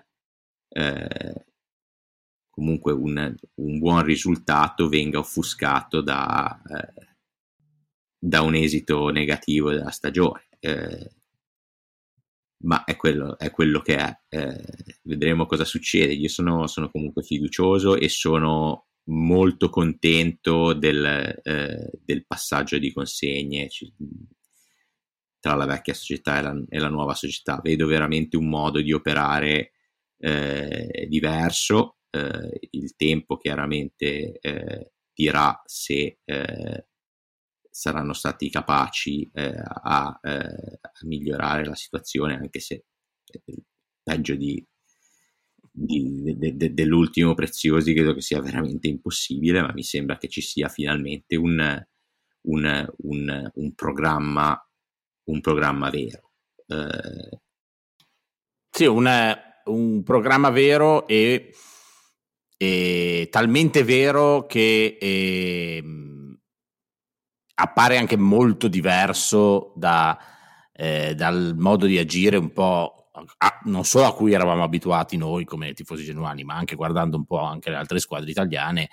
eh, 0.69 1.45
comunque 2.51 2.93
un, 2.93 3.37
un, 3.55 3.79
buon 3.79 4.03
risultato 4.03 4.89
venga 4.89 5.21
offuscato 5.21 6.01
da, 6.01 6.61
eh, 6.69 7.17
da 8.19 8.41
un 8.43 8.57
esito 8.57 9.09
negativo 9.11 9.71
della 9.71 9.91
stagione. 9.91 10.49
Eh, 10.59 11.11
ma 12.65 12.83
è 12.83 12.97
quello, 12.97 13.39
è 13.39 13.51
quello, 13.53 13.81
che 13.83 13.97
è. 13.97 14.21
Eh, 14.29 14.99
vedremo 15.03 15.47
cosa 15.47 15.65
succede. 15.65 16.13
Io 16.13 16.29
sono, 16.29 16.67
sono 16.67 16.91
comunque 16.91 17.23
fiducioso 17.23 17.95
e 17.95 18.09
sono 18.09 18.89
molto 19.07 19.69
contento 19.69 20.73
del, 20.73 21.05
eh, 21.43 21.91
del 22.03 22.27
passaggio 22.27 22.79
di 22.79 22.93
consegne 22.93 23.69
tra 25.39 25.55
la 25.55 25.67
vecchia 25.67 25.93
società 25.93 26.39
e 26.39 26.43
la, 26.43 26.65
e 26.69 26.79
la, 26.79 26.89
nuova 26.89 27.15
società. 27.15 27.61
Vedo 27.63 27.87
veramente 27.87 28.37
un 28.37 28.49
modo 28.49 28.81
di 28.81 28.93
operare 28.93 29.73
eh, 30.19 31.07
diverso. 31.09 31.99
Eh, 32.11 32.69
il 32.71 32.95
tempo 32.97 33.37
chiaramente 33.37 34.39
eh, 34.41 34.93
dirà 35.13 35.61
se 35.65 36.21
eh, 36.25 36.87
saranno 37.69 38.13
stati 38.13 38.49
capaci 38.49 39.29
eh, 39.35 39.55
a, 39.83 40.19
a, 40.21 40.49
migliorare 41.03 41.67
la 41.67 41.75
situazione, 41.75 42.37
anche 42.37 42.61
se 42.61 42.85
peggio 44.03 44.37
di 44.37 44.47
di, 44.47 44.67
de, 45.77 46.57
de, 46.57 46.73
dell'ultimo 46.73 47.35
Preziosi 47.35 47.93
credo 47.93 48.15
che 48.15 48.21
sia 48.21 48.41
veramente 48.41 48.87
impossibile, 48.87 49.61
ma 49.61 49.73
mi 49.73 49.83
sembra 49.83 50.17
che 50.17 50.29
ci 50.29 50.41
sia 50.41 50.69
finalmente 50.69 51.35
un, 51.35 51.85
un, 52.43 52.93
un, 52.99 53.51
un 53.53 53.75
programma, 53.75 54.69
programma 55.41 55.91
vero. 55.91 56.31
Eh... 56.67 57.41
Sì, 58.71 58.87
un, 58.87 60.03
programma 60.05 60.51
vero 60.51 61.07
e, 61.07 61.55
e 62.57 63.29
talmente 63.31 63.83
vero 63.83 64.47
che 64.47 64.97
eh, 65.01 65.85
appare 67.55 67.99
anche 67.99 68.17
molto 68.17 68.69
diverso 68.69 69.73
da, 69.77 70.19
eh, 70.73 71.15
dal 71.15 71.55
modo 71.57 71.87
di 71.87 71.99
agire 71.99 72.37
un 72.37 72.53
po' 72.53 73.04
a, 73.39 73.61
non 73.65 73.85
solo 73.85 74.07
a 74.07 74.15
cui 74.15 74.33
eravamo 74.33 74.65
abituati 74.65 75.17
noi 75.17 75.45
come 75.45 75.73
tifosi 75.73 76.05
genuani, 76.05 76.43
ma 76.43 76.55
anche 76.57 76.75
guardando 76.75 77.17
un 77.17 77.25
po' 77.25 77.39
anche 77.39 77.71
le 77.71 77.77
altre 77.77 78.01
squadre 78.01 78.31
italiane, 78.31 78.91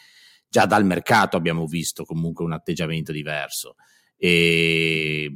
già 0.47 0.65
dal 0.65 0.85
mercato 0.85 1.37
abbiamo 1.37 1.65
visto 1.65 2.05
comunque 2.05 2.45
un 2.45 2.53
atteggiamento 2.53 3.11
diverso. 3.11 3.75
E 4.17 5.31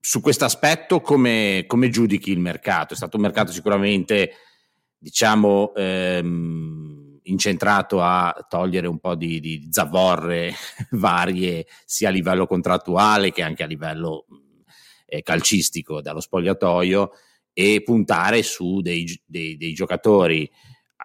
su 0.00 0.20
questo 0.20 0.44
aspetto 0.44 1.00
come, 1.00 1.64
come, 1.68 1.88
giudichi 1.90 2.32
il 2.32 2.40
mercato? 2.40 2.94
È 2.94 2.96
stato 2.96 3.16
un 3.16 3.22
mercato 3.22 3.52
sicuramente, 3.52 4.32
diciamo, 4.98 5.72
ehm, 5.74 7.20
incentrato 7.24 8.02
a 8.02 8.34
togliere 8.48 8.88
un 8.88 8.98
po' 8.98 9.14
di, 9.14 9.38
di 9.38 9.68
zavorre 9.70 10.52
varie, 10.92 11.66
sia 11.84 12.08
a 12.08 12.12
livello 12.12 12.46
contrattuale 12.46 13.30
che 13.30 13.42
anche 13.42 13.62
a 13.62 13.66
livello 13.66 14.26
eh, 15.06 15.22
calcistico 15.22 16.00
dallo 16.00 16.20
spogliatoio 16.20 17.10
e 17.52 17.82
puntare 17.82 18.42
su 18.42 18.80
dei, 18.80 19.06
dei, 19.24 19.56
dei 19.56 19.72
giocatori, 19.72 20.50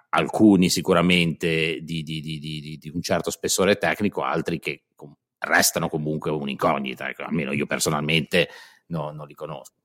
alcuni 0.09 0.69
sicuramente 0.69 1.79
di, 1.81 2.03
di, 2.03 2.21
di, 2.21 2.77
di, 2.79 2.91
un 2.93 3.01
certo 3.01 3.29
spessore 3.31 3.77
tecnico, 3.77 4.21
altri 4.21 4.59
che 4.59 4.85
com- 4.95 5.15
restano 5.39 5.89
comunque 5.89 6.31
un'incognita, 6.31 7.09
ecco, 7.09 7.23
almeno 7.23 7.51
io 7.51 7.65
personalmente 7.65 8.49
no, 8.87 9.11
non 9.11 9.27
li 9.27 9.33
conosco. 9.33 9.75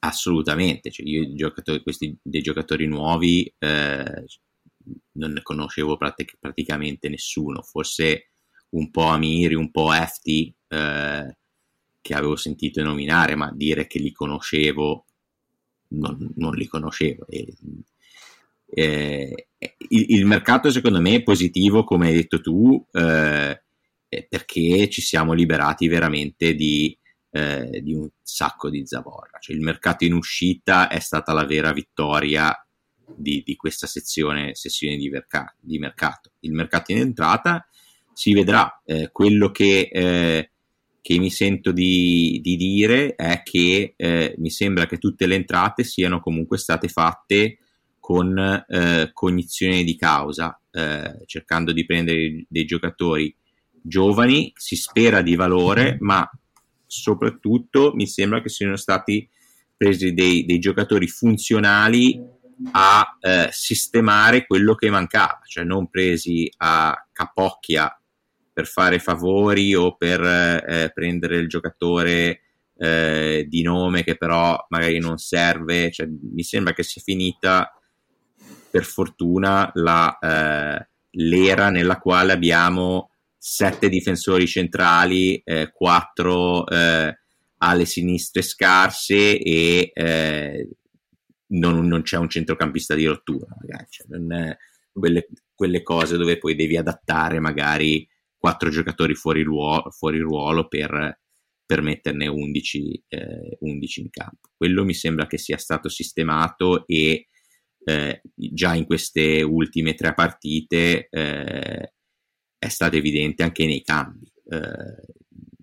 Assolutamente, 0.00 0.90
cioè 0.90 1.06
io 1.06 1.34
giocatori, 1.34 1.82
questi 1.82 2.16
dei 2.22 2.40
giocatori 2.40 2.86
nuovi 2.86 3.52
eh, 3.58 4.24
non 5.12 5.32
ne 5.32 5.42
conoscevo 5.42 5.96
pratic- 5.96 6.36
praticamente 6.38 7.08
nessuno, 7.08 7.62
forse 7.62 8.30
un 8.70 8.90
po' 8.90 9.04
Amiri, 9.04 9.54
un 9.54 9.70
po' 9.70 9.92
Efti 9.92 10.54
eh, 10.68 11.36
che 12.00 12.14
avevo 12.14 12.36
sentito 12.36 12.82
nominare, 12.82 13.34
ma 13.34 13.52
dire 13.52 13.86
che 13.86 13.98
li 13.98 14.12
conoscevo 14.12 15.06
non, 15.90 16.32
non 16.36 16.54
li 16.54 16.66
conoscevo. 16.66 17.26
E, 17.28 17.54
eh, 18.72 19.48
il, 19.88 20.06
il, 20.08 20.26
mercato 20.26 20.70
secondo 20.70 21.00
me 21.00 21.16
è 21.16 21.22
positivo, 21.22 21.84
come 21.84 22.08
hai 22.08 22.14
detto 22.14 22.40
tu, 22.40 22.84
eh, 22.92 23.62
eh, 24.08 24.26
perché 24.28 24.88
ci 24.88 25.00
siamo 25.00 25.32
liberati 25.32 25.88
veramente 25.88 26.54
di, 26.54 26.96
eh, 27.30 27.80
di 27.82 27.94
un 27.94 28.08
sacco 28.22 28.70
di 28.70 28.86
zavorra. 28.86 29.38
Cioè, 29.38 29.54
il 29.54 29.62
mercato 29.62 30.04
in 30.04 30.12
uscita 30.12 30.88
è 30.88 31.00
stata 31.00 31.32
la 31.32 31.44
vera 31.44 31.72
vittoria 31.72 32.54
di, 33.16 33.42
di 33.44 33.56
questa 33.56 33.86
sezione, 33.86 34.54
sessione 34.54 34.96
di, 34.96 35.08
merc- 35.08 35.54
di, 35.60 35.78
mercato. 35.78 36.32
Il 36.40 36.52
mercato 36.52 36.92
in 36.92 36.98
entrata 36.98 37.66
si 38.12 38.32
vedrà. 38.32 38.82
Eh, 38.84 39.10
quello 39.12 39.50
che, 39.50 39.88
eh, 39.92 40.50
che, 41.00 41.18
mi 41.18 41.30
sento 41.30 41.72
di, 41.72 42.40
di, 42.42 42.56
dire 42.56 43.14
è 43.14 43.42
che 43.42 43.94
eh, 43.96 44.34
mi 44.38 44.50
sembra 44.50 44.86
che 44.86 44.98
tutte 44.98 45.26
le 45.26 45.36
entrate 45.36 45.84
siano 45.84 46.20
comunque 46.20 46.58
state 46.58 46.88
fatte 46.88 47.58
con 47.98 48.36
eh, 48.38 49.10
cognizione 49.12 49.84
di 49.84 49.96
causa, 49.96 50.60
eh, 50.70 51.22
cercando 51.26 51.72
di 51.72 51.84
prendere 51.84 52.44
dei 52.48 52.64
giocatori 52.64 53.34
giovani, 53.82 54.52
si 54.54 54.76
spera 54.76 55.22
di 55.22 55.36
valore, 55.36 55.96
ma 56.00 56.28
soprattutto 56.86 57.92
mi 57.94 58.06
sembra 58.06 58.42
che 58.42 58.48
siano 58.48 58.76
stati 58.76 59.28
presi 59.76 60.12
dei, 60.12 60.44
dei 60.44 60.58
giocatori 60.58 61.06
funzionali 61.06 62.20
a 62.72 63.16
eh, 63.20 63.48
sistemare 63.50 64.46
quello 64.46 64.74
che 64.74 64.90
mancava, 64.90 65.40
cioè 65.46 65.64
non 65.64 65.88
presi 65.88 66.50
a 66.58 66.94
capocchia 67.12 67.99
per 68.60 68.66
fare 68.66 68.98
favori 68.98 69.74
o 69.74 69.96
per 69.96 70.20
eh, 70.20 70.90
prendere 70.92 71.38
il 71.38 71.48
giocatore 71.48 72.42
eh, 72.76 73.46
di 73.48 73.62
nome 73.62 74.04
che 74.04 74.18
però 74.18 74.66
magari 74.68 74.98
non 74.98 75.16
serve, 75.16 75.90
cioè, 75.90 76.06
mi 76.06 76.42
sembra 76.42 76.74
che 76.74 76.82
sia 76.82 77.00
finita 77.02 77.72
per 78.70 78.84
fortuna 78.84 79.70
la, 79.74 80.18
eh, 80.18 80.88
l'era 81.12 81.70
nella 81.70 81.98
quale 81.98 82.32
abbiamo 82.32 83.12
sette 83.38 83.88
difensori 83.88 84.46
centrali, 84.46 85.40
eh, 85.42 85.70
quattro 85.72 86.66
eh, 86.66 87.18
alle 87.62 87.84
sinistre 87.86 88.42
scarse 88.42 89.38
e 89.38 89.90
eh, 89.94 90.68
non, 91.52 91.86
non, 91.86 92.02
c'è 92.02 92.18
un 92.18 92.28
centrocampista 92.28 92.94
di 92.94 93.06
rottura, 93.06 93.56
magari. 93.58 93.86
Cioè, 93.88 94.06
è, 94.06 94.56
quelle, 94.92 95.28
quelle, 95.54 95.82
cose 95.82 96.18
dove 96.18 96.36
poi 96.36 96.54
devi 96.54 96.76
adattare 96.76 97.38
magari 97.38 98.06
quattro 98.40 98.70
giocatori 98.70 99.14
fuori 99.14 99.42
ruolo, 99.42 99.90
fuori 99.90 100.18
ruolo 100.18 100.66
per, 100.66 101.20
per 101.66 101.82
metterne 101.82 102.26
11, 102.26 103.04
eh, 103.08 103.58
11 103.60 104.00
in 104.00 104.10
campo. 104.10 104.48
Quello 104.56 104.82
mi 104.82 104.94
sembra 104.94 105.26
che 105.26 105.36
sia 105.36 105.58
stato 105.58 105.90
sistemato 105.90 106.86
e 106.86 107.26
eh, 107.84 108.22
già 108.34 108.74
in 108.74 108.86
queste 108.86 109.42
ultime 109.42 109.94
tre 109.94 110.14
partite 110.14 111.08
eh, 111.10 111.92
è 112.58 112.68
stato 112.68 112.96
evidente 112.96 113.42
anche 113.42 113.66
nei 113.66 113.82
cambi, 113.82 114.32
eh, 114.48 115.04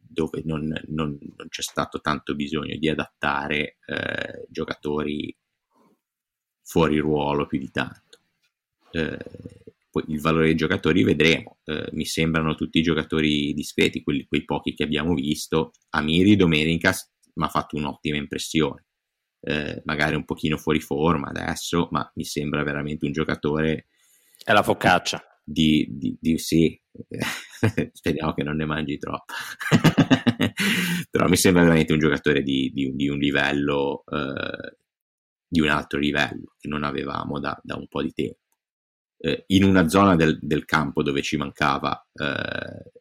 dove 0.08 0.44
non, 0.46 0.68
non, 0.88 1.18
non, 1.36 1.48
c'è 1.50 1.64
stato 1.64 2.00
tanto 2.00 2.36
bisogno 2.36 2.78
di 2.78 2.90
adattare 2.90 3.78
eh, 3.88 4.46
giocatori 4.50 5.36
fuori 6.62 7.00
ruolo 7.00 7.48
più 7.48 7.58
di 7.58 7.72
tanto. 7.72 8.20
Eh, 8.92 9.66
il 10.08 10.20
valore 10.20 10.46
dei 10.46 10.56
giocatori 10.56 11.04
vedremo, 11.04 11.60
eh, 11.66 11.90
mi 11.94 12.06
sembrano 12.06 12.56
tutti 12.56 12.82
giocatori 12.82 13.54
discreti, 13.54 14.04
quelli, 14.04 14.26
quei 14.26 14.46
pochi 14.46 14.74
che 14.74 14.84
abbiamo 14.84 15.14
visto. 15.14 15.72
Amiri 15.90 16.36
domenica 16.36 16.94
mi 17.36 17.44
ha 17.46 17.50
fatto 17.50 17.76
un'ottima 17.76 18.18
impressione. 18.18 18.86
Eh, 19.40 19.82
magari 19.86 20.16
un 20.16 20.26
pochino 20.26 20.58
fuori 20.58 20.80
forma 20.80 21.28
adesso, 21.30 21.88
ma 21.92 22.10
mi 22.16 22.24
sembra 22.24 22.64
veramente 22.64 23.06
un 23.06 23.12
giocatore. 23.12 23.88
È 24.44 24.52
la 24.52 24.64
focaccia. 24.64 25.22
Di, 25.50 25.88
di, 25.90 26.18
di 26.20 26.38
sì, 26.40 26.78
speriamo 27.94 28.34
che 28.34 28.44
non 28.44 28.58
ne 28.58 28.66
mangi 28.66 28.98
troppo. 28.98 29.34
Però 31.10 31.28
mi 31.30 31.38
sembra 31.38 31.64
veramente 31.64 31.94
un 31.94 32.00
giocatore 32.00 32.42
di, 32.44 32.70
di, 32.74 32.94
di 32.94 33.08
un 33.08 33.18
livello, 33.18 34.04
eh, 34.12 34.78
di 35.48 35.62
un 35.62 35.70
altro 35.70 36.00
livello 36.00 36.56
che 36.60 36.68
non 36.68 36.84
avevamo 36.84 37.40
da, 37.40 37.58
da 37.64 37.78
un 37.78 37.88
po' 37.88 38.02
di 38.02 38.12
tempo. 38.12 38.40
Eh, 39.20 39.46
in 39.48 39.64
una 39.64 39.88
zona 39.90 40.16
del, 40.16 40.38
del, 40.42 40.66
campo 40.66 41.02
dove 41.02 41.24
ci 41.24 41.38
mancava 41.38 42.08
eh, 42.14 42.92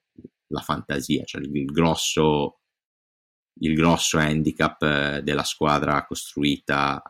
la 0.46 0.60
fantasia, 0.60 1.24
cioè 1.24 1.42
il, 1.42 1.54
il 1.54 1.66
grosso 1.66 2.60
il 3.60 3.74
grosso 3.74 4.18
handicap 4.18 4.82
eh, 4.82 5.22
della 5.22 5.44
squadra 5.44 6.04
costruita 6.06 7.02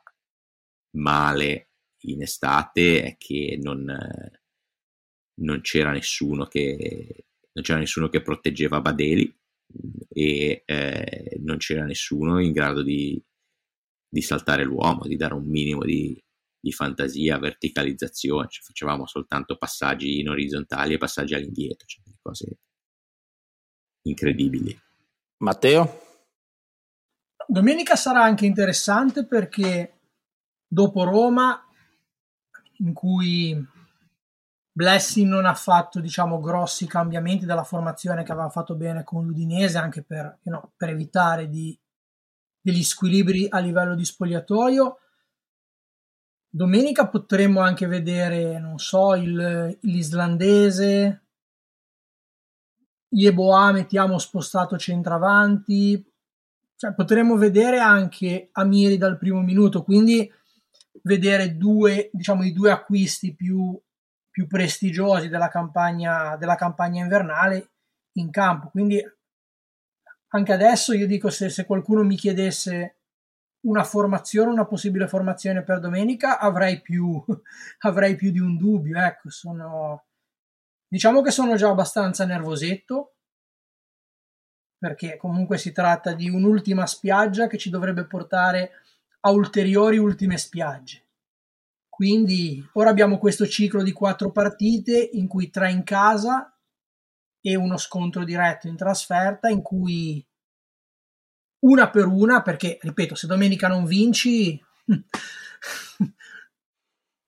male 0.97 1.71
in 2.05 2.23
estate 2.23 3.03
è 3.03 3.17
che 3.17 3.59
non, 3.61 3.89
eh, 3.89 4.43
non 5.41 5.61
c'era 5.61 5.91
nessuno 5.91 6.47
che 6.47 7.25
non 7.53 7.65
c'era 7.65 7.79
nessuno 7.79 8.09
che 8.09 8.23
proteggeva 8.23 8.81
Badeli 8.81 9.35
e 10.09 10.63
eh, 10.65 11.37
non 11.41 11.57
c'era 11.57 11.85
nessuno 11.85 12.39
in 12.39 12.53
grado 12.53 12.83
di, 12.83 13.21
di, 14.09 14.21
saltare 14.21 14.63
l'uomo, 14.63 15.07
di 15.07 15.17
dare 15.17 15.35
un 15.35 15.47
minimo 15.47 15.83
di, 15.83 16.23
di 16.67 16.73
fantasia, 16.73 17.39
verticalizzazione, 17.39 18.49
cioè, 18.49 18.65
facevamo 18.65 19.07
soltanto 19.07 19.57
passaggi 19.57 20.19
in 20.19 20.29
orizzontali 20.29 20.95
e 20.95 20.99
passaggi 20.99 21.35
all'indietro, 21.35 21.87
cioè 21.87 22.03
cose 22.21 22.59
incredibili. 24.03 24.77
Matteo? 25.39 26.03
Domenica 27.47 27.95
sarà 27.95 28.25
anche 28.25 28.47
interessante 28.47 29.27
perché 29.27 30.01
dopo 30.67 31.05
Roma, 31.05 31.65
in 32.79 32.93
cui 32.93 33.65
Blessing 34.73 35.29
non 35.31 35.47
ha 35.47 35.55
fatto 35.55 36.01
diciamo, 36.01 36.41
grossi 36.41 36.89
cambiamenti 36.89 37.47
della 37.47 37.63
formazione 37.63 38.25
che 38.25 38.33
aveva 38.33 38.49
fatto 38.49 38.75
bene 38.75 39.05
con 39.05 39.25
l'Udinese, 39.25 39.79
anche 39.79 40.03
per, 40.03 40.41
know, 40.43 40.73
per 40.77 40.89
evitare 40.89 41.49
di, 41.49 41.79
degli 42.61 42.83
squilibri 42.83 43.47
a 43.49 43.61
livello 43.61 43.95
di 43.95 44.05
spogliatoio. 44.05 44.99
Domenica 46.49 47.09
potremmo 47.09 47.61
anche 47.61 47.87
vedere, 47.87 48.59
non 48.59 48.79
so, 48.79 49.15
il, 49.15 49.79
l'islandese, 49.83 51.27
Yeboah 53.09 53.73
mettiamo 53.73 54.19
spostato 54.19 54.77
centravanti, 54.77 56.05
cioè, 56.77 56.95
potremmo 56.95 57.37
vedere 57.37 57.79
anche 57.79 58.51
Amiri 58.53 58.99
dal 58.99 59.17
primo 59.17 59.41
minuto, 59.41 59.83
quindi 59.83 60.31
vedere 61.03 61.57
due, 61.57 62.11
diciamo, 62.13 62.43
i 62.43 62.53
due 62.53 62.71
acquisti 62.71 63.35
più, 63.35 63.79
più 64.31 64.47
prestigiosi 64.47 65.29
della 65.29 65.49
campagna, 65.49 66.37
della 66.37 66.57
campagna 66.57 67.03
invernale 67.03 67.71
in 68.13 68.31
campo. 68.31 68.69
Quindi 68.69 69.03
anche 70.29 70.53
adesso 70.53 70.93
io 70.93 71.07
dico 71.07 71.31
se, 71.31 71.49
se 71.49 71.65
qualcuno 71.65 72.03
mi 72.03 72.17
chiedesse 72.17 72.96
una 73.67 73.85
formazione, 73.85 74.51
una 74.51 74.67
possibile 74.67 75.09
formazione 75.09 75.63
per 75.63 75.81
domenica, 75.81 76.39
avrei 76.39 76.81
più, 76.81 77.23
avrei 77.81 78.17
più 78.17 78.31
di 78.31 78.39
un 78.39 78.57
dubbio. 78.57 78.99
Ecco, 78.99 79.31
sono, 79.31 80.07
diciamo 80.89 81.23
che 81.23 81.31
sono 81.31 81.57
già 81.57 81.69
abbastanza 81.69 82.25
nervosetto 82.25 83.13
perché 84.79 85.17
comunque 85.17 85.59
si 85.59 85.73
tratta 85.73 86.13
di 86.13 86.29
un'ultima 86.29 86.87
spiaggia 86.87 87.47
che 87.47 87.59
ci 87.59 87.71
dovrebbe 87.71 88.05
portare 88.05 88.73
a 89.21 89.31
ulteriori 89.31 89.99
ultime 89.99 90.37
spiagge. 90.37 91.05
Quindi 91.89 92.65
ora 92.75 92.91
abbiamo 92.91 93.19
questo 93.19 93.47
ciclo 93.47 93.83
di 93.83 93.93
quattro 93.93 94.31
partite 94.31 94.99
in 95.15 95.27
cui 95.27 95.49
tre 95.49 95.71
in 95.71 95.83
casa 95.83 96.55
e 97.41 97.57
uno 97.57 97.79
scontro 97.79 98.23
diretto 98.23 98.69
in 98.69 98.77
trasferta 98.77 99.49
in 99.49 99.63
cui 99.63 100.25
una 101.67 101.91
per 101.91 102.07
una, 102.07 102.43
perché 102.43 102.79
ripeto, 102.81 103.15
se 103.15 103.27
domenica 103.27 103.69
non 103.69 103.85
vinci, 103.85 104.63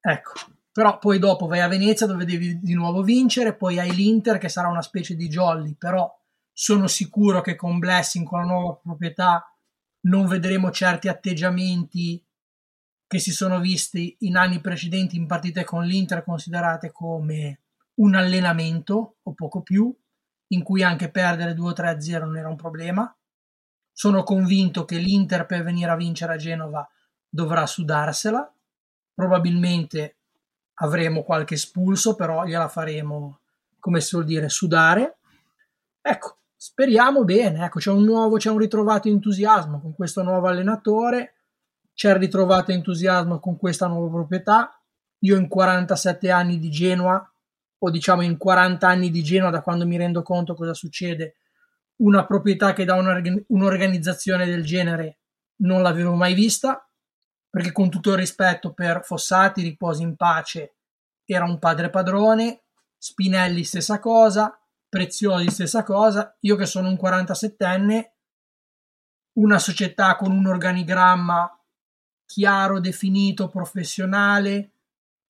ecco, 0.00 0.32
però 0.72 0.98
poi 0.98 1.18
dopo 1.18 1.46
vai 1.46 1.60
a 1.60 1.68
Venezia 1.68 2.06
dove 2.06 2.24
devi 2.24 2.60
di 2.60 2.74
nuovo 2.74 3.02
vincere, 3.02 3.56
poi 3.56 3.78
hai 3.78 3.92
l'Inter 3.92 4.38
che 4.38 4.48
sarà 4.48 4.68
una 4.68 4.82
specie 4.82 5.16
di 5.16 5.28
jolly, 5.28 5.74
però 5.74 6.08
sono 6.52 6.86
sicuro 6.86 7.40
che 7.40 7.56
con 7.56 7.78
Blessing, 7.78 8.26
con 8.26 8.40
la 8.40 8.46
nuova 8.46 8.74
proprietà, 8.74 9.52
non 10.02 10.26
vedremo 10.26 10.70
certi 10.70 11.08
atteggiamenti 11.08 12.24
che 13.08 13.18
si 13.18 13.32
sono 13.32 13.58
visti 13.58 14.16
in 14.20 14.36
anni 14.36 14.60
precedenti 14.60 15.16
in 15.16 15.26
partite 15.26 15.64
con 15.64 15.84
l'Inter 15.84 16.22
considerate 16.22 16.92
come 16.92 17.62
un 17.94 18.14
allenamento 18.14 19.16
o 19.22 19.32
poco 19.32 19.62
più, 19.62 19.92
in 20.48 20.62
cui 20.62 20.82
anche 20.82 21.10
perdere 21.10 21.54
2-3-0 21.54 22.20
non 22.20 22.36
era 22.36 22.48
un 22.48 22.56
problema. 22.56 23.17
Sono 23.98 24.22
convinto 24.22 24.84
che 24.84 24.96
l'Inter 24.96 25.44
per 25.44 25.64
venire 25.64 25.90
a 25.90 25.96
vincere 25.96 26.34
a 26.34 26.36
Genova 26.36 26.88
dovrà 27.28 27.66
sudarsela. 27.66 28.48
Probabilmente 29.12 30.14
avremo 30.74 31.24
qualche 31.24 31.54
espulso, 31.54 32.14
però 32.14 32.44
gliela 32.44 32.68
faremo, 32.68 33.40
come 33.80 34.00
si 34.00 34.14
vuol 34.14 34.24
dire, 34.24 34.48
sudare. 34.48 35.16
Ecco, 36.00 36.36
Speriamo 36.54 37.24
bene, 37.24 37.64
ecco, 37.64 37.80
c'è 37.80 37.90
un 37.90 38.04
nuovo, 38.04 38.36
c'è 38.36 38.50
un 38.50 38.58
ritrovato 38.58 39.08
entusiasmo 39.08 39.80
con 39.80 39.94
questo 39.94 40.22
nuovo 40.22 40.46
allenatore, 40.46 41.34
c'è 41.92 42.10
il 42.10 42.16
ritrovato 42.16 42.70
entusiasmo 42.70 43.40
con 43.40 43.56
questa 43.56 43.88
nuova 43.88 44.10
proprietà. 44.10 44.80
Io 45.20 45.36
in 45.36 45.48
47 45.48 46.30
anni 46.30 46.60
di 46.60 46.70
Genoa 46.70 47.32
o 47.78 47.90
diciamo 47.90 48.22
in 48.22 48.36
40 48.36 48.86
anni 48.86 49.10
di 49.10 49.22
Genoa, 49.24 49.50
da 49.50 49.60
quando 49.60 49.86
mi 49.86 49.96
rendo 49.96 50.22
conto 50.22 50.54
cosa 50.54 50.74
succede, 50.74 51.34
una 51.98 52.26
proprietà 52.26 52.72
che 52.72 52.84
dà 52.84 52.94
un'organizzazione 52.94 54.46
del 54.46 54.64
genere 54.64 55.18
non 55.60 55.82
l'avevo 55.82 56.14
mai 56.14 56.34
vista, 56.34 56.88
perché 57.50 57.72
con 57.72 57.90
tutto 57.90 58.12
il 58.12 58.18
rispetto 58.18 58.72
per 58.72 59.04
Fossati, 59.04 59.62
riposi 59.62 60.02
in 60.02 60.16
pace, 60.16 60.76
era 61.24 61.44
un 61.44 61.58
padre 61.58 61.90
padrone, 61.90 62.62
Spinelli 62.96 63.64
stessa 63.64 63.98
cosa, 63.98 64.58
Preziosi 64.88 65.50
stessa 65.50 65.82
cosa, 65.82 66.34
io 66.40 66.56
che 66.56 66.64
sono 66.64 66.88
un 66.88 66.94
47enne, 66.94 68.12
una 69.34 69.58
società 69.58 70.16
con 70.16 70.32
un 70.32 70.46
organigramma 70.46 71.52
chiaro, 72.24 72.80
definito, 72.80 73.48
professionale, 73.48 74.72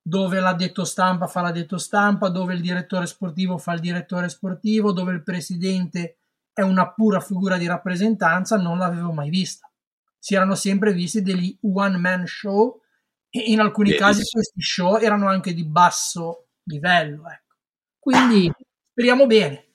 dove 0.01 0.39
l'addetto 0.39 0.85
stampa 0.85 1.27
fa 1.27 1.41
l'addetto 1.41 1.77
stampa, 1.77 2.29
dove 2.29 2.53
il 2.53 2.61
direttore 2.61 3.05
sportivo 3.05 3.57
fa 3.57 3.73
il 3.73 3.81
direttore 3.81 4.29
sportivo, 4.29 4.93
dove 4.93 5.11
il 5.11 5.23
presidente 5.23 6.18
è 6.59 6.61
una 6.61 6.91
pura 6.91 7.21
figura 7.21 7.57
di 7.57 7.67
rappresentanza, 7.67 8.57
non 8.57 8.77
l'avevo 8.77 9.13
mai 9.13 9.29
vista. 9.29 9.71
Si 10.17 10.35
erano 10.35 10.55
sempre 10.55 10.91
visti 10.91 11.21
degli 11.21 11.57
one 11.61 11.97
man 11.97 12.27
show 12.27 12.81
e 13.29 13.39
in 13.51 13.61
alcuni 13.61 13.91
yes. 13.91 13.99
casi 13.99 14.23
questi 14.29 14.61
show 14.61 14.97
erano 14.97 15.29
anche 15.29 15.53
di 15.53 15.65
basso 15.65 16.47
livello. 16.63 17.29
Ecco. 17.29 17.55
Quindi 17.97 18.51
speriamo 18.91 19.25
bene. 19.25 19.67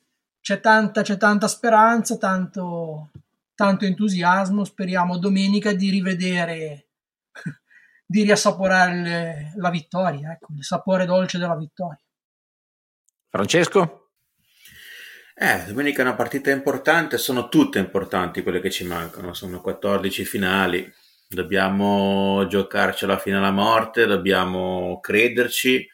C'è 0.42 0.60
tanta, 0.60 1.00
c'è 1.00 1.16
tanta 1.16 1.48
speranza, 1.48 2.18
tanto, 2.18 3.10
tanto 3.54 3.86
entusiasmo. 3.86 4.64
Speriamo 4.64 5.16
domenica 5.16 5.72
di 5.72 5.88
rivedere, 5.88 6.88
di 8.04 8.24
riassaporare 8.24 9.00
le, 9.00 9.52
la 9.56 9.70
vittoria, 9.70 10.32
ecco, 10.32 10.52
il 10.54 10.64
sapore 10.64 11.06
dolce 11.06 11.38
della 11.38 11.56
vittoria. 11.56 11.98
Francesco? 13.30 14.03
Eh, 15.36 15.64
domenica 15.66 16.00
è 16.00 16.04
una 16.04 16.14
partita 16.14 16.50
importante, 16.52 17.18
sono 17.18 17.48
tutte 17.48 17.80
importanti 17.80 18.42
quelle 18.42 18.60
che 18.60 18.70
ci 18.70 18.84
mancano, 18.84 19.34
sono 19.34 19.60
14 19.60 20.24
finali, 20.24 20.88
dobbiamo 21.28 22.46
giocarcela 22.46 23.18
fino 23.18 23.38
alla 23.38 23.50
morte, 23.50 24.06
dobbiamo 24.06 25.00
crederci. 25.00 25.88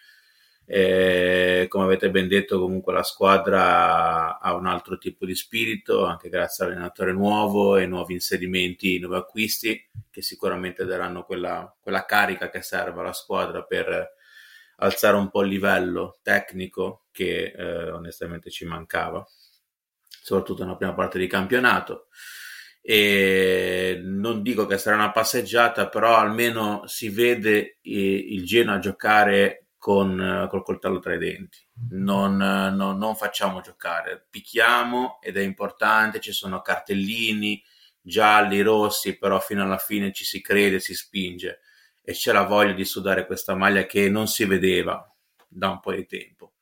E, 0.67 1.67
come 1.69 1.85
avete 1.85 2.11
ben 2.11 2.29
detto, 2.29 2.61
comunque 2.61 2.93
la 2.93 3.03
squadra 3.03 4.39
ha 4.39 4.55
un 4.55 4.67
altro 4.67 4.99
tipo 4.99 5.25
di 5.25 5.35
spirito, 5.35 6.05
anche 6.05 6.29
grazie 6.29 6.67
all'allenatore 6.67 7.13
nuovo 7.13 7.77
e 7.79 7.87
nuovi 7.87 8.13
inserimenti, 8.13 8.99
nuovi 8.99 9.17
acquisti, 9.17 9.89
che 10.11 10.21
sicuramente 10.21 10.85
daranno 10.85 11.25
quella, 11.25 11.75
quella 11.81 12.05
carica 12.05 12.51
che 12.51 12.61
serve 12.61 13.01
alla 13.01 13.15
squadra 13.15 13.63
per 13.63 14.19
alzare 14.81 15.17
un 15.17 15.31
po' 15.31 15.43
il 15.43 15.49
livello 15.49 16.19
tecnico 16.23 17.07
che 17.11 17.53
eh, 17.57 17.91
onestamente 17.91 18.51
ci 18.51 18.65
mancava, 18.65 19.25
soprattutto 20.09 20.63
nella 20.63 20.77
prima 20.77 20.95
parte 20.95 21.19
di 21.19 21.27
campionato. 21.27 22.09
E 22.83 24.01
non 24.03 24.43
dico 24.43 24.67
che 24.67 24.79
sarà 24.79 24.97
una 24.97 25.13
passeggiata, 25.13 25.89
però 25.89 26.17
almeno 26.17 26.83
si 26.87 27.11
vede 27.11 27.79
il 27.83 28.45
Genoa 28.45 28.79
giocare 28.79 29.67
con 29.77 30.47
col 30.49 30.63
coltello 30.63 30.99
tra 30.99 31.15
i 31.15 31.19
denti. 31.19 31.59
Non, 31.91 32.37
non, 32.37 32.97
non 32.97 33.17
facciamo 33.17 33.61
giocare, 33.61 34.27
picchiamo 34.31 35.19
ed 35.21 35.37
è 35.37 35.43
importante. 35.43 36.21
Ci 36.21 36.33
sono 36.33 36.63
cartellini 36.63 37.63
gialli, 38.01 38.63
rossi, 38.63 39.19
però 39.19 39.39
fino 39.41 39.63
alla 39.63 39.79
fine 39.79 40.13
ci 40.13 40.25
si 40.25 40.41
crede, 40.41 40.81
si 40.81 40.95
spinge 40.95 41.61
e 42.11 42.33
la 42.33 42.45
voglia 42.45 42.73
di 42.73 42.85
sudare 42.85 43.27
questa 43.27 43.55
maglia 43.55 43.87
che 43.87 44.09
non 44.09 44.27
si 44.27 44.45
vedeva 44.45 45.05
da 45.49 45.71
un 45.71 45.81
po' 45.81 45.93
di 45.93 46.07
tempo. 46.07 46.53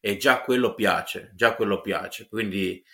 E 0.00 0.16
già 0.16 0.40
quello 0.40 0.74
piace, 0.74 1.32
già 1.34 1.54
quello 1.54 1.80
piace. 1.80 2.28
Quindi 2.28 2.84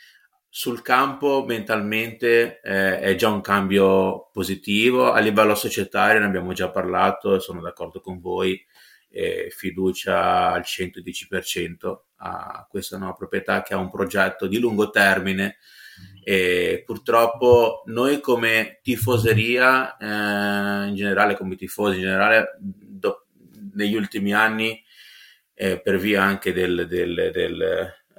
sul 0.49 0.83
campo 0.83 1.45
mentalmente 1.47 2.61
eh, 2.61 3.01
è 3.01 3.15
già 3.15 3.29
un 3.29 3.41
cambio 3.41 4.31
positivo. 4.33 5.13
A 5.13 5.19
livello 5.19 5.55
societario 5.55 6.21
ne 6.21 6.27
abbiamo 6.27 6.53
già 6.53 6.71
parlato 6.71 7.39
sono 7.39 7.61
d'accordo 7.61 8.01
con 8.01 8.21
voi. 8.21 8.65
Eh, 9.09 9.49
fiducia 9.51 10.53
al 10.53 10.63
110% 10.63 11.97
a 12.17 12.67
questa 12.69 12.97
nuova 12.97 13.13
proprietà 13.13 13.63
che 13.63 13.75
ha 13.75 13.79
un 13.79 13.91
progetto 13.91 14.47
di 14.47 14.59
lungo 14.59 14.89
termine 14.89 15.59
e 16.25 16.83
purtroppo 16.87 17.83
noi 17.87 18.21
come 18.21 18.79
tifoseria, 18.83 19.97
eh, 19.97 20.89
in 20.89 20.95
generale, 20.95 21.37
come 21.37 21.57
tifosi 21.57 21.97
in 21.97 22.03
generale, 22.03 22.57
do, 22.59 23.27
negli 23.75 23.95
ultimi 23.95 24.33
anni, 24.33 24.83
eh, 25.55 25.81
per 25.81 25.99
via 25.99 26.23
anche 26.23 26.53
del, 26.53 26.87
del, 26.89 27.31
del, 27.33 27.63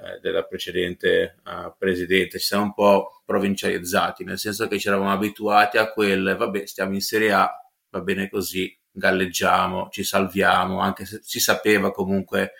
eh, 0.04 0.20
della 0.20 0.42
precedente 0.42 1.36
uh, 1.44 1.74
presidente, 1.78 2.38
ci 2.38 2.46
siamo 2.46 2.64
un 2.64 2.74
po' 2.74 3.22
provincializzati, 3.24 4.24
nel 4.24 4.38
senso 4.38 4.68
che 4.68 4.78
ci 4.78 4.88
eravamo 4.88 5.12
abituati 5.12 5.78
a 5.78 5.90
quel, 5.90 6.36
vabbè, 6.36 6.66
stiamo 6.66 6.92
in 6.92 7.00
Serie 7.00 7.32
A, 7.32 7.50
va 7.88 8.00
bene 8.00 8.28
così, 8.28 8.76
galleggiamo, 8.90 9.88
ci 9.90 10.04
salviamo, 10.04 10.80
anche 10.80 11.06
se 11.06 11.20
si 11.22 11.40
sapeva 11.40 11.90
comunque 11.90 12.52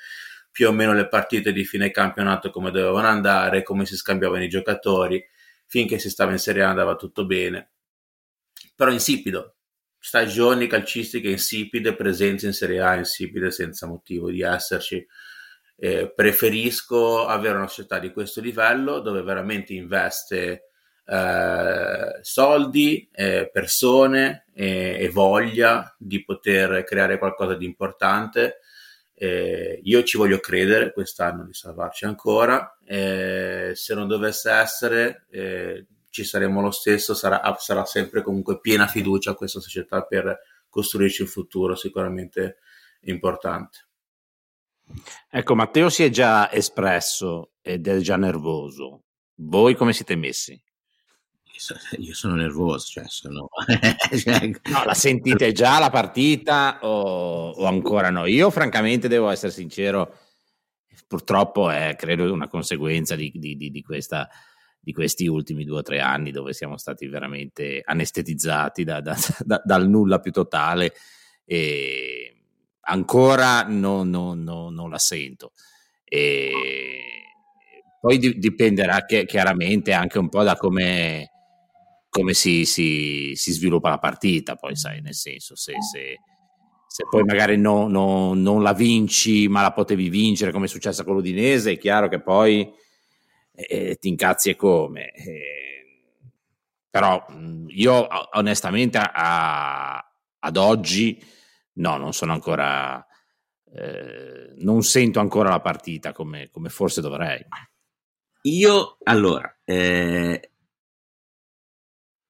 più 0.55 0.69
o 0.69 0.73
meno 0.73 0.93
le 0.93 1.09
partite 1.09 1.53
di 1.53 1.65
fine 1.65 1.91
campionato 1.91 2.51
come 2.51 2.71
dovevano 2.71 3.09
andare, 3.09 3.65
come 3.65 3.87
si 3.87 3.97
scambiavano 3.97 4.45
i 4.45 4.49
giocatori, 4.49 5.21
finché 5.67 5.99
si 5.99 6.09
stava 6.09 6.31
in 6.31 6.39
Serie 6.39 6.63
A 6.63 6.69
andava 6.69 6.95
tutto 6.95 7.27
bene. 7.27 7.71
Però 8.77 8.89
insipido, 8.93 9.57
stagioni 9.99 10.69
calcistiche 10.69 11.29
insipide, 11.29 11.97
presenze 11.97 12.47
in 12.47 12.53
Serie 12.53 12.81
A 12.81 12.95
insipide 12.95 13.51
senza 13.51 13.89
motivo 13.89 14.31
di 14.31 14.43
esserci. 14.43 15.05
Eh, 15.77 16.13
preferisco 16.15 17.27
avere 17.27 17.57
una 17.57 17.67
società 17.67 17.99
di 17.99 18.13
questo 18.13 18.41
livello 18.41 19.01
dove 19.01 19.23
veramente 19.23 19.73
investe 19.73 20.69
eh, 21.05 22.19
soldi, 22.21 23.09
eh, 23.13 23.51
persone 23.53 24.47
e 24.55 25.11
voglia 25.13 25.93
di 25.99 26.23
poter 26.23 26.85
creare 26.85 27.19
qualcosa 27.19 27.57
di 27.57 27.65
importante 27.65 28.61
eh, 29.17 29.81
io 29.83 30.03
ci 30.03 30.17
voglio 30.17 30.39
credere 30.39 30.93
quest'anno 30.93 31.45
di 31.45 31.53
salvarci 31.53 32.05
ancora. 32.05 32.77
Eh, 32.85 33.73
se 33.75 33.95
non 33.95 34.09
dovesse 34.09 34.51
essere, 34.51 35.27
eh, 35.31 35.87
ci 36.11 36.25
saremo 36.25 36.61
lo 36.61 36.71
stesso. 36.71 37.15
Sarà, 37.15 37.41
sarà, 37.59 37.85
sempre 37.85 38.23
comunque 38.23 38.61
piena 38.61 38.87
fiducia 38.87 39.31
a 39.31 39.35
questa 39.35 39.61
società 39.61 40.03
per 40.03 40.39
costruirci 40.69 41.23
un 41.23 41.29
futuro 41.29 41.77
sicuramente 41.77 42.59
importante. 43.03 43.87
Ecco, 45.31 45.55
Matteo 45.55 45.89
si 45.89 46.03
è 46.03 46.11
già 46.11 46.53
espresso 46.53 47.53
ed 47.63 47.87
è 47.87 47.99
già 47.99 48.17
nervoso. 48.17 49.05
Voi 49.37 49.75
come 49.75 49.93
siete 49.93 50.17
messi? 50.17 50.61
Io 51.99 52.15
sono 52.15 52.35
nervoso, 52.35 52.87
cioè 52.87 53.05
sono... 53.07 53.49
Cioè, 54.19 54.51
no, 54.71 54.85
la 54.85 54.95
sentite 54.95 55.53
già 55.53 55.79
la 55.79 55.91
partita 55.91 56.79
o, 56.83 57.51
o, 57.51 57.65
ancora 57.67 58.11
no? 58.11 58.27
Io 58.27 58.51
francamente 58.51 59.09
devo 59.09 59.29
essere 59.31 59.53
sincero, 59.53 60.17
purtroppo 61.07 61.71
è 61.71 61.95
credo 61.97 62.33
una 62.33 62.49
conseguenza 62.49 63.15
di, 63.17 63.31
di, 63.35 63.57
di, 63.57 63.83
questa, 63.83 64.29
di 64.81 64.93
questi 64.93 65.27
ultimi 65.27 65.65
due 65.65 65.79
o 65.79 65.83
tre 65.83 66.01
anni 66.01 66.31
dove 66.31 66.53
siamo 66.53 66.77
stati 66.77 67.07
veramente 67.07 67.83
anestetizzati 67.85 68.85
da, 68.85 69.01
da, 69.01 69.17
da, 69.45 69.63
dal 69.65 69.89
nulla 69.89 70.21
più 70.21 70.33
totale 70.33 70.93
e 71.45 72.37
ancora 72.81 73.63
no, 73.63 74.03
no, 74.03 74.35
no, 74.35 74.71
non 74.71 74.91
la 74.91 74.99
sento. 74.99 75.53
E 76.05 76.53
poi 78.01 78.19
dipenderà 78.19 79.05
chiaramente 79.05 79.93
anche 79.93 80.19
un 80.19 80.29
po' 80.29 80.43
da 80.43 80.57
come 80.57 81.34
come 82.15 82.33
si, 82.33 82.65
si, 82.65 83.33
si, 83.35 83.51
sviluppa 83.51 83.89
la 83.89 83.99
partita, 83.99 84.55
poi 84.55 84.77
sai, 84.77 85.01
nel 85.01 85.15
senso, 85.15 85.57
se, 85.57 85.73
se, 85.83 86.21
se 86.87 87.07
poi 87.11 87.25
magari 87.25 87.57
no, 87.57 87.89
no, 87.89 88.35
non 88.35 88.63
la 88.63 88.73
vinci, 88.73 89.49
ma 89.49 89.63
la 89.63 89.73
potevi 89.73 90.09
vincere 90.11 90.53
come 90.53 90.67
è 90.67 90.69
successo 90.69 91.03
con 91.03 91.17
l'Udinese, 91.17 91.73
è 91.73 91.77
chiaro 91.77 92.07
che 92.07 92.21
poi 92.21 92.73
eh, 93.53 93.97
ti 93.99 94.07
incazzi 94.07 94.51
e 94.51 94.55
come. 94.55 95.11
Eh, 95.11 95.87
però 96.89 97.27
io 97.67 98.07
onestamente 98.37 98.97
a, 98.99 99.97
ad 100.39 100.57
oggi 100.57 101.21
no, 101.73 101.97
non 101.97 102.13
sono 102.13 102.33
ancora, 102.33 103.05
eh, 103.75 104.53
non 104.59 104.85
sento 104.85 105.19
ancora 105.19 105.49
la 105.49 105.61
partita 105.61 106.13
come, 106.13 106.49
come 106.53 106.69
forse 106.69 107.01
dovrei. 107.01 107.45
Io 108.43 108.99
allora, 109.03 109.53
eh, 109.65 110.51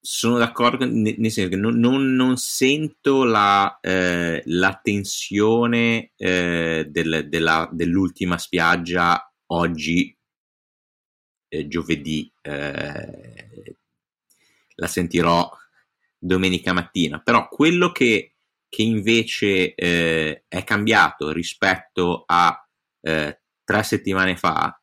sono 0.05 0.37
d'accordo, 0.37 0.85
nel 0.85 1.31
senso 1.31 1.49
che 1.49 1.55
non, 1.55 1.79
non, 1.79 2.13
non 2.13 2.37
sento 2.37 3.23
la, 3.23 3.79
eh, 3.81 4.43
la 4.45 4.79
tensione 4.83 6.11
eh, 6.15 6.85
del, 6.87 7.27
della, 7.27 7.67
dell'ultima 7.71 8.37
spiaggia 8.37 9.33
oggi, 9.47 10.15
eh, 11.47 11.67
giovedì, 11.67 12.31
eh, 12.43 13.77
la 14.75 14.87
sentirò 14.87 15.49
domenica 16.19 16.71
mattina, 16.71 17.19
però 17.19 17.47
quello 17.47 17.91
che, 17.91 18.35
che 18.69 18.83
invece 18.83 19.73
eh, 19.73 20.43
è 20.47 20.63
cambiato 20.63 21.31
rispetto 21.31 22.25
a 22.27 22.55
eh, 23.01 23.41
tre 23.63 23.83
settimane 23.83 24.37
fa 24.37 24.79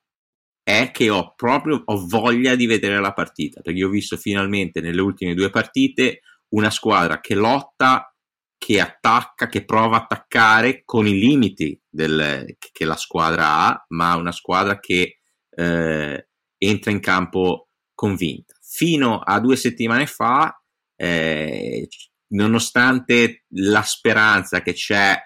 è 0.63 0.91
che 0.93 1.11
ho 1.11 1.35
proprio 1.35 1.83
ho 1.85 2.07
voglia 2.07 2.55
di 2.55 2.67
vedere 2.67 3.01
la 3.01 3.13
partita 3.13 3.61
perché 3.61 3.85
ho 3.85 3.89
visto 3.89 4.17
finalmente 4.17 4.81
nelle 4.81 5.01
ultime 5.01 5.35
due 5.35 5.51
partite 5.51 6.21
una 6.51 6.71
squadra 6.71 7.21
che 7.21 7.35
lotta, 7.35 8.15
che 8.57 8.81
attacca, 8.81 9.49
che 9.49 9.65
prova 9.65 9.97
a 9.97 10.01
attaccare 10.03 10.83
con 10.85 11.07
i 11.07 11.19
limiti 11.19 11.79
del, 11.89 12.57
che 12.57 12.85
la 12.85 12.97
squadra 12.97 13.67
ha, 13.67 13.85
ma 13.89 14.15
una 14.17 14.33
squadra 14.33 14.79
che 14.79 15.19
eh, 15.51 16.29
entra 16.59 16.91
in 16.91 17.01
campo 17.01 17.69
convinta. 17.95 18.55
Fino 18.61 19.19
a 19.19 19.41
due 19.41 19.57
settimane 19.57 20.07
fa, 20.07 20.63
eh, 20.95 21.89
nonostante 22.29 23.45
la 23.55 23.83
speranza 23.83 24.63
che 24.63 24.75
c'è 24.75 25.17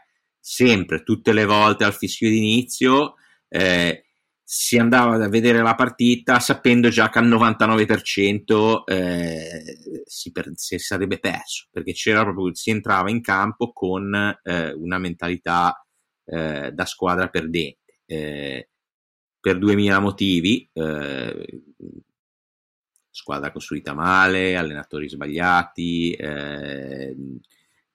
sempre, 0.41 1.03
tutte 1.03 1.33
le 1.33 1.45
volte 1.45 1.85
al 1.85 1.95
fischio 1.95 2.31
d'inizio, 2.31 3.15
eh, 3.49 4.06
si 4.49 4.79
andava 4.79 5.17
a 5.17 5.29
vedere 5.29 5.61
la 5.61 5.75
partita 5.75 6.39
sapendo 6.39 6.89
già 6.89 7.09
che 7.09 7.19
al 7.19 7.27
99% 7.27 8.85
eh, 8.85 10.05
si, 10.05 10.31
per, 10.31 10.53
si, 10.55 10.79
sarebbe 10.79 11.19
perso 11.19 11.67
perché 11.69 11.93
c'era 11.93 12.23
proprio, 12.23 12.55
si 12.55 12.71
entrava 12.71 13.11
in 13.11 13.23
campo 13.23 13.73
con 13.73 14.15
eh, 14.15 14.73
una 14.73 14.99
mentalità 14.99 15.85
eh, 16.25 16.71
da 16.71 16.85
squadra 16.85 17.27
perdente 17.27 17.99
eh, 18.07 18.69
per 19.41 19.59
2000 19.59 19.99
motivi 19.99 20.71
eh, 20.73 21.65
squadra 23.11 23.51
costruita 23.51 23.95
male 23.95 24.55
allenatori 24.55 25.09
sbagliati 25.09 26.13
eh, 26.13 27.17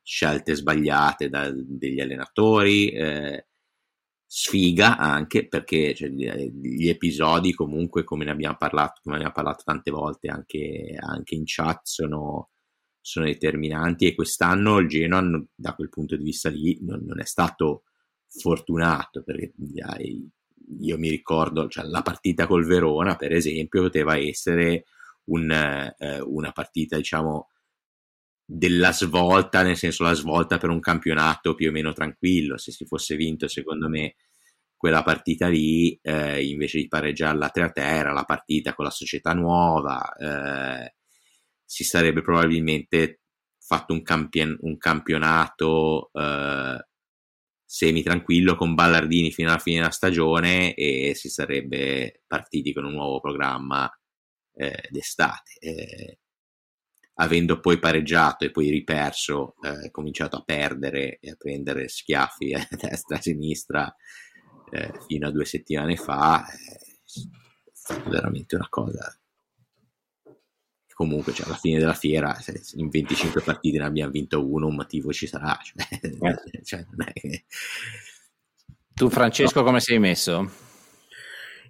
scelte 0.02 0.56
sbagliate 0.56 1.30
da, 1.30 1.50
degli 1.50 2.02
allenatori 2.02 2.92
sfiga 4.34 4.98
anche 4.98 5.46
perché 5.50 5.94
cioè, 5.94 6.08
gli 6.08 6.88
episodi 6.88 7.54
comunque 7.54 8.06
come 8.06 8.24
ne 8.24 8.32
abbiamo 8.32 8.56
parlato, 8.58 9.02
ne 9.04 9.16
abbiamo 9.16 9.34
parlato 9.34 9.64
tante 9.66 9.92
volte 9.92 10.30
anche, 10.30 10.96
anche 10.98 11.36
in 11.36 11.44
chat 11.46 11.82
sono, 11.84 12.52
sono, 13.02 13.26
determinanti 13.26 14.06
e 14.06 14.16
quest'anno 14.16 14.78
il 14.78 14.88
Genoa 14.88 15.22
da 15.54 15.76
quel 15.76 15.90
punto 15.90 16.16
di 16.16 16.24
vista 16.24 16.48
lì 16.48 16.78
non, 16.80 17.04
non 17.04 17.20
è 17.20 17.26
stato 17.26 17.84
fortunato 18.30 19.22
perché 19.22 19.52
io 20.80 20.98
mi 20.98 21.10
ricordo 21.10 21.68
cioè, 21.68 21.84
la 21.84 22.02
partita 22.02 22.48
col 22.48 22.66
Verona 22.66 23.18
per 23.18 23.34
esempio 23.34 23.82
poteva 23.82 24.18
essere 24.18 24.86
un, 25.26 25.52
eh, 25.52 26.22
una 26.22 26.54
partita 26.54 26.96
diciamo 26.96 27.50
della 28.54 28.92
svolta, 28.92 29.62
nel 29.64 29.78
senso 29.78 30.04
la 30.04 30.14
svolta 30.14 30.58
per 30.58 30.70
un 30.70 30.82
campionato 30.82 31.56
più 31.56 31.70
o 31.70 31.72
meno 31.72 31.94
tranquillo. 31.94 32.58
Se 32.58 32.72
si 32.72 32.86
fosse 32.86 33.16
vinto, 33.16 33.48
secondo 33.48 33.88
me, 33.88 34.16
quella 34.76 35.04
partita 35.04 35.48
lì, 35.48 35.98
eh, 36.02 36.46
invece 36.46 36.80
di 36.80 36.88
pareggiarla 36.88 37.50
3 37.50 37.64
a 37.64 37.72
3, 37.72 37.84
era 37.84 38.12
la 38.12 38.26
partita 38.26 38.74
con 38.74 38.86
la 38.86 38.92
società 38.92 39.34
nuova, 39.34 40.14
eh, 40.16 40.96
si 41.64 41.84
sarebbe 41.86 42.22
probabilmente 42.22 43.22
fatto 43.58 43.94
un, 43.94 44.02
campion- 44.02 44.58
un 44.62 44.78
campionato 44.78 46.10
eh, 46.14 46.86
semi 47.64 48.04
tranquillo 48.04 48.56
con 48.56 48.74
Ballardini 48.76 49.32
fino 49.32 49.50
alla 49.50 49.60
fine 49.60 49.78
della 49.78 49.92
stagione 49.92 50.74
e 50.74 51.14
si 51.16 51.30
sarebbe 51.30 52.24
partiti 52.28 52.74
con 52.74 52.84
un 52.84 52.94
nuovo 52.94 53.22
programma 53.22 53.90
eh, 54.54 54.88
d'estate 54.90 55.54
eh, 55.60 56.21
avendo 57.22 57.60
poi 57.60 57.78
pareggiato 57.78 58.46
e 58.46 58.52
poi 58.52 58.70
riperso, 58.70 59.56
eh, 59.62 59.92
cominciato 59.92 60.38
a 60.38 60.44
perdere 60.44 61.20
e 61.20 61.32
a 61.32 61.36
prendere 61.36 61.88
schiaffi 61.88 62.54
a 62.54 62.68
destra 62.70 63.16
e 63.16 63.20
a 63.20 63.22
sinistra 63.22 63.96
eh, 64.72 64.92
fino 65.08 65.28
a 65.28 65.32
due 65.32 65.46
settimane 65.46 65.96
fa, 65.96 66.46
eh, 66.48 66.56
è 66.56 67.70
stata 67.72 68.10
veramente 68.10 68.56
una 68.56 68.68
cosa. 68.70 69.16
Comunque, 70.94 71.34
cioè, 71.34 71.48
alla 71.48 71.56
fine 71.56 71.80
della 71.80 71.96
fiera, 71.96 72.38
in 72.76 72.90
25 72.90 73.42
partite 73.42 73.80
ne 73.80 73.86
abbiamo 73.86 74.12
vinto 74.12 74.48
uno, 74.48 74.68
un 74.68 74.76
motivo 74.76 75.12
ci 75.12 75.26
sarà. 75.26 75.58
Cioè, 75.64 75.88
eh. 76.02 76.64
cioè, 76.64 76.86
che... 77.14 77.46
Tu, 78.94 79.10
Francesco, 79.10 79.64
come 79.64 79.80
sei 79.80 79.98
messo? 79.98 80.71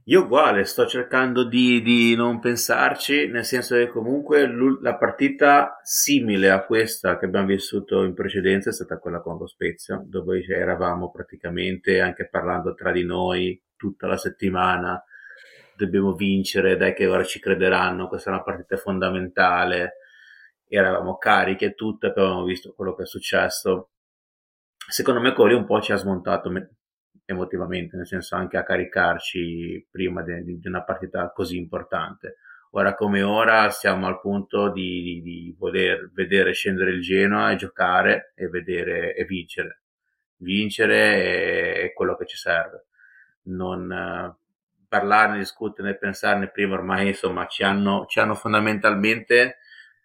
Io 0.05 0.23
uguale, 0.23 0.63
sto 0.63 0.87
cercando 0.87 1.43
di, 1.43 1.79
di, 1.83 2.15
non 2.15 2.39
pensarci, 2.39 3.27
nel 3.27 3.45
senso 3.45 3.75
che 3.75 3.87
comunque 3.87 4.47
la 4.81 4.97
partita 4.97 5.79
simile 5.83 6.49
a 6.49 6.65
questa 6.65 7.19
che 7.19 7.25
abbiamo 7.25 7.45
vissuto 7.45 8.03
in 8.03 8.15
precedenza 8.15 8.71
è 8.71 8.73
stata 8.73 8.97
quella 8.97 9.21
con 9.21 9.37
lo 9.37 9.45
Spezia, 9.45 10.01
dove 10.03 10.43
eravamo 10.43 11.11
praticamente 11.11 12.01
anche 12.01 12.27
parlando 12.27 12.73
tra 12.73 12.91
di 12.91 13.05
noi 13.05 13.61
tutta 13.75 14.07
la 14.07 14.17
settimana, 14.17 15.03
dobbiamo 15.75 16.13
vincere, 16.13 16.77
dai 16.77 16.95
che 16.95 17.05
ora 17.05 17.23
ci 17.23 17.39
crederanno, 17.39 18.07
questa 18.07 18.31
è 18.31 18.33
una 18.33 18.43
partita 18.43 18.77
fondamentale, 18.77 19.97
eravamo 20.67 21.17
carichi 21.17 21.65
e 21.65 21.73
tutto, 21.75 22.07
abbiamo 22.07 22.43
visto 22.43 22.73
quello 22.73 22.95
che 22.95 23.03
è 23.03 23.05
successo. 23.05 23.91
Secondo 24.89 25.21
me 25.21 25.33
Cori 25.33 25.53
un 25.53 25.65
po' 25.65 25.79
ci 25.79 25.91
ha 25.91 25.95
smontato 25.95 26.49
emotivamente, 27.31 27.97
nel 27.97 28.07
senso 28.07 28.35
anche 28.35 28.57
a 28.57 28.63
caricarci 28.63 29.87
prima 29.89 30.21
di, 30.21 30.59
una 30.63 30.83
partita 30.83 31.31
così 31.31 31.57
importante. 31.57 32.37
Ora 32.71 32.95
come 32.95 33.21
ora 33.21 33.69
siamo 33.69 34.07
al 34.07 34.21
punto 34.21 34.71
di, 34.71 35.21
di, 35.21 35.53
voler 35.57 36.09
vedere 36.13 36.53
scendere 36.53 36.91
il 36.91 37.01
Genoa 37.01 37.51
e 37.51 37.57
giocare 37.57 38.31
e 38.35 38.47
vedere 38.47 39.13
e 39.13 39.25
vincere. 39.25 39.81
Vincere 40.37 41.81
è 41.81 41.93
quello 41.93 42.15
che 42.15 42.25
ci 42.25 42.37
serve. 42.37 42.85
Non 43.43 43.91
eh, 43.91 44.35
parlarne, 44.87 45.39
discuterne, 45.39 45.97
pensarne 45.97 46.49
prima 46.49 46.75
ormai 46.75 47.07
insomma 47.07 47.45
ci 47.47 47.63
hanno, 47.63 48.05
ci 48.07 48.19
hanno 48.19 48.35
fondamentalmente 48.35 49.57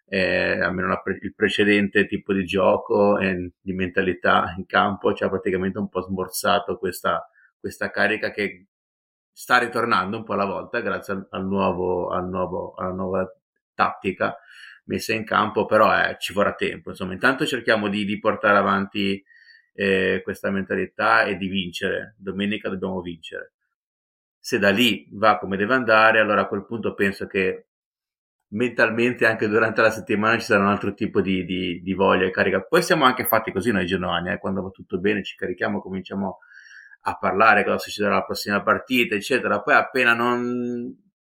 eh, 0.09 0.61
almeno 0.61 0.89
la, 0.89 1.03
il 1.21 1.35
precedente 1.35 2.07
tipo 2.07 2.33
di 2.33 2.45
gioco 2.45 3.19
e 3.19 3.53
di 3.61 3.73
mentalità 3.73 4.55
in 4.57 4.67
campo 4.67 5.13
ci 5.15 5.25
ha 5.25 5.29
praticamente 5.29 5.79
un 5.79 5.89
po' 5.89 6.03
smorzato 6.03 6.79
questa, 6.79 7.29
questa 7.59 7.91
carica 7.91 8.31
che 8.31 8.67
sta 9.33 9.59
ritornando 9.59 10.17
un 10.17 10.25
po' 10.25 10.35
alla 10.35 10.45
volta 10.47 10.81
grazie 10.81 11.13
al, 11.15 11.27
al, 11.31 11.47
nuovo, 11.47 12.09
al 12.11 12.29
nuovo, 12.29 12.75
alla 12.75 12.93
nuova 12.93 13.31
tattica 13.75 14.37
messa 14.85 15.13
in 15.13 15.25
campo, 15.25 15.67
però 15.67 15.93
eh, 15.93 16.17
ci 16.19 16.33
vorrà 16.33 16.55
tempo. 16.55 16.91
Insomma, 16.91 17.13
intanto 17.13 17.45
cerchiamo 17.47 17.89
di, 17.89 18.05
di 18.05 18.19
portare 18.19 18.57
avanti 18.59 19.23
eh, 19.75 20.21
questa 20.23 20.51
mentalità 20.51 21.25
e 21.25 21.37
di 21.37 21.49
vincere. 21.49 22.15
Domenica 22.19 22.69
dobbiamo 22.69 23.01
vincere. 23.01 23.53
Se 24.39 24.59
da 24.59 24.71
lì 24.71 25.09
va 25.11 25.39
come 25.39 25.57
deve 25.57 25.75
andare, 25.75 26.21
allora 26.21 26.43
a 26.43 26.47
quel 26.47 26.65
punto 26.65 26.95
penso 26.95 27.27
che 27.27 27.66
mentalmente 28.49 29.27
anche 29.27 29.49
durante 29.49 29.81
la 29.83 29.91
settimana 29.91 30.39
ci 30.39 30.45
sarà 30.45 30.63
un 30.63 30.69
altro 30.69 30.95
tipo 30.95 31.21
di, 31.21 31.45
di, 31.45 31.81
di 31.83 31.93
voglia 31.95 32.27
e 32.27 32.31
carica. 32.31 32.63
Poi 32.63 32.83
siamo 32.83 33.05
anche 33.05 33.25
fatti 33.25 33.53
così 33.53 33.73
noi 33.73 33.87
genuani, 33.87 34.33
eh? 34.33 34.39
quando 34.39 34.63
va 34.63 34.71
tutto 34.71 34.99
bene 34.99 35.23
ci 35.23 35.37
carichiamo, 35.37 35.81
cominciamo 35.81 36.39
a 37.03 37.17
parlare 37.17 37.65
cosa 37.65 37.79
succederà 37.79 38.17
la 38.17 38.25
prossima 38.25 38.63
partita, 38.63 39.15
eccetera. 39.15 39.63
Poi 39.63 39.75
appena 39.75 40.15
non, 40.15 40.95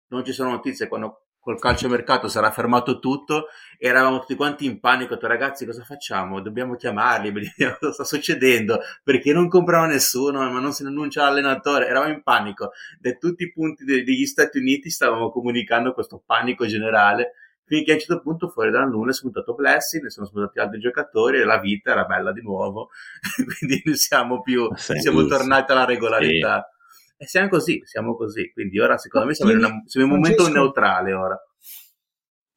non 0.08 0.26
ci 0.26 0.32
sono 0.32 0.52
notizie, 0.52 0.88
quando 0.88 1.27
col 1.48 1.60
calciomercato 1.62 2.28
sarà 2.28 2.52
fermato 2.52 3.00
tutto, 3.00 3.46
eravamo 3.78 4.20
tutti 4.20 4.36
quanti 4.36 4.66
in 4.66 4.82
panico, 4.82 5.14
detto, 5.14 5.28
ragazzi 5.28 5.66
cosa 5.66 5.82
facciamo? 5.82 6.42
Dobbiamo 6.42 6.76
chiamarli, 6.76 7.32
vediamo 7.32 7.78
cosa 7.80 7.94
sta 7.94 8.04
succedendo, 8.04 8.82
perché 9.02 9.32
non 9.32 9.48
comprava 9.48 9.86
nessuno, 9.86 10.40
ma 10.40 10.60
non 10.60 10.74
si 10.74 10.84
annuncia 10.84 11.24
l'allenatore, 11.24 11.88
eravamo 11.88 12.12
in 12.12 12.22
panico, 12.22 12.72
da 13.00 13.14
tutti 13.14 13.44
i 13.44 13.52
punti 13.54 13.86
degli 13.86 14.26
Stati 14.26 14.58
Uniti 14.58 14.90
stavamo 14.90 15.32
comunicando 15.32 15.94
questo 15.94 16.22
panico 16.26 16.66
generale, 16.66 17.36
finché 17.64 17.92
a 17.92 17.94
un 17.94 18.00
certo 18.02 18.20
punto 18.22 18.50
fuori 18.50 18.70
dal 18.70 18.90
nulla 18.90 19.12
è 19.12 19.14
spuntato 19.14 19.54
Blessing, 19.54 20.04
ne 20.04 20.10
sono 20.10 20.26
spuntati 20.26 20.60
altri 20.60 20.80
giocatori 20.80 21.40
e 21.40 21.46
la 21.46 21.60
vita 21.60 21.92
era 21.92 22.04
bella 22.04 22.34
di 22.34 22.42
nuovo, 22.42 22.90
quindi 23.58 23.96
siamo 23.96 24.42
più, 24.42 24.68
siamo 24.76 25.26
tornati 25.28 25.72
alla 25.72 25.86
regolarità. 25.86 26.68
Sì 26.70 26.76
e 27.18 27.26
siamo 27.26 27.50
così, 27.50 27.82
siamo 27.84 28.16
così. 28.16 28.52
Quindi 28.54 28.80
ora 28.80 28.98
secondo 28.98 29.28
me 29.28 29.34
siamo, 29.34 29.52
tieni, 29.52 29.66
in, 29.66 29.72
una, 29.74 29.84
siamo 29.88 30.06
in 30.06 30.14
un 30.14 30.20
momento 30.20 30.48
neutrale 30.48 31.14
ora. 31.14 31.38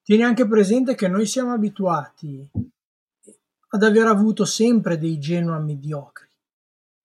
Tieni 0.02 0.22
anche 0.22 0.46
presente 0.46 0.94
che 0.94 1.08
noi 1.08 1.26
siamo 1.26 1.52
abituati 1.52 2.48
ad 3.72 3.82
aver 3.82 4.06
avuto 4.06 4.44
sempre 4.44 4.98
dei 4.98 5.18
Genoa 5.18 5.58
mediocri 5.58 6.28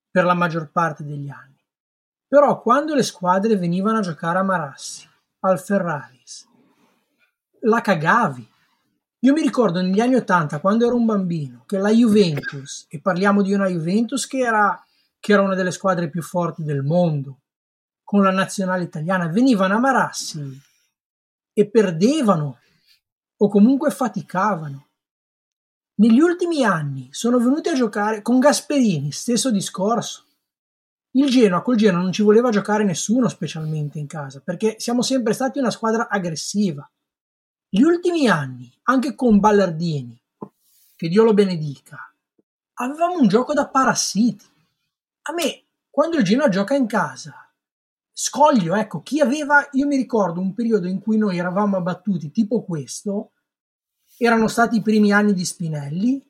per 0.09 0.25
la 0.25 0.33
maggior 0.33 0.69
parte 0.71 1.03
degli 1.03 1.29
anni. 1.29 1.53
Però 2.27 2.61
quando 2.61 2.95
le 2.95 3.03
squadre 3.03 3.55
venivano 3.55 3.99
a 3.99 4.01
giocare 4.01 4.39
a 4.39 4.43
Marassi, 4.43 5.07
al 5.41 5.59
Ferraris, 5.59 6.47
la 7.61 7.81
cagavi. 7.81 8.49
Io 9.19 9.33
mi 9.33 9.41
ricordo 9.41 9.81
negli 9.81 9.99
anni 9.99 10.15
Ottanta, 10.15 10.59
quando 10.59 10.85
ero 10.85 10.95
un 10.95 11.05
bambino, 11.05 11.63
che 11.65 11.77
la 11.77 11.91
Juventus, 11.91 12.85
e 12.89 12.99
parliamo 12.99 13.41
di 13.41 13.53
una 13.53 13.67
Juventus 13.67 14.27
che 14.27 14.39
era, 14.39 14.83
che 15.19 15.33
era 15.33 15.41
una 15.41 15.55
delle 15.55 15.71
squadre 15.71 16.09
più 16.09 16.21
forti 16.21 16.63
del 16.63 16.83
mondo, 16.83 17.39
con 18.05 18.23
la 18.23 18.31
nazionale 18.31 18.83
italiana 18.83 19.27
venivano 19.27 19.75
a 19.75 19.79
Marassi 19.79 20.61
e 21.51 21.67
perdevano 21.67 22.59
o 23.37 23.49
comunque 23.49 23.89
faticavano. 23.89 24.87
Negli 25.95 26.19
ultimi 26.19 26.63
anni 26.63 27.09
sono 27.11 27.39
venuti 27.39 27.69
a 27.69 27.73
giocare 27.73 28.21
con 28.21 28.39
Gasperini, 28.39 29.11
stesso 29.11 29.49
discorso. 29.49 30.23
Il 31.11 31.29
Genoa 31.29 31.61
col 31.61 31.77
Genoa 31.77 32.01
non 32.01 32.11
ci 32.11 32.21
voleva 32.21 32.51
giocare 32.51 32.83
nessuno 32.83 33.27
specialmente 33.27 33.97
in 33.97 34.05
casa, 34.05 34.41
perché 34.41 34.75
siamo 34.77 35.01
sempre 35.01 35.33
stati 35.33 35.57
una 35.57 35.71
squadra 35.71 36.07
aggressiva. 36.07 36.87
Gli 37.67 37.81
ultimi 37.81 38.27
anni, 38.27 38.71
anche 38.83 39.15
con 39.15 39.39
Ballardini, 39.39 40.21
che 40.95 41.07
Dio 41.07 41.23
lo 41.23 41.33
benedica, 41.33 42.13
avevamo 42.73 43.17
un 43.17 43.27
gioco 43.27 43.53
da 43.53 43.67
parassiti. 43.67 44.45
A 45.23 45.33
me, 45.33 45.63
quando 45.89 46.17
il 46.17 46.23
Genoa 46.23 46.49
gioca 46.49 46.75
in 46.75 46.85
casa, 46.85 47.44
scoglio, 48.17 48.75
ecco, 48.75 49.01
chi 49.01 49.19
aveva, 49.19 49.67
io 49.73 49.87
mi 49.87 49.97
ricordo 49.97 50.39
un 50.39 50.53
periodo 50.53 50.87
in 50.87 51.01
cui 51.01 51.17
noi 51.17 51.37
eravamo 51.37 51.75
abbattuti 51.75 52.31
tipo 52.31 52.63
questo, 52.63 53.33
erano 54.17 54.47
stati 54.47 54.77
i 54.77 54.81
primi 54.81 55.11
anni 55.11 55.33
di 55.33 55.43
Spinelli, 55.43 56.25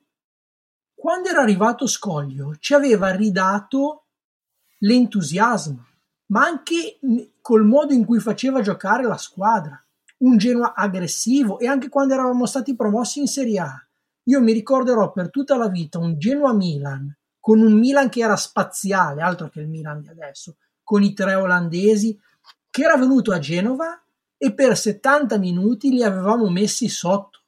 quando 0.96 1.30
era 1.30 1.42
arrivato 1.42 1.86
Scoglio 1.86 2.56
ci 2.58 2.74
aveva 2.74 3.12
ridato 3.12 4.06
l'entusiasmo, 4.80 5.86
ma 6.28 6.46
anche 6.46 6.98
col 7.40 7.66
modo 7.66 7.94
in 7.94 8.04
cui 8.04 8.20
faceva 8.20 8.62
giocare 8.62 9.04
la 9.04 9.18
squadra, 9.18 9.80
un 10.20 10.38
Genoa 10.38 10.74
aggressivo 10.74 11.60
e 11.60 11.68
anche 11.68 11.90
quando 11.90 12.16
eravamo 12.16 12.48
stati 12.48 12.76
promossi 12.76 13.20
in 13.20 13.28
Serie 13.28 13.60
A. 13.60 13.88
Io 14.24 14.42
mi 14.42 14.54
ricorderò 14.54 15.12
per 15.12 15.30
tutta 15.30 15.56
la 15.56 15.68
vita 15.68 16.00
un 16.00 16.18
Genoa-Milan, 16.18 17.16
con 17.40 17.62
un 17.62 17.78
Milan 17.78 18.10
che 18.10 18.22
era 18.22 18.36
spaziale, 18.36 19.22
altro 19.22 19.50
che 19.50 19.60
il 19.60 19.68
Milan 19.68 20.02
di 20.02 20.08
adesso, 20.08 20.56
con 20.86 21.04
i 21.04 21.14
tre 21.14 21.36
olandesi, 21.36 22.18
che 22.70 22.84
era 22.84 22.96
venuto 22.96 23.34
a 23.34 23.40
Genova 23.40 24.02
e 24.38 24.54
per 24.54 24.78
70 24.78 25.38
minuti 25.38 25.90
li 25.90 26.04
avevamo 26.04 26.50
messi 26.50 26.88
sotto. 26.88 27.42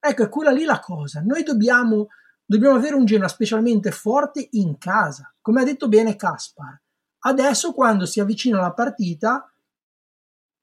Ecco, 0.00 0.22
è 0.22 0.28
quella 0.30 0.50
lì 0.50 0.64
la 0.64 0.80
cosa. 0.80 1.20
Noi 1.20 1.42
dobbiamo 1.42 2.08
Dobbiamo 2.46 2.76
avere 2.76 2.94
un 2.94 3.06
Genoa 3.06 3.28
specialmente 3.28 3.90
forte 3.90 4.48
in 4.52 4.76
casa, 4.76 5.32
come 5.40 5.62
ha 5.62 5.64
detto 5.64 5.88
bene 5.88 6.14
Caspar. 6.14 6.78
Adesso, 7.20 7.72
quando 7.72 8.04
si 8.04 8.20
avvicina 8.20 8.60
la 8.60 8.72
partita, 8.72 9.50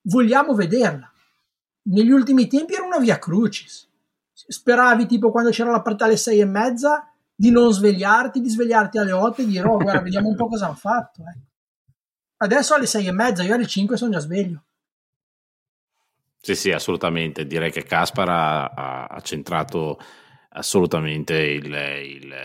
vogliamo 0.04 0.54
vederla. 0.54 1.12
Negli 1.84 2.12
ultimi 2.12 2.48
tempi 2.48 2.74
era 2.74 2.86
una 2.86 3.00
via 3.00 3.18
crucis. 3.18 3.90
Speravi, 4.32 5.08
tipo 5.08 5.32
quando 5.32 5.50
c'era 5.50 5.72
la 5.72 5.82
partita 5.82 6.06
alle 6.06 6.18
sei 6.18 6.40
e 6.40 6.46
mezza, 6.46 7.12
di 7.34 7.50
non 7.50 7.74
svegliarti, 7.74 8.42
di 8.42 8.50
svegliarti 8.50 9.00
alle 9.00 9.12
otto 9.12 9.42
e 9.42 9.48
dire, 9.48 9.68
oh, 9.68 9.78
guarda, 9.78 10.02
vediamo 10.02 10.28
un 10.28 10.36
po' 10.36 10.48
cosa 10.48 10.66
hanno 10.66 10.76
fatto. 10.76 11.24
Eh. 11.24 11.40
Adesso 12.42 12.74
alle 12.74 12.88
sei 12.88 13.06
e 13.06 13.12
mezza, 13.12 13.44
io 13.44 13.54
alle 13.54 13.68
cinque 13.68 13.98
sono 13.98 14.12
già 14.12 14.20
sveglio. 14.20 14.64
Sì, 16.40 16.56
sì, 16.56 16.72
assolutamente. 16.72 17.46
Direi 17.46 17.72
che 17.72 17.84
Caspar 17.84 18.30
ha, 18.30 19.06
ha 19.06 19.22
centrato 19.22 20.00
assolutamente 20.50 21.36
il, 21.36 21.66
il, 21.66 22.36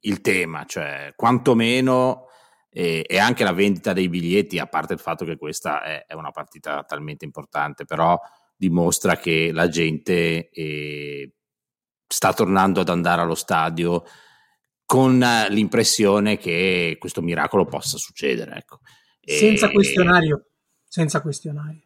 il 0.00 0.20
tema, 0.20 0.64
cioè 0.66 1.14
quantomeno 1.16 2.26
e, 2.68 3.06
e, 3.08 3.18
anche 3.18 3.42
la 3.42 3.52
vendita 3.52 3.94
dei 3.94 4.10
biglietti, 4.10 4.58
a 4.58 4.66
parte 4.66 4.92
il 4.92 4.98
fatto 4.98 5.24
che 5.24 5.38
questa 5.38 5.82
è, 5.82 6.04
è 6.06 6.12
una 6.12 6.30
partita 6.30 6.82
talmente 6.82 7.24
importante, 7.24 7.86
però 7.86 8.20
dimostra 8.54 9.16
che 9.16 9.50
la 9.50 9.68
gente 9.68 10.50
eh, 10.50 11.32
sta 12.06 12.34
tornando 12.34 12.80
ad 12.80 12.90
andare 12.90 13.22
allo 13.22 13.34
stadio 13.34 14.04
con 14.84 15.18
l'impressione 15.48 16.36
che 16.36 16.96
questo 16.98 17.22
miracolo 17.22 17.64
possa 17.64 17.96
succedere. 17.96 18.56
Ecco. 18.56 18.80
Senza 19.20 19.70
questionario, 19.70 20.46
senza 20.86 21.20
questionario. 21.20 21.80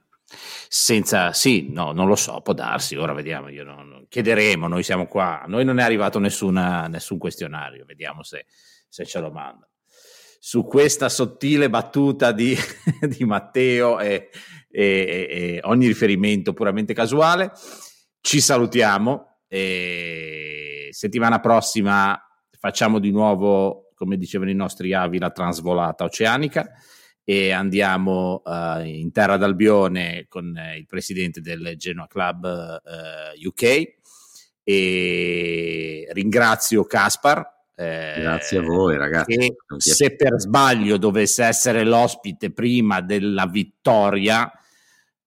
Senza, 0.68 1.32
sì, 1.32 1.68
no, 1.70 1.92
non 1.92 2.06
lo 2.06 2.16
so, 2.16 2.42
può 2.42 2.52
darsi, 2.52 2.96
ora 2.96 3.14
vediamo, 3.14 3.48
io 3.48 3.64
non, 3.64 4.04
chiederemo, 4.08 4.68
noi 4.68 4.82
siamo 4.82 5.06
qua, 5.06 5.40
a 5.42 5.46
noi 5.46 5.64
non 5.64 5.78
è 5.78 5.82
arrivato 5.82 6.18
nessuna, 6.18 6.86
nessun 6.86 7.16
questionario, 7.16 7.86
vediamo 7.86 8.22
se, 8.22 8.44
se 8.88 9.06
ce 9.06 9.20
lo 9.20 9.30
mandano. 9.30 9.70
Su 10.38 10.64
questa 10.64 11.08
sottile 11.08 11.70
battuta 11.70 12.32
di, 12.32 12.54
di 13.00 13.24
Matteo 13.24 13.98
e, 13.98 14.28
e, 14.70 14.82
e, 14.82 15.60
ogni 15.62 15.86
riferimento 15.86 16.52
puramente 16.52 16.92
casuale, 16.92 17.52
ci 18.20 18.40
salutiamo 18.40 19.44
e 19.48 20.88
settimana 20.90 21.40
prossima 21.40 22.22
facciamo 22.58 22.98
di 22.98 23.10
nuovo, 23.10 23.90
come 23.94 24.16
dicevano 24.16 24.50
i 24.50 24.54
nostri 24.54 24.92
avi, 24.92 25.18
la 25.18 25.30
transvolata 25.30 26.04
oceanica 26.04 26.70
e 27.30 27.50
andiamo 27.50 28.40
uh, 28.42 28.80
in 28.80 29.12
terra 29.12 29.36
d'Albione 29.36 30.24
con 30.30 30.56
eh, 30.56 30.78
il 30.78 30.86
presidente 30.86 31.42
del 31.42 31.74
Genoa 31.76 32.06
Club 32.06 32.46
eh, 32.46 33.46
UK 33.46 33.96
e 34.64 36.08
ringrazio 36.12 36.84
Caspar. 36.84 37.56
Eh, 37.74 38.14
Grazie 38.20 38.58
a 38.58 38.62
voi 38.62 38.96
ragazzi. 38.96 39.54
se 39.76 40.16
per 40.16 40.40
sbaglio 40.40 40.96
dovesse 40.96 41.44
essere 41.44 41.84
l'ospite 41.84 42.50
prima 42.50 43.02
della 43.02 43.46
vittoria, 43.46 44.50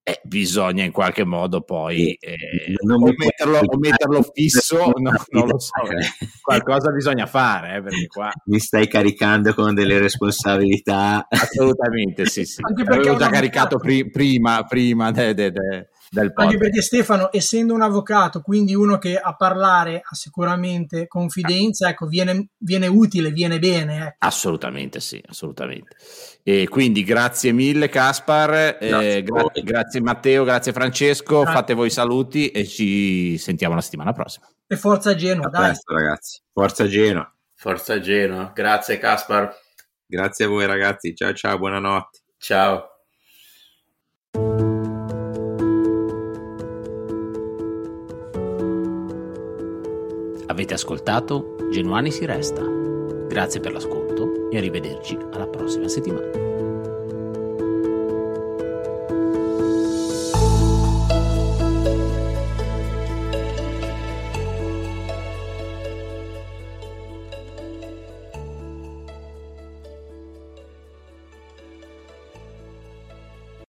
eh, 0.04 0.20
bisogna 0.24 0.84
in 0.84 0.92
qualche 0.92 1.24
modo 1.24 1.62
poi 1.62 2.14
eh, 2.14 2.36
o, 2.76 2.98
metterlo, 2.98 3.60
o, 3.60 3.78
metterlo, 3.78 4.24
fisso, 4.34 4.92
no, 4.98 5.14
non 5.30 5.48
lo 5.48 5.60
so, 5.60 5.74
qualcosa 6.42 6.92
bisogna 6.92 7.28
fare. 7.28 7.84
Eh, 7.88 8.08
qua... 8.08 8.32
Mi 8.46 8.60
stai 8.60 8.88
caricando 8.88 9.54
con 9.54 9.76
delle 9.76 10.00
responsabilità. 10.00 11.28
Assolutamente, 11.30 12.26
sì, 12.26 12.46
sì. 12.46 12.62
Anche 12.62 12.84
perché 12.84 13.10
Avevo 13.10 13.18
già 13.18 13.30
caricato 13.30 13.78
pri- 13.78 14.10
prima, 14.10 14.64
prima 14.64 15.12
de, 15.12 15.36
de, 15.36 15.52
de, 15.52 15.90
del 16.10 16.34
podcast. 16.34 16.40
Anche 16.40 16.58
perché 16.58 16.82
Stefano, 16.82 17.32
essendo 17.32 17.74
un 17.76 17.82
avvocato, 17.82 18.42
quindi 18.42 18.74
uno 18.74 18.98
che 18.98 19.18
a 19.18 19.36
parlare 19.36 20.02
ha 20.04 20.16
sicuramente 20.16 21.08
confidenza, 21.08 21.90
ecco, 21.90 22.08
viene, 22.08 22.50
viene 22.58 22.88
utile, 22.88 23.30
viene 23.30 23.60
bene. 23.60 23.98
Ecco. 24.08 24.16
Assolutamente 24.20 25.00
sì, 25.00 25.22
assolutamente. 25.28 25.96
E 26.44 26.68
quindi 26.68 27.04
grazie 27.04 27.52
mille 27.52 27.88
Caspar, 27.90 28.78
grazie, 28.80 29.18
eh, 29.18 29.24
gra- 29.24 29.46
grazie 29.64 30.02
Matteo, 30.02 30.44
grazie 30.44 30.74
Francesco, 30.74 31.42
grazie. 31.42 31.54
fate 31.54 31.74
voi 31.74 31.90
saluti 31.90 32.50
e 32.50 32.66
ci 32.66 33.38
sentiamo 33.38 33.76
la 33.76 33.82
settimana 33.82 34.12
prossima. 34.12 34.48
E 34.68 34.76
forza 34.76 35.16
Genoa, 35.16 35.50
dai. 35.50 35.66
Presto, 35.66 35.94
ragazzi. 35.94 36.42
Forza 36.52 36.88
Genoa. 36.88 37.36
Forza 37.54 38.00
Genoa. 38.00 38.52
Grazie 38.56 38.98
Caspar. 38.98 39.56
Grazie 40.08 40.46
a 40.46 40.48
voi 40.48 40.66
ragazzi. 40.66 41.16
Ciao 41.16 41.34
ciao, 41.34 41.58
buonanotte. 41.58 42.20
Ciao. 42.38 42.88
Avete 50.48 50.74
ascoltato 50.74 51.56
Genuani 51.72 52.12
si 52.12 52.26
resta. 52.26 52.62
Grazie 53.28 53.60
per 53.62 53.72
l'ascolto 53.72 54.01
e 54.52 54.58
arrivederci 54.58 55.18
alla 55.32 55.48
prossima 55.48 55.88
settimana. 55.88 56.41